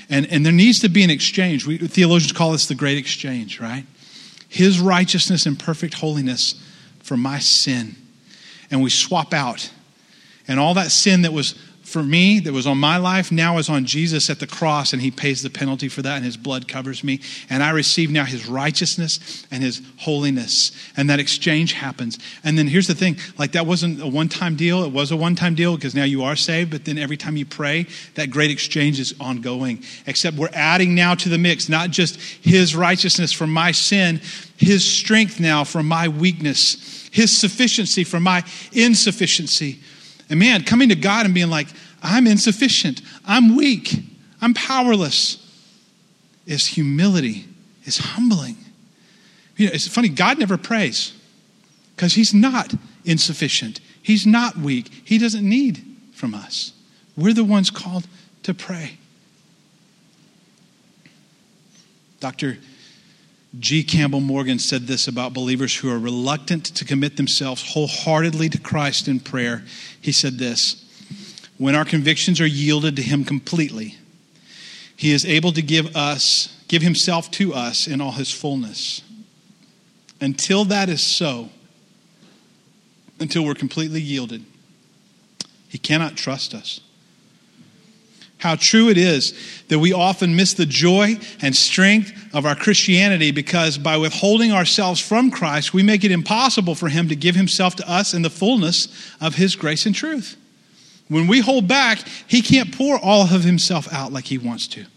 And, 0.10 0.26
and 0.32 0.46
there 0.46 0.54
needs 0.54 0.80
to 0.80 0.90
be 0.90 1.04
an 1.04 1.10
exchange. 1.10 1.66
We, 1.66 1.78
theologians 1.78 2.32
call 2.32 2.52
this 2.52 2.68
the 2.68 2.76
great 2.76 2.98
exchange, 2.98 3.60
right? 3.60 3.86
His 4.50 4.80
righteousness 4.80 5.46
and 5.46 5.58
perfect 5.58 5.96
holiness 5.96 6.56
for 7.00 7.16
my 7.18 7.40
sin. 7.40 7.96
And 8.70 8.82
we 8.82 8.90
swap 8.90 9.34
out. 9.34 9.72
And 10.48 10.60
all 10.60 10.74
that 10.74 10.92
sin 10.92 11.22
that 11.22 11.34
was 11.34 11.56
for 11.92 12.02
me 12.02 12.40
that 12.40 12.54
was 12.54 12.66
on 12.66 12.78
my 12.78 12.98
life 12.98 13.32
now 13.32 13.58
is 13.58 13.70
on 13.70 13.86
Jesus 13.86 14.30
at 14.30 14.40
the 14.40 14.48
cross, 14.48 14.94
and 14.94 15.02
he 15.02 15.12
pays 15.12 15.44
the 15.44 15.50
penalty 15.50 15.90
for 15.90 16.02
that, 16.02 16.16
and 16.16 16.26
his 16.26 16.38
blood 16.38 16.68
covers 16.68 17.04
me. 17.04 17.20
And 17.50 17.62
I 17.62 17.72
receive 17.72 18.10
now 18.10 18.24
his 18.24 18.48
righteousness 18.48 19.46
and 19.52 19.62
his 19.62 19.82
holiness. 19.98 20.72
And 20.96 21.10
that 21.10 21.20
exchange 21.20 21.74
happens. 21.74 22.18
And 22.44 22.58
then 22.58 22.68
here's 22.68 22.88
the 22.88 22.96
thing 22.96 23.18
like, 23.38 23.52
that 23.52 23.66
wasn't 23.66 24.02
a 24.02 24.08
one 24.08 24.30
time 24.30 24.56
deal. 24.56 24.84
It 24.84 24.92
was 24.92 25.12
a 25.12 25.18
one 25.18 25.36
time 25.36 25.54
deal 25.54 25.76
because 25.76 25.94
now 25.94 26.06
you 26.06 26.24
are 26.24 26.36
saved, 26.36 26.72
but 26.72 26.86
then 26.86 26.98
every 26.98 27.18
time 27.18 27.36
you 27.36 27.46
pray, 27.46 27.88
that 28.16 28.30
great 28.32 28.52
exchange 28.52 29.00
is 29.00 29.14
ongoing. 29.20 29.84
Except 30.08 30.38
we're 30.38 30.50
adding 30.54 30.96
now 30.96 31.16
to 31.16 31.30
the 31.30 31.38
mix, 31.38 31.68
not 31.68 31.92
just 31.92 32.20
his 32.42 32.76
righteousness 32.76 33.32
for 33.32 33.48
my 33.48 33.72
sin, 33.72 34.22
his 34.58 34.90
strength 34.90 35.40
now 35.40 35.64
for 35.64 35.84
my 35.84 36.08
weakness, 36.08 37.10
his 37.12 37.38
sufficiency 37.38 38.04
for 38.04 38.20
my 38.20 38.44
insufficiency 38.72 39.80
and 40.32 40.40
man, 40.40 40.64
coming 40.64 40.88
to 40.90 40.96
God 40.96 41.26
and 41.26 41.36
being 41.36 41.50
like, 41.50 41.68
I'm 42.02 42.26
insufficient, 42.26 43.02
I'm 43.26 43.58
weak, 43.58 44.02
I'm 44.42 44.54
powerless, 44.54 45.46
is 46.48 46.66
humility, 46.66 47.46
is 47.84 47.98
humbling. 47.98 48.56
You 49.58 49.68
know, 49.68 49.74
it's 49.74 49.90
funny, 49.90 50.08
God 50.08 50.40
never 50.40 50.58
prays 50.58 51.14
because 51.96 52.14
He's 52.14 52.34
not 52.34 52.74
insufficient, 53.04 53.82
He's 54.02 54.26
not 54.26 54.56
weak, 54.58 54.90
He 55.04 55.18
doesn't 55.18 55.48
need 55.48 55.84
from 56.14 56.34
us. 56.34 56.72
We're 57.18 57.34
the 57.34 57.44
ones 57.44 57.70
called 57.70 58.08
to 58.44 58.54
pray. 58.54 58.98
Dr. 62.22 62.58
G. 63.60 63.84
Campbell 63.84 64.22
Morgan 64.22 64.60
said 64.60 64.88
this 64.88 65.08
about 65.08 65.34
believers 65.34 65.76
who 65.76 65.90
are 65.90 66.00
reluctant 66.00 66.66
to 66.66 66.86
commit 66.86 67.18
themselves 67.18 67.74
wholeheartedly 67.74 68.50
to 68.50 68.58
Christ 68.58 69.08
in 69.10 69.20
prayer. 69.20 69.64
He 70.00 70.14
said 70.14 70.38
this 70.38 70.86
When 71.58 71.76
our 71.76 71.84
convictions 71.84 72.40
are 72.40 72.46
yielded 72.46 72.96
to 72.96 73.02
Him 73.02 73.26
completely, 73.26 73.98
He 74.96 75.12
is 75.12 75.26
able 75.26 75.52
to 75.52 75.62
give 75.62 75.96
us, 75.96 76.58
give 76.70 76.82
Himself 76.82 77.30
to 77.32 77.54
us 77.54 77.88
in 77.88 78.00
all 78.00 78.14
His 78.14 78.32
fullness. 78.32 79.02
Until 80.22 80.64
that 80.66 80.88
is 80.88 81.04
so, 81.04 81.50
until 83.20 83.44
we're 83.44 83.54
completely 83.54 84.00
yielded, 84.00 84.46
He 85.68 85.78
cannot 85.78 86.16
trust 86.16 86.54
us. 86.54 86.80
How 88.42 88.56
true 88.56 88.90
it 88.90 88.98
is 88.98 89.36
that 89.68 89.78
we 89.78 89.94
often 89.94 90.36
miss 90.36 90.56
the 90.56 90.66
joy 90.66 91.20
and 91.44 91.56
strength 91.56 92.12
of 92.34 92.44
our 92.44 92.56
Christianity 92.56 93.30
because 93.30 93.78
by 93.78 93.98
withholding 93.98 94.52
ourselves 94.52 95.00
from 95.00 95.30
Christ, 95.30 95.76
we 95.76 95.84
make 95.84 96.04
it 96.04 96.12
impossible 96.12 96.74
for 96.74 96.90
Him 96.90 97.08
to 97.10 97.16
give 97.16 97.36
Himself 97.36 97.76
to 97.76 97.88
us 97.90 98.16
in 98.16 98.24
the 98.24 98.32
fullness 98.32 98.88
of 99.22 99.36
His 99.36 99.56
grace 99.56 99.86
and 99.86 99.94
truth. 99.94 100.38
When 101.08 101.28
we 101.28 101.42
hold 101.42 101.68
back, 101.68 102.00
He 102.28 102.42
can't 102.42 102.76
pour 102.76 102.98
all 102.98 103.32
of 103.32 103.44
Himself 103.44 103.88
out 103.94 104.12
like 104.12 104.26
He 104.26 104.40
wants 104.40 104.68
to. 104.70 104.88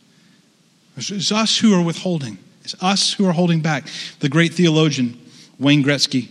It's 0.97 1.31
us 1.31 1.59
who 1.59 1.79
are 1.79 1.85
withholding. 1.85 2.39
It's 2.63 2.83
us 2.83 3.13
who 3.13 3.27
are 3.27 3.33
holding 3.33 3.61
back. 3.61 3.89
The 4.21 4.31
great 4.31 4.55
theologian 4.55 5.21
Wayne 5.59 5.85
Gretzky 5.85 6.31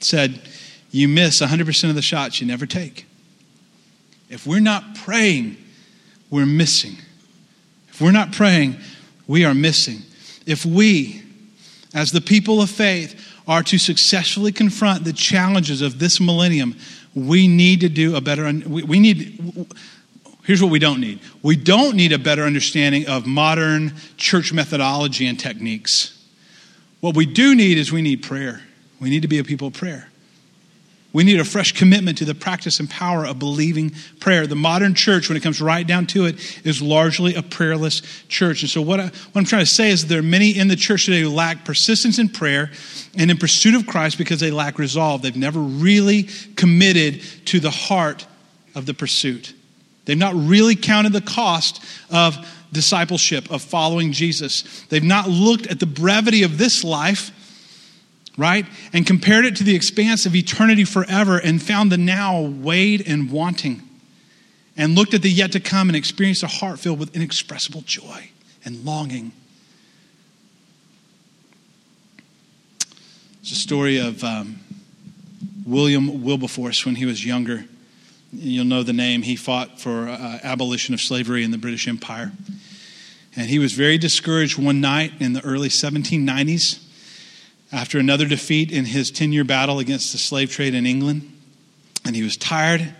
said, 0.00 0.40
You 0.90 1.06
miss 1.06 1.40
100% 1.40 1.88
of 1.88 1.94
the 1.94 2.02
shots 2.02 2.40
you 2.40 2.46
never 2.48 2.66
take. 2.66 3.06
If 4.34 4.48
we're 4.48 4.58
not 4.58 4.96
praying, 4.96 5.56
we're 6.28 6.44
missing. 6.44 6.96
If 7.88 8.00
we're 8.00 8.10
not 8.10 8.32
praying, 8.32 8.76
we 9.28 9.44
are 9.44 9.54
missing. 9.54 10.02
If 10.44 10.66
we, 10.66 11.22
as 11.94 12.10
the 12.10 12.20
people 12.20 12.60
of 12.60 12.68
faith, 12.68 13.14
are 13.46 13.62
to 13.62 13.78
successfully 13.78 14.50
confront 14.50 15.04
the 15.04 15.12
challenges 15.12 15.82
of 15.82 16.00
this 16.00 16.20
millennium, 16.20 16.76
we 17.14 17.46
need 17.46 17.80
to 17.82 17.88
do 17.88 18.16
a 18.16 18.20
better, 18.20 18.52
we 18.66 18.98
need, 18.98 19.68
here's 20.42 20.60
what 20.60 20.72
we 20.72 20.80
don't 20.80 21.00
need. 21.00 21.20
We 21.44 21.54
don't 21.54 21.94
need 21.94 22.12
a 22.12 22.18
better 22.18 22.42
understanding 22.42 23.06
of 23.06 23.26
modern 23.26 23.94
church 24.16 24.52
methodology 24.52 25.28
and 25.28 25.38
techniques. 25.38 26.10
What 26.98 27.14
we 27.14 27.24
do 27.24 27.54
need 27.54 27.78
is 27.78 27.92
we 27.92 28.02
need 28.02 28.24
prayer. 28.24 28.62
We 28.98 29.10
need 29.10 29.22
to 29.22 29.28
be 29.28 29.38
a 29.38 29.44
people 29.44 29.68
of 29.68 29.74
prayer. 29.74 30.08
We 31.14 31.22
need 31.22 31.38
a 31.38 31.44
fresh 31.44 31.70
commitment 31.70 32.18
to 32.18 32.24
the 32.24 32.34
practice 32.34 32.80
and 32.80 32.90
power 32.90 33.24
of 33.24 33.38
believing 33.38 33.92
prayer. 34.18 34.48
The 34.48 34.56
modern 34.56 34.94
church, 34.94 35.28
when 35.28 35.36
it 35.36 35.44
comes 35.44 35.62
right 35.62 35.86
down 35.86 36.06
to 36.08 36.26
it, 36.26 36.60
is 36.66 36.82
largely 36.82 37.36
a 37.36 37.42
prayerless 37.42 38.02
church. 38.26 38.62
And 38.62 38.68
so, 38.68 38.82
what, 38.82 38.98
I, 38.98 39.12
I'm 39.32 39.44
trying 39.44 39.62
to 39.62 39.70
say 39.70 39.90
is 39.90 40.08
there 40.08 40.18
are 40.18 40.22
many 40.22 40.58
in 40.58 40.66
the 40.66 40.74
church 40.74 41.04
today 41.04 41.20
who 41.20 41.30
lack 41.30 41.64
persistence 41.64 42.18
in 42.18 42.30
prayer 42.30 42.72
and 43.16 43.30
in 43.30 43.36
pursuit 43.36 43.76
of 43.76 43.86
Christ 43.86 44.18
because 44.18 44.40
they 44.40 44.50
lack 44.50 44.76
resolve. 44.76 45.22
They've 45.22 45.36
never 45.36 45.60
really 45.60 46.24
committed 46.56 47.22
to 47.46 47.60
the 47.60 47.70
heart 47.70 48.26
of 48.74 48.84
the 48.84 48.92
pursuit. 48.92 49.54
They've 50.06 50.18
not 50.18 50.34
really 50.34 50.74
counted 50.74 51.12
the 51.12 51.20
cost 51.20 51.80
of 52.10 52.36
discipleship, 52.72 53.52
of 53.52 53.62
following 53.62 54.10
Jesus. 54.10 54.82
They've 54.88 55.00
not 55.00 55.28
looked 55.28 55.68
at 55.68 55.78
the 55.78 55.86
brevity 55.86 56.42
of 56.42 56.58
this 56.58 56.82
life 56.82 57.30
right? 58.36 58.66
And 58.92 59.06
compared 59.06 59.44
it 59.44 59.56
to 59.56 59.64
the 59.64 59.74
expanse 59.74 60.26
of 60.26 60.34
eternity 60.34 60.84
forever 60.84 61.38
and 61.38 61.62
found 61.62 61.92
the 61.92 61.98
now 61.98 62.40
weighed 62.40 63.06
and 63.06 63.30
wanting. 63.30 63.82
And 64.76 64.96
looked 64.96 65.14
at 65.14 65.22
the 65.22 65.30
yet 65.30 65.52
to 65.52 65.60
come 65.60 65.88
and 65.88 65.96
experienced 65.96 66.42
a 66.42 66.48
heart 66.48 66.80
filled 66.80 66.98
with 66.98 67.14
inexpressible 67.14 67.82
joy 67.82 68.30
and 68.64 68.84
longing. 68.84 69.30
It's 73.40 73.52
a 73.52 73.56
story 73.56 73.98
of 73.98 74.24
um, 74.24 74.58
William 75.64 76.24
Wilberforce 76.24 76.84
when 76.84 76.96
he 76.96 77.06
was 77.06 77.24
younger. 77.24 77.66
You'll 78.32 78.64
know 78.64 78.82
the 78.82 78.92
name. 78.92 79.22
He 79.22 79.36
fought 79.36 79.80
for 79.80 80.08
uh, 80.08 80.40
abolition 80.42 80.92
of 80.92 81.00
slavery 81.00 81.44
in 81.44 81.52
the 81.52 81.58
British 81.58 81.86
Empire. 81.86 82.32
And 83.36 83.48
he 83.48 83.60
was 83.60 83.74
very 83.74 83.98
discouraged 83.98 84.58
one 84.58 84.80
night 84.80 85.12
in 85.20 85.34
the 85.34 85.44
early 85.44 85.68
1790s 85.68 86.83
after 87.74 87.98
another 87.98 88.24
defeat 88.24 88.70
in 88.70 88.84
his 88.84 89.10
10 89.10 89.32
year 89.32 89.44
battle 89.44 89.80
against 89.80 90.12
the 90.12 90.18
slave 90.18 90.50
trade 90.50 90.74
in 90.74 90.86
England. 90.86 91.30
And 92.04 92.14
he 92.14 92.22
was 92.22 92.36
tired 92.36 92.94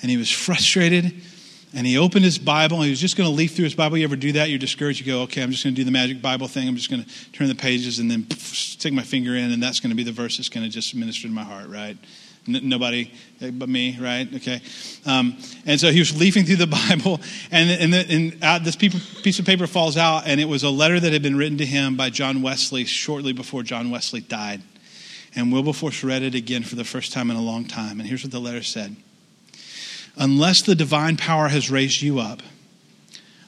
and 0.00 0.10
he 0.10 0.16
was 0.16 0.30
frustrated. 0.30 1.12
And 1.74 1.86
he 1.86 1.98
opened 1.98 2.24
his 2.24 2.38
Bible 2.38 2.76
and 2.76 2.84
he 2.84 2.90
was 2.90 3.00
just 3.00 3.16
going 3.16 3.28
to 3.28 3.34
leaf 3.34 3.54
through 3.54 3.64
his 3.64 3.74
Bible. 3.74 3.98
You 3.98 4.04
ever 4.04 4.16
do 4.16 4.32
that? 4.32 4.48
You're 4.48 4.58
discouraged. 4.58 5.00
You 5.00 5.12
go, 5.12 5.22
okay, 5.22 5.42
I'm 5.42 5.50
just 5.50 5.62
going 5.62 5.74
to 5.74 5.80
do 5.80 5.84
the 5.84 5.90
magic 5.90 6.22
Bible 6.22 6.48
thing. 6.48 6.68
I'm 6.68 6.76
just 6.76 6.88
going 6.88 7.04
to 7.04 7.32
turn 7.32 7.48
the 7.48 7.54
pages 7.54 7.98
and 7.98 8.10
then 8.10 8.30
stick 8.30 8.92
my 8.92 9.02
finger 9.02 9.34
in, 9.34 9.50
and 9.50 9.60
that's 9.60 9.80
going 9.80 9.90
to 9.90 9.96
be 9.96 10.04
the 10.04 10.12
verse 10.12 10.36
that's 10.36 10.48
going 10.48 10.64
to 10.64 10.70
just 10.70 10.94
minister 10.94 11.26
to 11.26 11.34
my 11.34 11.42
heart, 11.42 11.68
right? 11.68 11.98
Nobody 12.46 13.10
eh, 13.40 13.50
but 13.50 13.68
me, 13.68 13.98
right? 14.00 14.28
Okay. 14.34 14.60
Um, 15.06 15.36
and 15.66 15.80
so 15.80 15.90
he 15.90 15.98
was 15.98 16.18
leafing 16.18 16.44
through 16.44 16.56
the 16.56 16.66
Bible, 16.88 17.20
and, 17.50 17.70
and, 17.70 17.94
and 17.94 18.44
out, 18.44 18.64
this 18.64 18.76
piece 18.76 19.38
of 19.38 19.46
paper 19.46 19.66
falls 19.66 19.96
out, 19.96 20.26
and 20.26 20.40
it 20.40 20.48
was 20.48 20.62
a 20.62 20.70
letter 20.70 20.98
that 21.00 21.12
had 21.12 21.22
been 21.22 21.36
written 21.36 21.58
to 21.58 21.66
him 21.66 21.96
by 21.96 22.10
John 22.10 22.42
Wesley 22.42 22.84
shortly 22.84 23.32
before 23.32 23.62
John 23.62 23.90
Wesley 23.90 24.20
died. 24.20 24.62
And 25.36 25.52
Wilberforce 25.52 26.04
read 26.04 26.22
it 26.22 26.36
again 26.36 26.62
for 26.62 26.76
the 26.76 26.84
first 26.84 27.12
time 27.12 27.30
in 27.30 27.36
a 27.36 27.42
long 27.42 27.64
time. 27.64 27.98
And 27.98 28.08
here's 28.08 28.22
what 28.22 28.30
the 28.30 28.40
letter 28.40 28.62
said 28.62 28.94
Unless 30.16 30.62
the 30.62 30.76
divine 30.76 31.16
power 31.16 31.48
has 31.48 31.70
raised 31.70 32.02
you 32.02 32.20
up, 32.20 32.40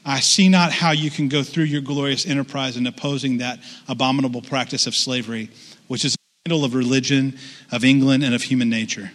I 0.05 0.19
see 0.19 0.49
not 0.49 0.71
how 0.71 0.91
you 0.91 1.09
can 1.09 1.27
go 1.27 1.43
through 1.43 1.65
your 1.65 1.81
glorious 1.81 2.25
enterprise 2.25 2.77
in 2.77 2.87
opposing 2.87 3.37
that 3.37 3.59
abominable 3.87 4.41
practice 4.41 4.87
of 4.87 4.95
slavery, 4.95 5.49
which 5.87 6.03
is 6.03 6.16
of 6.65 6.73
religion, 6.73 7.37
of 7.71 7.83
England, 7.83 8.23
and 8.23 8.33
of 8.33 8.43
human 8.43 8.69
nature. 8.69 9.11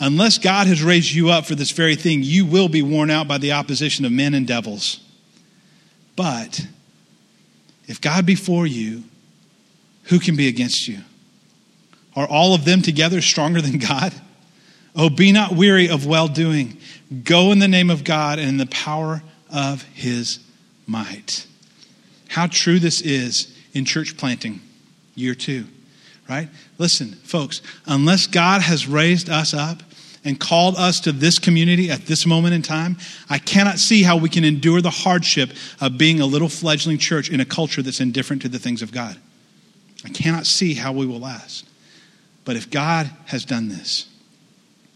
Unless 0.00 0.38
God 0.38 0.66
has 0.66 0.82
raised 0.82 1.12
you 1.12 1.28
up 1.28 1.44
for 1.44 1.54
this 1.54 1.70
very 1.72 1.94
thing, 1.94 2.22
you 2.22 2.46
will 2.46 2.68
be 2.68 2.80
worn 2.80 3.10
out 3.10 3.28
by 3.28 3.36
the 3.36 3.52
opposition 3.52 4.06
of 4.06 4.12
men 4.12 4.32
and 4.32 4.46
devils. 4.46 4.98
But 6.16 6.66
if 7.86 8.00
God 8.00 8.24
be 8.24 8.34
for 8.34 8.66
you, 8.66 9.04
who 10.04 10.18
can 10.18 10.36
be 10.36 10.48
against 10.48 10.88
you? 10.88 11.00
Are 12.16 12.26
all 12.26 12.54
of 12.54 12.64
them 12.64 12.80
together 12.80 13.20
stronger 13.20 13.60
than 13.60 13.78
God? 13.78 14.14
Oh, 14.96 15.10
be 15.10 15.32
not 15.32 15.52
weary 15.52 15.88
of 15.88 16.06
well 16.06 16.28
doing. 16.28 16.78
Go 17.22 17.52
in 17.52 17.58
the 17.58 17.68
name 17.68 17.90
of 17.90 18.02
God 18.02 18.38
and 18.38 18.48
in 18.48 18.56
the 18.56 18.66
power 18.66 19.22
of 19.52 19.82
his 19.82 20.40
might. 20.86 21.46
How 22.28 22.46
true 22.46 22.78
this 22.78 23.00
is 23.00 23.56
in 23.74 23.84
church 23.84 24.16
planting, 24.16 24.60
year 25.14 25.34
two 25.34 25.66
right? 26.30 26.48
Listen, 26.78 27.08
folks, 27.08 27.60
unless 27.86 28.28
God 28.28 28.62
has 28.62 28.86
raised 28.86 29.28
us 29.28 29.52
up 29.52 29.82
and 30.24 30.38
called 30.38 30.76
us 30.76 31.00
to 31.00 31.12
this 31.12 31.40
community 31.40 31.90
at 31.90 32.06
this 32.06 32.24
moment 32.24 32.54
in 32.54 32.62
time, 32.62 32.96
I 33.28 33.38
cannot 33.38 33.78
see 33.78 34.04
how 34.04 34.16
we 34.16 34.28
can 34.28 34.44
endure 34.44 34.80
the 34.80 34.90
hardship 34.90 35.50
of 35.80 35.98
being 35.98 36.20
a 36.20 36.26
little 36.26 36.48
fledgling 36.48 36.98
church 36.98 37.30
in 37.30 37.40
a 37.40 37.44
culture 37.44 37.82
that's 37.82 38.00
indifferent 38.00 38.42
to 38.42 38.48
the 38.48 38.60
things 38.60 38.80
of 38.80 38.92
God. 38.92 39.16
I 40.04 40.10
cannot 40.10 40.46
see 40.46 40.74
how 40.74 40.92
we 40.92 41.04
will 41.04 41.18
last. 41.18 41.66
But 42.44 42.56
if 42.56 42.70
God 42.70 43.10
has 43.26 43.44
done 43.44 43.68
this, 43.68 44.06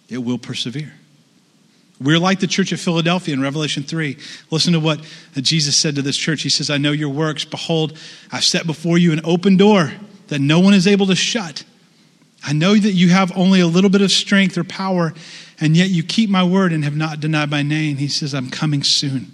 it 0.09 0.18
will 0.18 0.39
persevere. 0.39 0.93
We're 2.01 2.18
like 2.18 2.41
the 2.41 2.47
church 2.47 2.70
of 2.72 2.80
Philadelphia 2.80 3.35
in 3.35 3.41
Revelation 3.41 3.82
3. 3.82 4.16
Listen 4.51 4.72
to 4.72 4.80
what 4.80 5.01
Jesus 5.37 5.76
said 5.76 5.97
to 5.97 6.03
this 6.03 6.16
church. 6.16 6.43
He 6.43 6.49
says, 6.49 6.70
I 6.70 6.78
know 6.78 6.93
your 6.93 7.09
works. 7.09 7.45
Behold, 7.45 7.99
I've 8.30 8.45
set 8.45 8.66
before 8.66 8.99
you 8.99 9.12
an 9.12 9.20
open 9.24 9.57
door 9.57 9.93
that 10.29 10.41
no 10.41 10.61
one 10.61 10.75
is 10.75 10.87
able 10.87 11.07
to 11.07 11.16
shut. 11.16 11.64
I 12.47 12.53
know 12.53 12.75
that 12.75 12.93
you 12.93 13.09
have 13.09 13.37
only 13.37 13.61
a 13.61 13.66
little 13.66 13.91
bit 13.91 14.03
of 14.03 14.11
strength 14.11 14.59
or 14.59 14.64
power, 14.64 15.14
and 15.61 15.77
yet 15.77 15.89
you 15.89 16.03
keep 16.03 16.29
my 16.29 16.45
word 16.45 16.72
and 16.72 16.85
have 16.85 16.97
not 16.97 17.20
denied 17.20 17.51
my 17.51 17.62
name. 17.62 17.97
He 17.97 18.09
says, 18.09 18.35
I'm 18.35 18.51
coming 18.51 18.83
soon. 18.83 19.33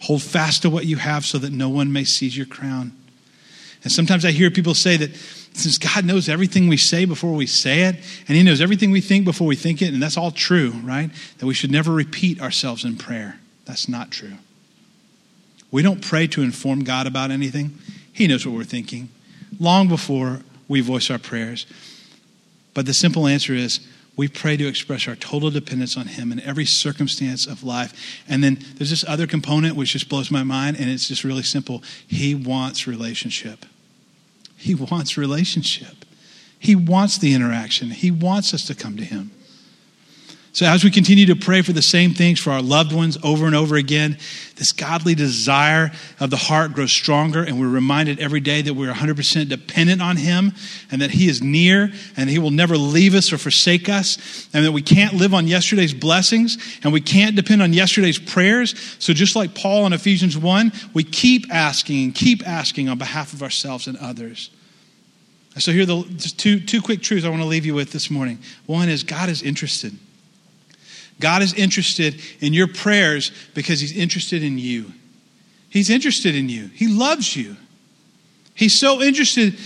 Hold 0.00 0.22
fast 0.22 0.62
to 0.62 0.70
what 0.70 0.84
you 0.84 0.96
have 0.96 1.24
so 1.24 1.38
that 1.38 1.52
no 1.52 1.68
one 1.68 1.92
may 1.92 2.04
seize 2.04 2.36
your 2.36 2.46
crown. 2.46 2.92
And 3.84 3.92
sometimes 3.92 4.24
I 4.24 4.32
hear 4.32 4.50
people 4.50 4.74
say 4.74 4.96
that 4.98 5.14
since 5.54 5.78
God 5.78 6.04
knows 6.04 6.28
everything 6.28 6.68
we 6.68 6.76
say 6.76 7.04
before 7.04 7.32
we 7.32 7.46
say 7.46 7.82
it, 7.82 7.96
and 8.28 8.36
He 8.36 8.42
knows 8.42 8.60
everything 8.60 8.90
we 8.90 9.00
think 9.00 9.24
before 9.24 9.46
we 9.46 9.56
think 9.56 9.80
it, 9.80 9.92
and 9.92 10.02
that's 10.02 10.16
all 10.16 10.30
true, 10.30 10.70
right? 10.82 11.10
That 11.38 11.46
we 11.46 11.54
should 11.54 11.70
never 11.70 11.92
repeat 11.92 12.40
ourselves 12.40 12.84
in 12.84 12.96
prayer. 12.96 13.38
That's 13.64 13.88
not 13.88 14.10
true. 14.10 14.34
We 15.70 15.82
don't 15.82 16.02
pray 16.02 16.26
to 16.28 16.42
inform 16.42 16.84
God 16.84 17.06
about 17.06 17.30
anything, 17.30 17.78
He 18.12 18.26
knows 18.26 18.46
what 18.46 18.54
we're 18.54 18.64
thinking 18.64 19.08
long 19.58 19.88
before 19.88 20.40
we 20.68 20.80
voice 20.80 21.10
our 21.10 21.18
prayers. 21.18 21.66
But 22.74 22.86
the 22.86 22.94
simple 22.94 23.26
answer 23.26 23.54
is 23.54 23.86
we 24.16 24.28
pray 24.28 24.56
to 24.56 24.66
express 24.66 25.08
our 25.08 25.16
total 25.16 25.50
dependence 25.50 25.96
on 25.96 26.06
Him 26.06 26.32
in 26.32 26.40
every 26.40 26.66
circumstance 26.66 27.46
of 27.46 27.64
life. 27.64 28.22
And 28.28 28.44
then 28.44 28.58
there's 28.74 28.90
this 28.90 29.04
other 29.06 29.26
component 29.26 29.76
which 29.76 29.92
just 29.92 30.08
blows 30.08 30.30
my 30.30 30.42
mind, 30.42 30.76
and 30.78 30.90
it's 30.90 31.08
just 31.08 31.24
really 31.24 31.42
simple. 31.42 31.82
He 32.06 32.34
wants 32.34 32.86
relationship. 32.86 33.64
He 34.56 34.74
wants 34.74 35.16
relationship. 35.16 36.04
He 36.58 36.76
wants 36.76 37.18
the 37.18 37.34
interaction. 37.34 37.90
He 37.90 38.10
wants 38.10 38.54
us 38.54 38.66
to 38.66 38.74
come 38.74 38.96
to 38.96 39.04
Him. 39.04 39.32
So, 40.54 40.66
as 40.66 40.84
we 40.84 40.90
continue 40.90 41.24
to 41.26 41.36
pray 41.36 41.62
for 41.62 41.72
the 41.72 41.80
same 41.80 42.12
things 42.12 42.38
for 42.38 42.50
our 42.50 42.60
loved 42.60 42.92
ones 42.92 43.16
over 43.24 43.46
and 43.46 43.56
over 43.56 43.76
again, 43.76 44.18
this 44.56 44.70
godly 44.70 45.14
desire 45.14 45.92
of 46.20 46.28
the 46.28 46.36
heart 46.36 46.74
grows 46.74 46.92
stronger, 46.92 47.42
and 47.42 47.58
we're 47.58 47.70
reminded 47.70 48.20
every 48.20 48.40
day 48.40 48.60
that 48.60 48.74
we're 48.74 48.92
100% 48.92 49.48
dependent 49.48 50.02
on 50.02 50.18
Him 50.18 50.52
and 50.90 51.00
that 51.00 51.10
He 51.10 51.26
is 51.26 51.40
near 51.40 51.90
and 52.18 52.28
He 52.28 52.38
will 52.38 52.50
never 52.50 52.76
leave 52.76 53.14
us 53.14 53.32
or 53.32 53.38
forsake 53.38 53.88
us, 53.88 54.50
and 54.52 54.62
that 54.66 54.72
we 54.72 54.82
can't 54.82 55.14
live 55.14 55.32
on 55.32 55.46
yesterday's 55.46 55.94
blessings 55.94 56.58
and 56.84 56.92
we 56.92 57.00
can't 57.00 57.34
depend 57.34 57.62
on 57.62 57.72
yesterday's 57.72 58.18
prayers. 58.18 58.74
So, 58.98 59.14
just 59.14 59.34
like 59.34 59.54
Paul 59.54 59.86
in 59.86 59.94
Ephesians 59.94 60.36
1, 60.36 60.70
we 60.92 61.02
keep 61.02 61.46
asking 61.50 62.04
and 62.04 62.14
keep 62.14 62.46
asking 62.46 62.90
on 62.90 62.98
behalf 62.98 63.32
of 63.32 63.42
ourselves 63.42 63.86
and 63.86 63.96
others. 63.96 64.50
So, 65.56 65.72
here 65.72 65.84
are 65.84 65.86
the 65.86 66.34
two, 66.36 66.60
two 66.60 66.82
quick 66.82 67.00
truths 67.00 67.24
I 67.24 67.30
want 67.30 67.40
to 67.40 67.48
leave 67.48 67.64
you 67.64 67.74
with 67.74 67.90
this 67.90 68.10
morning. 68.10 68.38
One 68.66 68.90
is 68.90 69.02
God 69.02 69.30
is 69.30 69.40
interested. 69.40 69.96
God 71.22 71.40
is 71.40 71.54
interested 71.54 72.20
in 72.40 72.52
your 72.52 72.68
prayers 72.68 73.32
because 73.54 73.80
He's 73.80 73.96
interested 73.96 74.42
in 74.42 74.58
you. 74.58 74.92
He's 75.70 75.88
interested 75.88 76.34
in 76.34 76.50
you. 76.50 76.66
He 76.66 76.88
loves 76.88 77.34
you. 77.34 77.56
He's 78.54 78.78
so 78.78 79.00
interested 79.00 79.58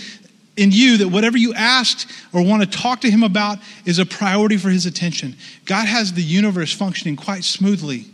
in 0.55 0.71
you 0.71 0.97
that 0.99 1.09
whatever 1.09 1.37
you 1.37 1.53
ask 1.53 2.09
or 2.31 2.41
want 2.41 2.63
to 2.63 2.77
talk 2.79 3.01
to 3.01 3.11
Him 3.11 3.23
about 3.23 3.59
is 3.85 3.99
a 3.99 4.05
priority 4.05 4.55
for 4.57 4.69
His 4.69 4.85
attention. 4.85 5.35
God 5.65 5.85
has 5.87 6.13
the 6.13 6.23
universe 6.23 6.71
functioning 6.73 7.17
quite 7.17 7.43
smoothly 7.43 8.05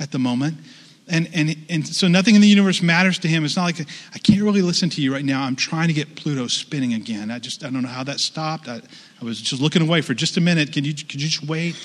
at 0.00 0.10
the 0.10 0.18
moment 0.18 0.56
And, 1.06 1.28
and, 1.34 1.54
and 1.68 1.86
so 1.86 2.08
nothing 2.08 2.34
in 2.34 2.40
the 2.40 2.48
universe 2.48 2.80
matters 2.80 3.18
to 3.20 3.28
him. 3.28 3.44
It's 3.44 3.56
not 3.56 3.64
like, 3.64 3.80
I 4.14 4.18
can't 4.18 4.40
really 4.40 4.62
listen 4.62 4.88
to 4.90 5.02
you 5.02 5.12
right 5.12 5.24
now. 5.24 5.42
I'm 5.42 5.56
trying 5.56 5.88
to 5.88 5.94
get 5.94 6.16
Pluto 6.16 6.46
spinning 6.46 6.94
again. 6.94 7.30
I 7.30 7.38
just, 7.38 7.62
I 7.62 7.68
don't 7.68 7.82
know 7.82 7.88
how 7.88 8.04
that 8.04 8.20
stopped. 8.20 8.68
I, 8.68 8.80
I 9.20 9.24
was 9.24 9.40
just 9.40 9.60
looking 9.60 9.82
away 9.82 10.00
for 10.00 10.14
just 10.14 10.38
a 10.38 10.40
minute. 10.40 10.72
Can 10.72 10.84
you, 10.84 10.94
could 10.94 11.20
you 11.20 11.28
just 11.28 11.46
wait? 11.46 11.76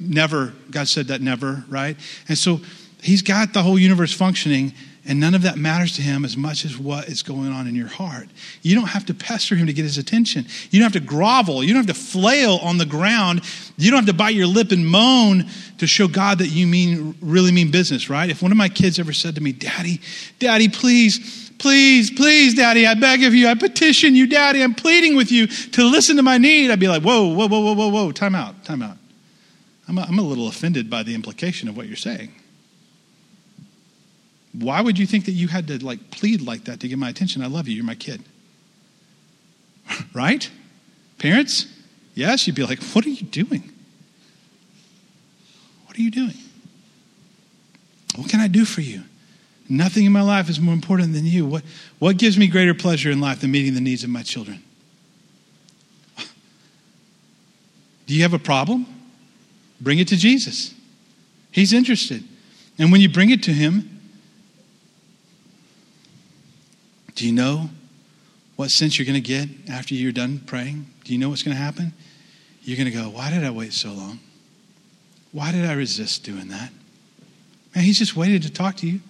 Never. 0.00 0.52
God 0.70 0.88
said 0.88 1.08
that 1.08 1.20
never, 1.20 1.64
right? 1.68 1.96
And 2.28 2.36
so 2.36 2.60
he's 3.02 3.22
got 3.22 3.52
the 3.52 3.62
whole 3.62 3.78
universe 3.78 4.12
functioning 4.12 4.72
and 5.06 5.20
none 5.20 5.34
of 5.34 5.42
that 5.42 5.58
matters 5.58 5.96
to 5.96 6.02
him 6.02 6.24
as 6.24 6.36
much 6.36 6.64
as 6.64 6.78
what 6.78 7.08
is 7.08 7.22
going 7.22 7.52
on 7.52 7.66
in 7.66 7.74
your 7.74 7.88
heart. 7.88 8.28
You 8.62 8.74
don't 8.74 8.88
have 8.88 9.04
to 9.06 9.14
pester 9.14 9.54
him 9.54 9.66
to 9.66 9.72
get 9.72 9.82
his 9.82 9.98
attention. 9.98 10.46
You 10.70 10.80
don't 10.80 10.92
have 10.92 11.02
to 11.02 11.06
grovel. 11.06 11.62
You 11.62 11.74
don't 11.74 11.86
have 11.86 11.94
to 11.94 12.02
flail 12.02 12.58
on 12.62 12.78
the 12.78 12.86
ground. 12.86 13.42
You 13.76 13.90
don't 13.90 13.98
have 13.98 14.06
to 14.06 14.14
bite 14.14 14.34
your 14.34 14.46
lip 14.46 14.72
and 14.72 14.86
moan 14.86 15.46
to 15.78 15.86
show 15.86 16.08
God 16.08 16.38
that 16.38 16.48
you 16.48 16.66
mean 16.66 17.14
really 17.20 17.52
mean 17.52 17.70
business, 17.70 18.08
right? 18.08 18.30
If 18.30 18.40
one 18.40 18.50
of 18.50 18.56
my 18.56 18.70
kids 18.70 18.98
ever 18.98 19.12
said 19.12 19.34
to 19.34 19.42
me, 19.42 19.52
Daddy, 19.52 20.00
Daddy, 20.38 20.68
please, 20.68 21.52
please, 21.58 22.10
please, 22.10 22.54
Daddy, 22.54 22.86
I 22.86 22.94
beg 22.94 23.24
of 23.24 23.34
you, 23.34 23.48
I 23.48 23.54
petition 23.54 24.14
you, 24.14 24.26
Daddy, 24.26 24.62
I'm 24.62 24.74
pleading 24.74 25.16
with 25.16 25.30
you 25.30 25.46
to 25.48 25.84
listen 25.84 26.16
to 26.16 26.22
my 26.22 26.38
need, 26.38 26.70
I'd 26.70 26.80
be 26.80 26.88
like, 26.88 27.02
whoa, 27.02 27.34
whoa, 27.34 27.46
whoa, 27.46 27.60
whoa, 27.60 27.74
whoa, 27.74 27.88
whoa, 27.88 28.12
time 28.12 28.34
out, 28.34 28.64
time 28.64 28.82
out. 28.82 28.96
I'm 29.88 29.98
a, 29.98 30.02
I'm 30.02 30.18
a 30.18 30.22
little 30.22 30.48
offended 30.48 30.88
by 30.88 31.02
the 31.02 31.14
implication 31.14 31.68
of 31.68 31.76
what 31.76 31.86
you're 31.86 31.96
saying. 31.96 32.34
Why 34.52 34.80
would 34.80 34.98
you 34.98 35.06
think 35.06 35.24
that 35.24 35.32
you 35.32 35.48
had 35.48 35.66
to 35.68 35.84
like 35.84 36.10
plead 36.10 36.40
like 36.40 36.64
that 36.64 36.80
to 36.80 36.88
get 36.88 36.98
my 36.98 37.08
attention? 37.08 37.42
I 37.42 37.46
love 37.46 37.66
you. 37.68 37.74
You're 37.74 37.84
my 37.84 37.94
kid. 37.94 38.22
right? 40.14 40.48
Parents? 41.18 41.66
Yes, 42.14 42.46
you'd 42.46 42.56
be 42.56 42.64
like, 42.64 42.82
what 42.82 43.04
are 43.04 43.10
you 43.10 43.26
doing? 43.26 43.72
What 45.86 45.98
are 45.98 46.02
you 46.02 46.10
doing? 46.10 46.34
What 48.16 48.28
can 48.28 48.40
I 48.40 48.46
do 48.46 48.64
for 48.64 48.80
you? 48.80 49.02
Nothing 49.68 50.04
in 50.04 50.12
my 50.12 50.22
life 50.22 50.48
is 50.48 50.60
more 50.60 50.74
important 50.74 51.14
than 51.14 51.26
you. 51.26 51.46
What, 51.46 51.64
what 51.98 52.16
gives 52.16 52.38
me 52.38 52.46
greater 52.46 52.74
pleasure 52.74 53.10
in 53.10 53.20
life 53.20 53.40
than 53.40 53.50
meeting 53.50 53.74
the 53.74 53.80
needs 53.80 54.04
of 54.04 54.10
my 54.10 54.22
children? 54.22 54.62
Do 58.06 58.14
you 58.14 58.22
have 58.22 58.34
a 58.34 58.38
problem? 58.38 58.93
Bring 59.80 59.98
it 59.98 60.08
to 60.08 60.16
Jesus. 60.16 60.74
He's 61.50 61.72
interested. 61.72 62.24
And 62.78 62.90
when 62.90 63.00
you 63.00 63.08
bring 63.08 63.30
it 63.30 63.42
to 63.44 63.52
Him, 63.52 63.94
Do 67.14 67.26
you 67.26 67.32
know 67.32 67.70
what 68.56 68.70
sense 68.70 68.98
you're 68.98 69.06
going 69.06 69.20
to 69.20 69.26
get 69.26 69.48
after 69.70 69.94
you're 69.94 70.12
done 70.12 70.40
praying? 70.40 70.86
Do 71.04 71.12
you 71.12 71.18
know 71.18 71.28
what's 71.28 71.42
going 71.42 71.56
to 71.56 71.62
happen? 71.62 71.92
You're 72.62 72.76
going 72.76 72.90
to 72.90 72.96
go, 72.96 73.08
Why 73.08 73.30
did 73.30 73.44
I 73.44 73.50
wait 73.50 73.72
so 73.72 73.92
long? 73.92 74.20
Why 75.32 75.52
did 75.52 75.64
I 75.64 75.72
resist 75.72 76.24
doing 76.24 76.48
that? 76.48 76.70
Man, 77.74 77.84
he's 77.84 77.98
just 77.98 78.16
waited 78.16 78.42
to 78.42 78.52
talk 78.52 78.76
to 78.76 78.86
you. 78.86 79.00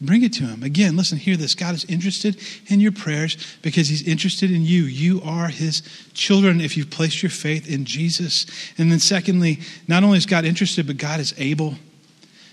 Bring 0.00 0.22
it 0.22 0.32
to 0.34 0.44
him. 0.44 0.62
Again, 0.62 0.94
listen, 0.94 1.16
hear 1.16 1.36
this. 1.36 1.54
God 1.54 1.74
is 1.74 1.84
interested 1.86 2.38
in 2.66 2.80
your 2.80 2.92
prayers 2.92 3.56
because 3.62 3.88
he's 3.88 4.06
interested 4.06 4.50
in 4.50 4.62
you. 4.62 4.82
You 4.82 5.22
are 5.22 5.48
his 5.48 5.82
children 6.12 6.60
if 6.60 6.76
you've 6.76 6.90
placed 6.90 7.22
your 7.22 7.30
faith 7.30 7.66
in 7.66 7.86
Jesus. 7.86 8.44
And 8.76 8.92
then, 8.92 9.00
secondly, 9.00 9.60
not 9.88 10.04
only 10.04 10.18
is 10.18 10.26
God 10.26 10.44
interested, 10.44 10.86
but 10.86 10.98
God 10.98 11.18
is 11.18 11.32
able. 11.38 11.76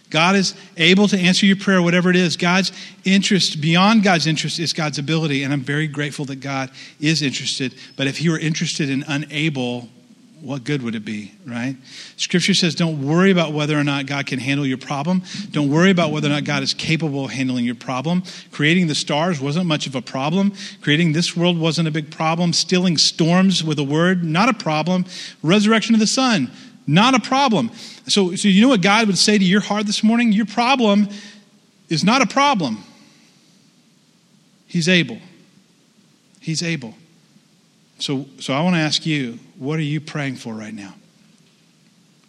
God 0.10 0.36
is 0.36 0.54
able 0.78 1.08
to 1.10 1.18
answer 1.18 1.46
your 1.46 1.56
prayer, 1.58 1.82
whatever 1.82 2.10
it 2.10 2.16
is. 2.16 2.38
God's 2.38 2.72
interest, 3.04 3.60
beyond 3.60 4.04
God's 4.04 4.28
interest, 4.28 4.60
is 4.60 4.72
God's 4.72 5.00
ability. 5.00 5.44
And 5.44 5.52
I'm 5.52 5.62
very 5.62 5.88
grateful 5.88 6.24
that 6.26 6.40
God 6.40 6.70
is 7.02 7.22
interested. 7.22 7.76
But 7.98 8.08
if 8.08 8.20
He 8.20 8.30
were 8.30 8.40
interested 8.40 8.90
and 8.90 9.04
unable, 9.08 9.90
what 10.44 10.66
good 10.66 10.82
would 10.82 10.94
it 10.94 11.06
be, 11.06 11.32
right? 11.46 11.78
Scripture 12.18 12.54
says 12.54 12.76
don't 12.76 13.08
worry 13.08 13.32
about 13.32 13.54
whether 13.54 13.80
or 13.80 13.84
not 13.86 14.08
God 14.08 14.26
can 14.26 14.40
handle 14.40 14.66
your 14.66 14.78
problem. 14.78 15.24
Don't 15.52 15.70
worry 15.70 15.90
about 15.90 16.12
whether 16.12 16.28
or 16.28 16.32
not 16.32 16.44
God 16.44 16.64
is 16.64 16.74
capable 16.74 17.24
of 17.24 17.32
handling 17.32 17.64
your 17.64 17.76
problem. 17.76 18.24
Creating 18.52 18.88
the 18.88 18.96
stars 18.96 19.40
wasn't 19.40 19.68
much 19.68 19.88
of 19.88 19.96
a 19.96 20.02
problem. 20.02 20.52
Creating 20.82 21.14
this 21.14 21.38
world 21.38 21.58
wasn't 21.58 21.88
a 21.88 21.92
big 21.92 22.12
problem. 22.12 22.52
Stilling 22.52 22.98
storms 22.98 23.64
with 23.64 23.80
a 23.80 23.86
word, 23.86 24.26
not 24.26 24.50
a 24.50 24.54
problem. 24.54 25.06
Resurrection 25.42 25.96
of 25.96 26.02
the 26.02 26.08
Son, 26.08 26.52
not 26.86 27.14
a 27.14 27.22
problem. 27.22 27.72
So, 28.08 28.36
so 28.36 28.50
you 28.50 28.62
know 28.62 28.70
what 28.70 28.82
God 28.82 29.08
would 29.08 29.18
say 29.18 29.38
to 29.38 29.46
your 29.46 29.62
heart 29.62 29.86
this 29.86 30.04
morning? 30.04 30.34
Your 30.34 30.46
problem 30.46 31.08
is 31.88 32.04
not 32.04 32.22
a 32.22 32.28
problem. 32.28 32.84
He's 34.68 34.90
able. 34.90 35.20
He's 36.42 36.62
able. 36.62 36.96
So, 38.04 38.26
so 38.38 38.54
I 38.54 38.62
want 38.62 38.76
to 38.76 38.82
ask 38.82 39.06
you, 39.06 39.40
what 39.58 39.80
are 39.80 39.84
you 39.84 40.02
praying 40.02 40.36
for 40.36 40.54
right 40.54 40.74
now? 40.74 40.94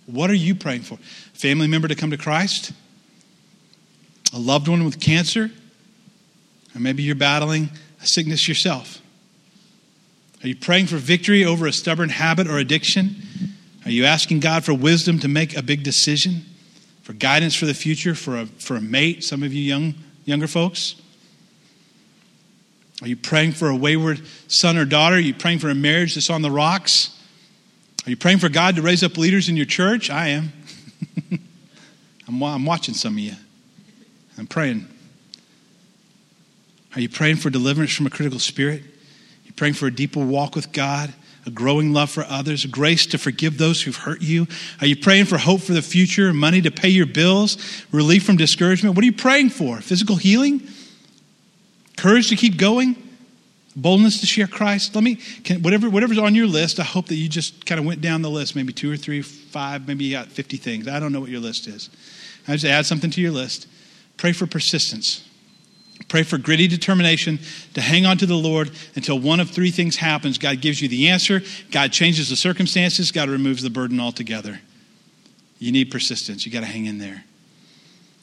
What 0.06 0.30
are 0.30 0.34
you 0.34 0.54
praying 0.54 0.82
for? 0.82 0.98
Family 1.32 1.66
member 1.66 1.88
to 1.88 1.96
come 1.96 2.12
to 2.12 2.16
Christ? 2.16 2.70
A 4.32 4.38
loved 4.38 4.68
one 4.68 4.84
with 4.84 5.00
cancer? 5.00 5.50
Or 6.76 6.80
maybe 6.80 7.02
you're 7.02 7.16
battling 7.16 7.70
a 8.00 8.06
sickness 8.06 8.46
yourself. 8.46 9.00
Are 10.44 10.46
you 10.46 10.54
praying 10.54 10.86
for 10.86 10.96
victory 10.96 11.44
over 11.44 11.66
a 11.66 11.72
stubborn 11.72 12.10
habit 12.10 12.46
or 12.46 12.58
addiction? 12.58 13.16
Are 13.84 13.90
you 13.90 14.04
asking 14.04 14.38
God 14.38 14.64
for 14.64 14.74
wisdom 14.74 15.18
to 15.18 15.28
make 15.28 15.56
a 15.56 15.62
big 15.64 15.82
decision? 15.82 16.42
For 17.02 17.14
guidance 17.14 17.56
for 17.56 17.66
the 17.66 17.74
future, 17.74 18.14
for 18.14 18.38
a, 18.38 18.46
for 18.46 18.76
a 18.76 18.80
mate, 18.80 19.24
some 19.24 19.42
of 19.42 19.52
you 19.52 19.62
young, 19.62 19.94
younger 20.24 20.46
folks? 20.46 20.94
Are 23.02 23.08
you 23.08 23.16
praying 23.16 23.52
for 23.52 23.68
a 23.68 23.76
wayward 23.76 24.22
son 24.48 24.76
or 24.76 24.84
daughter? 24.84 25.16
Are 25.16 25.20
you 25.20 25.34
praying 25.34 25.58
for 25.58 25.68
a 25.68 25.74
marriage 25.74 26.14
that's 26.14 26.30
on 26.30 26.42
the 26.42 26.50
rocks? 26.50 27.10
Are 28.06 28.10
you 28.10 28.16
praying 28.16 28.38
for 28.38 28.48
God 28.48 28.76
to 28.76 28.82
raise 28.82 29.02
up 29.02 29.16
leaders 29.16 29.48
in 29.48 29.56
your 29.56 29.66
church? 29.66 30.10
I 30.10 30.28
am. 30.28 30.52
I'm, 32.28 32.42
I'm 32.42 32.66
watching 32.66 32.94
some 32.94 33.14
of 33.14 33.18
you. 33.18 33.34
I'm 34.38 34.46
praying. 34.46 34.86
Are 36.94 37.00
you 37.00 37.08
praying 37.08 37.36
for 37.36 37.50
deliverance 37.50 37.92
from 37.92 38.06
a 38.06 38.10
critical 38.10 38.38
spirit? 38.38 38.82
Are 38.82 39.46
you 39.46 39.52
praying 39.54 39.74
for 39.74 39.86
a 39.86 39.94
deeper 39.94 40.24
walk 40.24 40.54
with 40.54 40.72
God? 40.72 41.12
a 41.46 41.50
growing 41.50 41.92
love 41.92 42.10
for 42.10 42.24
others, 42.24 42.64
grace 42.66 43.06
to 43.06 43.18
forgive 43.18 43.58
those 43.58 43.82
who've 43.82 43.96
hurt 43.96 44.22
you? 44.22 44.46
Are 44.80 44.86
you 44.86 44.96
praying 44.96 45.26
for 45.26 45.38
hope 45.38 45.60
for 45.60 45.72
the 45.72 45.82
future, 45.82 46.32
money 46.32 46.62
to 46.62 46.70
pay 46.70 46.88
your 46.88 47.06
bills, 47.06 47.58
relief 47.92 48.24
from 48.24 48.36
discouragement? 48.36 48.96
What 48.96 49.02
are 49.02 49.06
you 49.06 49.12
praying 49.12 49.50
for? 49.50 49.80
Physical 49.80 50.16
healing? 50.16 50.60
Courage 51.96 52.28
to 52.28 52.36
keep 52.36 52.56
going? 52.56 52.96
Boldness 53.76 54.20
to 54.20 54.26
share 54.26 54.46
Christ? 54.46 54.94
Let 54.94 55.02
me, 55.02 55.16
can, 55.16 55.62
whatever, 55.62 55.90
whatever's 55.90 56.18
on 56.18 56.34
your 56.34 56.46
list, 56.46 56.78
I 56.78 56.84
hope 56.84 57.06
that 57.06 57.16
you 57.16 57.28
just 57.28 57.66
kind 57.66 57.80
of 57.80 57.84
went 57.84 58.00
down 58.00 58.22
the 58.22 58.30
list, 58.30 58.54
maybe 58.54 58.72
two 58.72 58.90
or 58.90 58.96
three, 58.96 59.20
five, 59.22 59.88
maybe 59.88 60.04
you 60.04 60.12
got 60.12 60.28
50 60.28 60.56
things. 60.58 60.86
I 60.86 61.00
don't 61.00 61.12
know 61.12 61.20
what 61.20 61.30
your 61.30 61.40
list 61.40 61.66
is. 61.66 61.90
I 62.46 62.52
just 62.52 62.64
add 62.64 62.86
something 62.86 63.10
to 63.10 63.20
your 63.20 63.32
list. 63.32 63.66
Pray 64.16 64.32
for 64.32 64.46
persistence. 64.46 65.28
Pray 66.08 66.22
for 66.22 66.38
gritty 66.38 66.68
determination 66.68 67.38
to 67.74 67.80
hang 67.80 68.06
on 68.06 68.18
to 68.18 68.26
the 68.26 68.36
Lord 68.36 68.70
until 68.94 69.18
one 69.18 69.40
of 69.40 69.50
three 69.50 69.70
things 69.70 69.96
happens. 69.96 70.38
God 70.38 70.60
gives 70.60 70.80
you 70.80 70.88
the 70.88 71.08
answer, 71.08 71.40
God 71.70 71.92
changes 71.92 72.28
the 72.28 72.36
circumstances, 72.36 73.10
God 73.10 73.28
removes 73.28 73.62
the 73.62 73.70
burden 73.70 73.98
altogether. 74.00 74.60
You 75.58 75.72
need 75.72 75.90
persistence. 75.90 76.44
You 76.44 76.52
got 76.52 76.60
to 76.60 76.66
hang 76.66 76.86
in 76.86 76.98
there. 76.98 77.24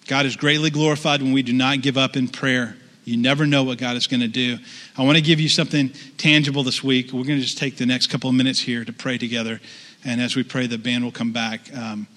God 0.07 0.25
is 0.25 0.35
greatly 0.35 0.69
glorified 0.69 1.21
when 1.21 1.31
we 1.31 1.41
do 1.41 1.53
not 1.53 1.81
give 1.81 1.97
up 1.97 2.15
in 2.15 2.27
prayer. 2.27 2.75
You 3.03 3.17
never 3.17 3.47
know 3.47 3.63
what 3.63 3.77
God 3.77 3.95
is 3.95 4.07
going 4.07 4.21
to 4.21 4.27
do. 4.27 4.57
I 4.97 5.03
want 5.03 5.17
to 5.17 5.21
give 5.21 5.39
you 5.39 5.49
something 5.49 5.91
tangible 6.17 6.63
this 6.63 6.83
week. 6.83 7.07
We're 7.07 7.23
going 7.23 7.39
to 7.39 7.43
just 7.43 7.57
take 7.57 7.77
the 7.77 7.85
next 7.85 8.07
couple 8.07 8.29
of 8.29 8.35
minutes 8.35 8.59
here 8.59 8.85
to 8.85 8.93
pray 8.93 9.17
together. 9.17 9.59
And 10.05 10.21
as 10.21 10.35
we 10.35 10.43
pray, 10.43 10.67
the 10.67 10.77
band 10.77 11.03
will 11.03 11.11
come 11.11 11.31
back. 11.31 11.61
Um, 11.75 12.07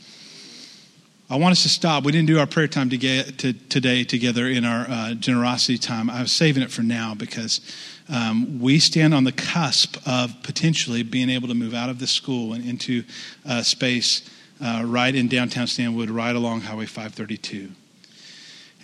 I 1.31 1.37
want 1.37 1.53
us 1.53 1.63
to 1.63 1.71
stop. 1.71 2.05
We 2.05 2.13
didn't 2.13 2.27
do 2.27 2.39
our 2.39 2.47
prayer 2.47 2.69
time 2.69 2.91
to 2.91 2.99
get, 2.99 3.39
to, 3.39 3.55
today 3.55 4.05
together 4.05 4.47
in 4.47 4.67
our 4.67 4.87
uh, 4.89 5.15
generosity 5.15 5.79
time. 5.79 6.11
I 6.11 6.21
was 6.21 6.33
saving 6.33 6.63
it 6.63 6.71
for 6.71 6.83
now 6.83 7.15
because 7.15 7.61
um, 8.11 8.61
we 8.61 8.79
stand 8.79 9.15
on 9.15 9.25
the 9.25 9.33
cusp 9.33 9.97
of 10.07 10.43
potentially 10.43 11.03
being 11.03 11.31
able 11.31 11.49
to 11.49 11.55
move 11.55 11.73
out 11.73 11.89
of 11.89 11.99
this 11.99 12.11
school 12.11 12.53
and 12.53 12.63
into 12.69 13.05
space 13.63 14.29
uh, 14.61 14.83
right 14.85 15.15
in 15.15 15.29
downtown 15.29 15.67
Stanwood, 15.67 16.11
right 16.11 16.37
along 16.37 16.63
Highway 16.63 16.87
532. 16.87 17.71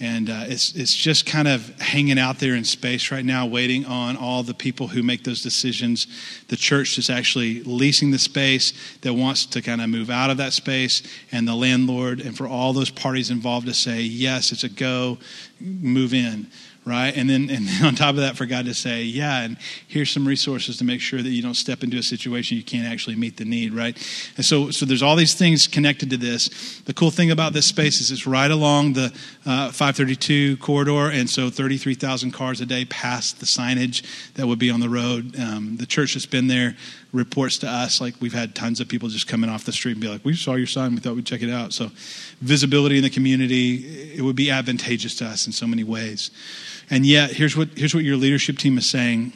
And 0.01 0.31
uh, 0.31 0.45
it's, 0.47 0.75
it's 0.75 0.97
just 0.97 1.27
kind 1.27 1.47
of 1.47 1.79
hanging 1.79 2.19
out 2.19 2.39
there 2.39 2.55
in 2.55 2.65
space 2.65 3.11
right 3.11 3.25
now, 3.25 3.47
waiting 3.47 3.85
on 3.85 4.17
all 4.17 4.43
the 4.43 4.55
people 4.55 4.89
who 4.89 5.03
make 5.03 5.25
those 5.25 5.43
decisions. 5.43 6.07
The 6.49 6.57
church 6.57 6.97
is 6.97 7.11
actually 7.11 7.63
leasing 7.65 8.11
the 8.11 8.19
space 8.19 8.73
that 9.03 9.13
wants 9.13 9.45
to 9.47 9.61
kind 9.61 9.83
of 9.83 9.91
move 9.91 10.09
out 10.09 10.31
of 10.31 10.39
that 10.39 10.55
space, 10.55 11.03
and 11.31 11.47
the 11.47 11.55
landlord, 11.55 12.21
and 12.21 12.35
for 12.35 12.49
all 12.49 12.73
those 12.73 12.91
parties 12.91 13.31
involved 13.31 13.67
to 13.67 13.75
say, 13.75 14.01
yes, 14.01 14.53
it's 14.53 14.65
a 14.65 14.71
go, 14.71 15.19
move 15.61 16.15
in 16.15 16.47
right? 16.85 17.15
And 17.15 17.29
then, 17.29 17.51
and 17.51 17.67
then 17.67 17.85
on 17.85 17.95
top 17.95 18.11
of 18.11 18.17
that, 18.17 18.37
for 18.37 18.47
God 18.47 18.65
to 18.65 18.75
say, 18.75 19.03
yeah, 19.03 19.43
and 19.43 19.57
here's 19.87 20.11
some 20.11 20.27
resources 20.27 20.79
to 20.79 20.85
make 20.85 21.01
sure 21.01 21.23
that 21.23 21.29
you 21.29 21.43
don't 21.43 21.55
step 21.55 21.83
into 21.83 21.99
a 21.99 22.03
situation 22.03 22.57
you 22.57 22.63
can't 22.63 22.87
actually 22.87 23.17
meet 23.17 23.37
the 23.37 23.45
need, 23.45 23.73
right? 23.73 23.97
And 24.37 24.45
so, 24.45 24.71
so 24.71 24.87
there's 24.87 25.03
all 25.03 25.17
these 25.17 25.35
things 25.35 25.67
connected 25.67 26.11
to 26.11 26.17
this. 26.17 26.81
The 26.87 26.95
cool 26.95 27.11
thing 27.11 27.31
about 27.31 27.53
this 27.53 27.67
space 27.67 28.01
is 28.01 28.11
it's 28.11 28.27
right 28.27 28.51
along 28.51 28.95
the 28.95 29.13
uh, 29.47 29.71
532 29.71 30.57
corridor, 30.59 31.11
and 31.11 31.29
so 31.29 31.51
33,000 31.51 32.31
cars 32.31 32.61
a 32.61 32.67
day 32.67 32.85
pass 32.87 33.33
the 33.33 33.47
signage 33.47 34.05
that 34.35 34.47
would 34.47 34.59
be 34.59 34.71
on 34.71 34.81
the 34.81 34.89
road. 34.89 35.39
Um, 35.39 35.77
the 35.77 35.87
church 35.87 36.15
that's 36.15 36.27
been 36.27 36.47
there 36.47 36.77
reports 37.13 37.59
to 37.59 37.69
us. 37.69 38.01
Like 38.01 38.15
we've 38.21 38.33
had 38.33 38.55
tons 38.55 38.81
of 38.81 38.89
people 38.89 39.09
just 39.09 39.27
coming 39.27 39.51
off 39.51 39.65
the 39.65 39.73
street 39.73 39.93
and 39.93 40.01
be 40.01 40.09
like, 40.09 40.25
"We 40.25 40.35
saw 40.35 40.55
your 40.55 40.67
sign. 40.67 40.95
We 40.95 41.01
thought 41.01 41.17
we'd 41.17 41.27
check 41.27 41.43
it 41.43 41.51
out." 41.51 41.73
So, 41.73 41.91
visibility 42.41 42.97
in 42.99 43.03
the 43.03 43.11
community 43.11 44.15
it 44.15 44.23
would 44.23 44.37
be 44.37 44.51
advantageous 44.51 45.15
to 45.17 45.27
us 45.27 45.47
in 45.47 45.53
so 45.53 45.67
many 45.67 45.85
ways. 45.85 46.31
And 46.91 47.07
yet, 47.07 47.31
here's 47.31 47.57
what, 47.57 47.69
here's 47.77 47.95
what 47.95 48.05
your 48.05 48.17
leadership 48.17 48.59
team 48.59 48.77
is 48.77 48.91
saying 48.91 49.33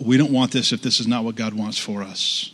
we 0.00 0.16
don't 0.16 0.32
want 0.32 0.50
this 0.50 0.72
if 0.72 0.80
this 0.80 0.98
is 0.98 1.06
not 1.06 1.24
what 1.24 1.34
God 1.34 1.52
wants 1.52 1.78
for 1.78 2.02
us. 2.02 2.52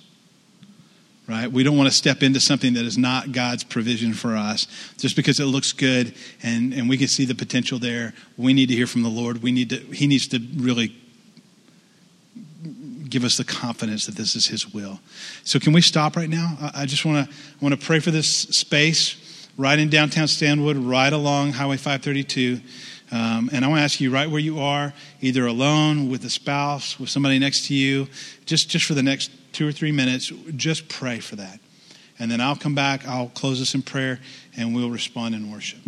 Right? 1.29 1.51
We 1.51 1.65
don't 1.65 1.77
want 1.77 1.89
to 1.89 1.95
step 1.95 2.23
into 2.23 2.41
something 2.41 2.75
that 2.75 2.85
is 2.85 2.97
not 2.97 3.33
God's 3.33 3.65
provision 3.65 4.15
for 4.15 4.37
us 4.37 4.69
just 4.97 5.17
because 5.17 5.41
it 5.41 5.47
looks 5.47 5.73
good 5.73 6.15
and, 6.43 6.73
and 6.73 6.89
we 6.89 6.97
can 6.97 7.09
see 7.09 7.25
the 7.25 7.35
potential 7.35 7.81
there. 7.81 8.15
We 8.37 8.53
need 8.53 8.69
to 8.69 8.75
hear 8.75 8.87
from 8.87 9.03
the 9.03 9.09
Lord. 9.09 9.43
We 9.43 9.51
need 9.51 9.71
to, 9.71 9.77
he 9.77 10.07
needs 10.07 10.29
to 10.29 10.41
really 10.57 10.95
give 13.09 13.25
us 13.25 13.37
the 13.37 13.45
confidence 13.45 14.07
that 14.07 14.17
this 14.17 14.37
is 14.37 14.47
His 14.47 14.73
will. 14.73 15.01
So, 15.45 15.59
can 15.59 15.73
we 15.73 15.81
stop 15.81 16.17
right 16.17 16.29
now? 16.29 16.57
I 16.75 16.87
just 16.87 17.05
want 17.05 17.29
to 17.29 17.37
want 17.61 17.79
to 17.79 17.85
pray 17.85 18.01
for 18.01 18.11
this 18.11 18.29
space 18.29 19.17
right 19.57 19.79
in 19.79 19.89
downtown 19.89 20.29
Stanwood, 20.29 20.77
right 20.77 21.13
along 21.13 21.53
Highway 21.53 21.77
532. 21.77 22.61
Um, 23.13 23.51
and 23.53 23.65
I 23.65 23.69
want 23.69 23.79
to 23.79 23.85
ask 23.85 24.01
you 24.01 24.11
right 24.11 24.29
where 24.29 24.41
you 24.41 24.59
are, 24.59 24.93
either 25.21 25.47
alone, 25.47 26.11
with 26.11 26.25
a 26.25 26.31
spouse, 26.31 26.99
with 26.99 27.09
somebody 27.09 27.39
next 27.39 27.67
to 27.67 27.75
you, 27.75 28.09
just, 28.47 28.69
just 28.69 28.85
for 28.85 28.95
the 28.95 29.03
next 29.03 29.31
two 29.53 29.67
or 29.67 29.73
three 29.73 29.93
minutes, 29.93 30.33
just 30.57 30.89
pray 30.89 31.21
for 31.21 31.37
that. 31.37 31.61
And 32.19 32.31
then 32.31 32.41
I'll 32.41 32.57
come 32.57 32.75
back, 32.75 33.07
I'll 33.07 33.29
close 33.29 33.59
this 33.59 33.75
in 33.75 33.83
prayer, 33.83 34.21
and 34.57 34.75
we'll 34.75 34.91
respond 34.91 35.35
in 35.35 35.53
worship. 35.53 35.81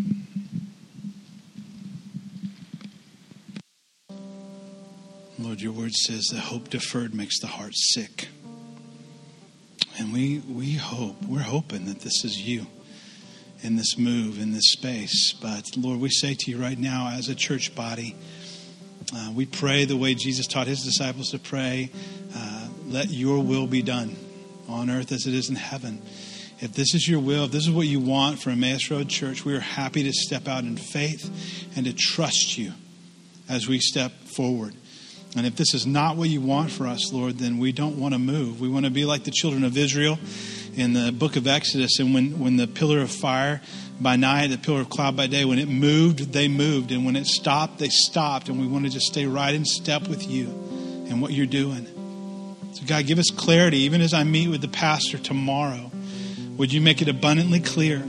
Lord, 5.38 5.60
your 5.60 5.72
word 5.72 5.94
says 5.94 6.26
that 6.32 6.40
hope 6.40 6.68
deferred 6.68 7.14
makes 7.14 7.40
the 7.40 7.46
heart 7.46 7.72
sick. 7.74 8.28
And 9.98 10.12
we, 10.12 10.38
we 10.48 10.74
hope, 10.74 11.22
we're 11.24 11.40
hoping 11.40 11.86
that 11.86 12.00
this 12.00 12.24
is 12.24 12.40
you 12.40 12.66
in 13.62 13.76
this 13.76 13.98
move, 13.98 14.40
in 14.40 14.52
this 14.52 14.70
space. 14.72 15.32
But 15.32 15.76
Lord, 15.76 16.00
we 16.00 16.11
say 16.11 16.34
to 16.34 16.50
you 16.50 16.59
right 16.59 16.78
now, 16.78 17.11
as 17.12 17.28
a 17.28 17.34
church 17.34 17.74
body, 17.74 18.14
uh, 19.14 19.32
we 19.34 19.46
pray 19.46 19.84
the 19.84 19.96
way 19.96 20.14
Jesus 20.14 20.46
taught 20.46 20.66
his 20.66 20.84
disciples 20.84 21.30
to 21.30 21.38
pray 21.38 21.90
uh, 22.34 22.68
let 22.86 23.11
your 23.11 23.42
will 23.42 23.66
be 23.66 23.82
done 23.82 24.16
on 24.68 24.90
earth 24.90 25.12
as 25.12 25.26
it 25.26 25.34
is 25.34 25.48
in 25.48 25.56
heaven. 25.56 26.02
If 26.61 26.72
this 26.72 26.94
is 26.94 27.09
your 27.09 27.20
will, 27.20 27.44
if 27.44 27.52
this 27.52 27.66
is 27.66 27.70
what 27.70 27.86
you 27.86 28.00
want 28.00 28.40
for 28.40 28.50
Emmaus 28.50 28.90
Road 28.90 29.09
Church, 29.09 29.44
we 29.44 29.54
are 29.54 29.61
happy 29.61 30.02
to 30.02 30.12
step 30.12 30.48
out 30.48 30.64
in 30.64 30.76
faith 30.76 31.68
and 31.76 31.86
to 31.86 31.92
trust 31.92 32.59
you 32.59 32.72
as 33.48 33.68
we 33.68 33.78
step 33.78 34.12
forward. 34.24 34.74
And 35.36 35.46
if 35.46 35.56
this 35.56 35.74
is 35.74 35.86
not 35.86 36.16
what 36.16 36.28
you 36.30 36.40
want 36.40 36.70
for 36.70 36.86
us, 36.86 37.12
Lord, 37.12 37.38
then 37.38 37.59
we 37.59 37.70
don't 37.70 37.98
want 37.98 38.14
to 38.14 38.18
move. 38.18 38.61
We 38.61 38.68
want 38.68 38.86
to 38.86 38.90
be 38.90 39.04
like 39.04 39.24
the 39.24 39.30
children 39.30 39.62
of 39.62 39.76
Israel 39.76 40.18
in 40.78 40.92
the 40.92 41.12
book 41.12 41.36
of 41.36 41.46
Exodus. 41.46 41.98
And 41.98 42.14
when, 42.14 42.38
when 42.38 42.56
the 42.56 42.66
pillar 42.66 43.00
of 43.00 43.10
fire 43.10 43.60
by 44.00 44.16
night, 44.16 44.48
the 44.48 44.58
pillar 44.58 44.80
of 44.80 44.90
cloud 44.90 45.16
by 45.16 45.26
day, 45.26 45.44
when 45.44 45.58
it 45.58 45.68
moved, 45.68 46.32
they 46.32 46.48
moved. 46.48 46.92
And 46.92 47.04
when 47.04 47.16
it 47.16 47.26
stopped, 47.26 47.78
they 47.78 47.88
stopped. 47.88 48.48
And 48.48 48.60
we 48.60 48.66
want 48.66 48.84
to 48.84 48.90
just 48.90 49.06
stay 49.06 49.26
right 49.26 49.54
in 49.54 49.64
step 49.64 50.08
with 50.08 50.28
you 50.28 50.46
and 51.08 51.20
what 51.20 51.32
you're 51.32 51.46
doing. 51.46 51.86
So, 52.74 52.84
God, 52.86 53.06
give 53.06 53.18
us 53.18 53.30
clarity. 53.30 53.78
Even 53.78 54.00
as 54.00 54.14
I 54.14 54.24
meet 54.24 54.48
with 54.48 54.60
the 54.60 54.68
pastor 54.68 55.18
tomorrow, 55.18 55.90
would 56.56 56.72
you 56.72 56.80
make 56.80 57.02
it 57.02 57.08
abundantly 57.08 57.60
clear 57.60 58.00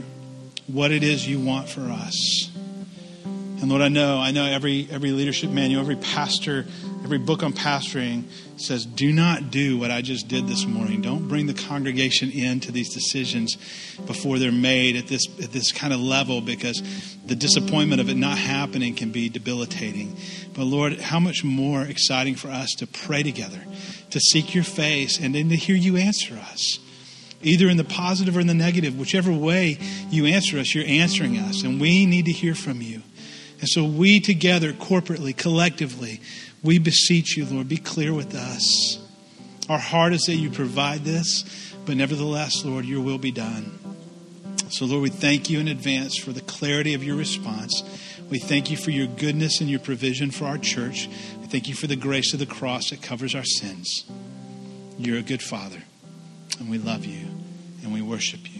what 0.66 0.90
it 0.92 1.02
is 1.02 1.26
you 1.26 1.40
want 1.40 1.68
for 1.68 1.82
us? 1.82 2.49
And 3.60 3.68
Lord, 3.68 3.82
I 3.82 3.88
know, 3.88 4.18
I 4.18 4.30
know 4.30 4.46
every 4.46 4.88
every 4.90 5.12
leadership 5.12 5.50
manual, 5.50 5.82
every 5.82 5.96
pastor 5.96 6.66
Every 7.10 7.18
book 7.18 7.42
on 7.42 7.52
pastoring 7.54 8.22
says, 8.56 8.84
do 8.84 9.10
not 9.10 9.50
do 9.50 9.78
what 9.78 9.90
I 9.90 10.00
just 10.00 10.28
did 10.28 10.46
this 10.46 10.64
morning. 10.64 11.00
Don't 11.00 11.26
bring 11.26 11.46
the 11.46 11.54
congregation 11.54 12.30
into 12.30 12.70
these 12.70 12.94
decisions 12.94 13.56
before 14.06 14.38
they're 14.38 14.52
made 14.52 14.94
at 14.94 15.08
this, 15.08 15.26
at 15.42 15.50
this 15.50 15.72
kind 15.72 15.92
of 15.94 15.98
level 15.98 16.40
because 16.40 16.82
the 17.26 17.34
disappointment 17.34 18.00
of 18.00 18.10
it 18.10 18.16
not 18.16 18.38
happening 18.38 18.94
can 18.94 19.10
be 19.10 19.28
debilitating. 19.28 20.16
But 20.54 20.66
Lord, 20.66 21.00
how 21.00 21.18
much 21.18 21.42
more 21.42 21.82
exciting 21.82 22.36
for 22.36 22.46
us 22.46 22.74
to 22.78 22.86
pray 22.86 23.24
together, 23.24 23.64
to 24.10 24.20
seek 24.20 24.54
your 24.54 24.62
face, 24.62 25.18
and 25.18 25.34
then 25.34 25.48
to 25.48 25.56
hear 25.56 25.74
you 25.74 25.96
answer 25.96 26.36
us 26.36 26.78
either 27.42 27.68
in 27.68 27.78
the 27.78 27.84
positive 27.84 28.36
or 28.36 28.40
in 28.40 28.46
the 28.46 28.54
negative. 28.54 28.98
Whichever 28.98 29.32
way 29.32 29.78
you 30.10 30.26
answer 30.26 30.58
us, 30.58 30.74
you're 30.74 30.84
answering 30.86 31.38
us, 31.38 31.62
and 31.62 31.80
we 31.80 32.04
need 32.06 32.26
to 32.26 32.32
hear 32.32 32.54
from 32.54 32.82
you. 32.82 33.02
And 33.60 33.68
so 33.68 33.84
we 33.84 34.20
together, 34.20 34.72
corporately, 34.72 35.36
collectively, 35.36 36.20
we 36.62 36.78
beseech 36.78 37.36
you, 37.36 37.44
Lord, 37.44 37.68
be 37.68 37.76
clear 37.76 38.12
with 38.12 38.34
us. 38.34 38.98
Our 39.68 39.78
heart 39.78 40.12
is 40.12 40.22
that 40.22 40.36
you 40.36 40.50
provide 40.50 41.04
this, 41.04 41.74
but 41.86 41.96
nevertheless, 41.96 42.64
Lord, 42.64 42.84
your 42.84 43.00
will 43.02 43.18
be 43.18 43.30
done. 43.30 43.78
So, 44.70 44.84
Lord, 44.86 45.02
we 45.02 45.10
thank 45.10 45.50
you 45.50 45.60
in 45.60 45.68
advance 45.68 46.16
for 46.16 46.32
the 46.32 46.40
clarity 46.40 46.94
of 46.94 47.04
your 47.04 47.16
response. 47.16 47.82
We 48.30 48.38
thank 48.38 48.70
you 48.70 48.76
for 48.76 48.92
your 48.92 49.08
goodness 49.08 49.60
and 49.60 49.68
your 49.68 49.80
provision 49.80 50.30
for 50.30 50.46
our 50.46 50.58
church. 50.58 51.08
We 51.40 51.46
thank 51.46 51.68
you 51.68 51.74
for 51.74 51.86
the 51.86 51.96
grace 51.96 52.32
of 52.32 52.38
the 52.38 52.46
cross 52.46 52.90
that 52.90 53.02
covers 53.02 53.34
our 53.34 53.44
sins. 53.44 54.04
You're 54.98 55.18
a 55.18 55.22
good 55.22 55.42
Father, 55.42 55.82
and 56.58 56.70
we 56.70 56.78
love 56.78 57.04
you, 57.04 57.26
and 57.82 57.92
we 57.92 58.00
worship 58.00 58.40
you. 58.54 58.59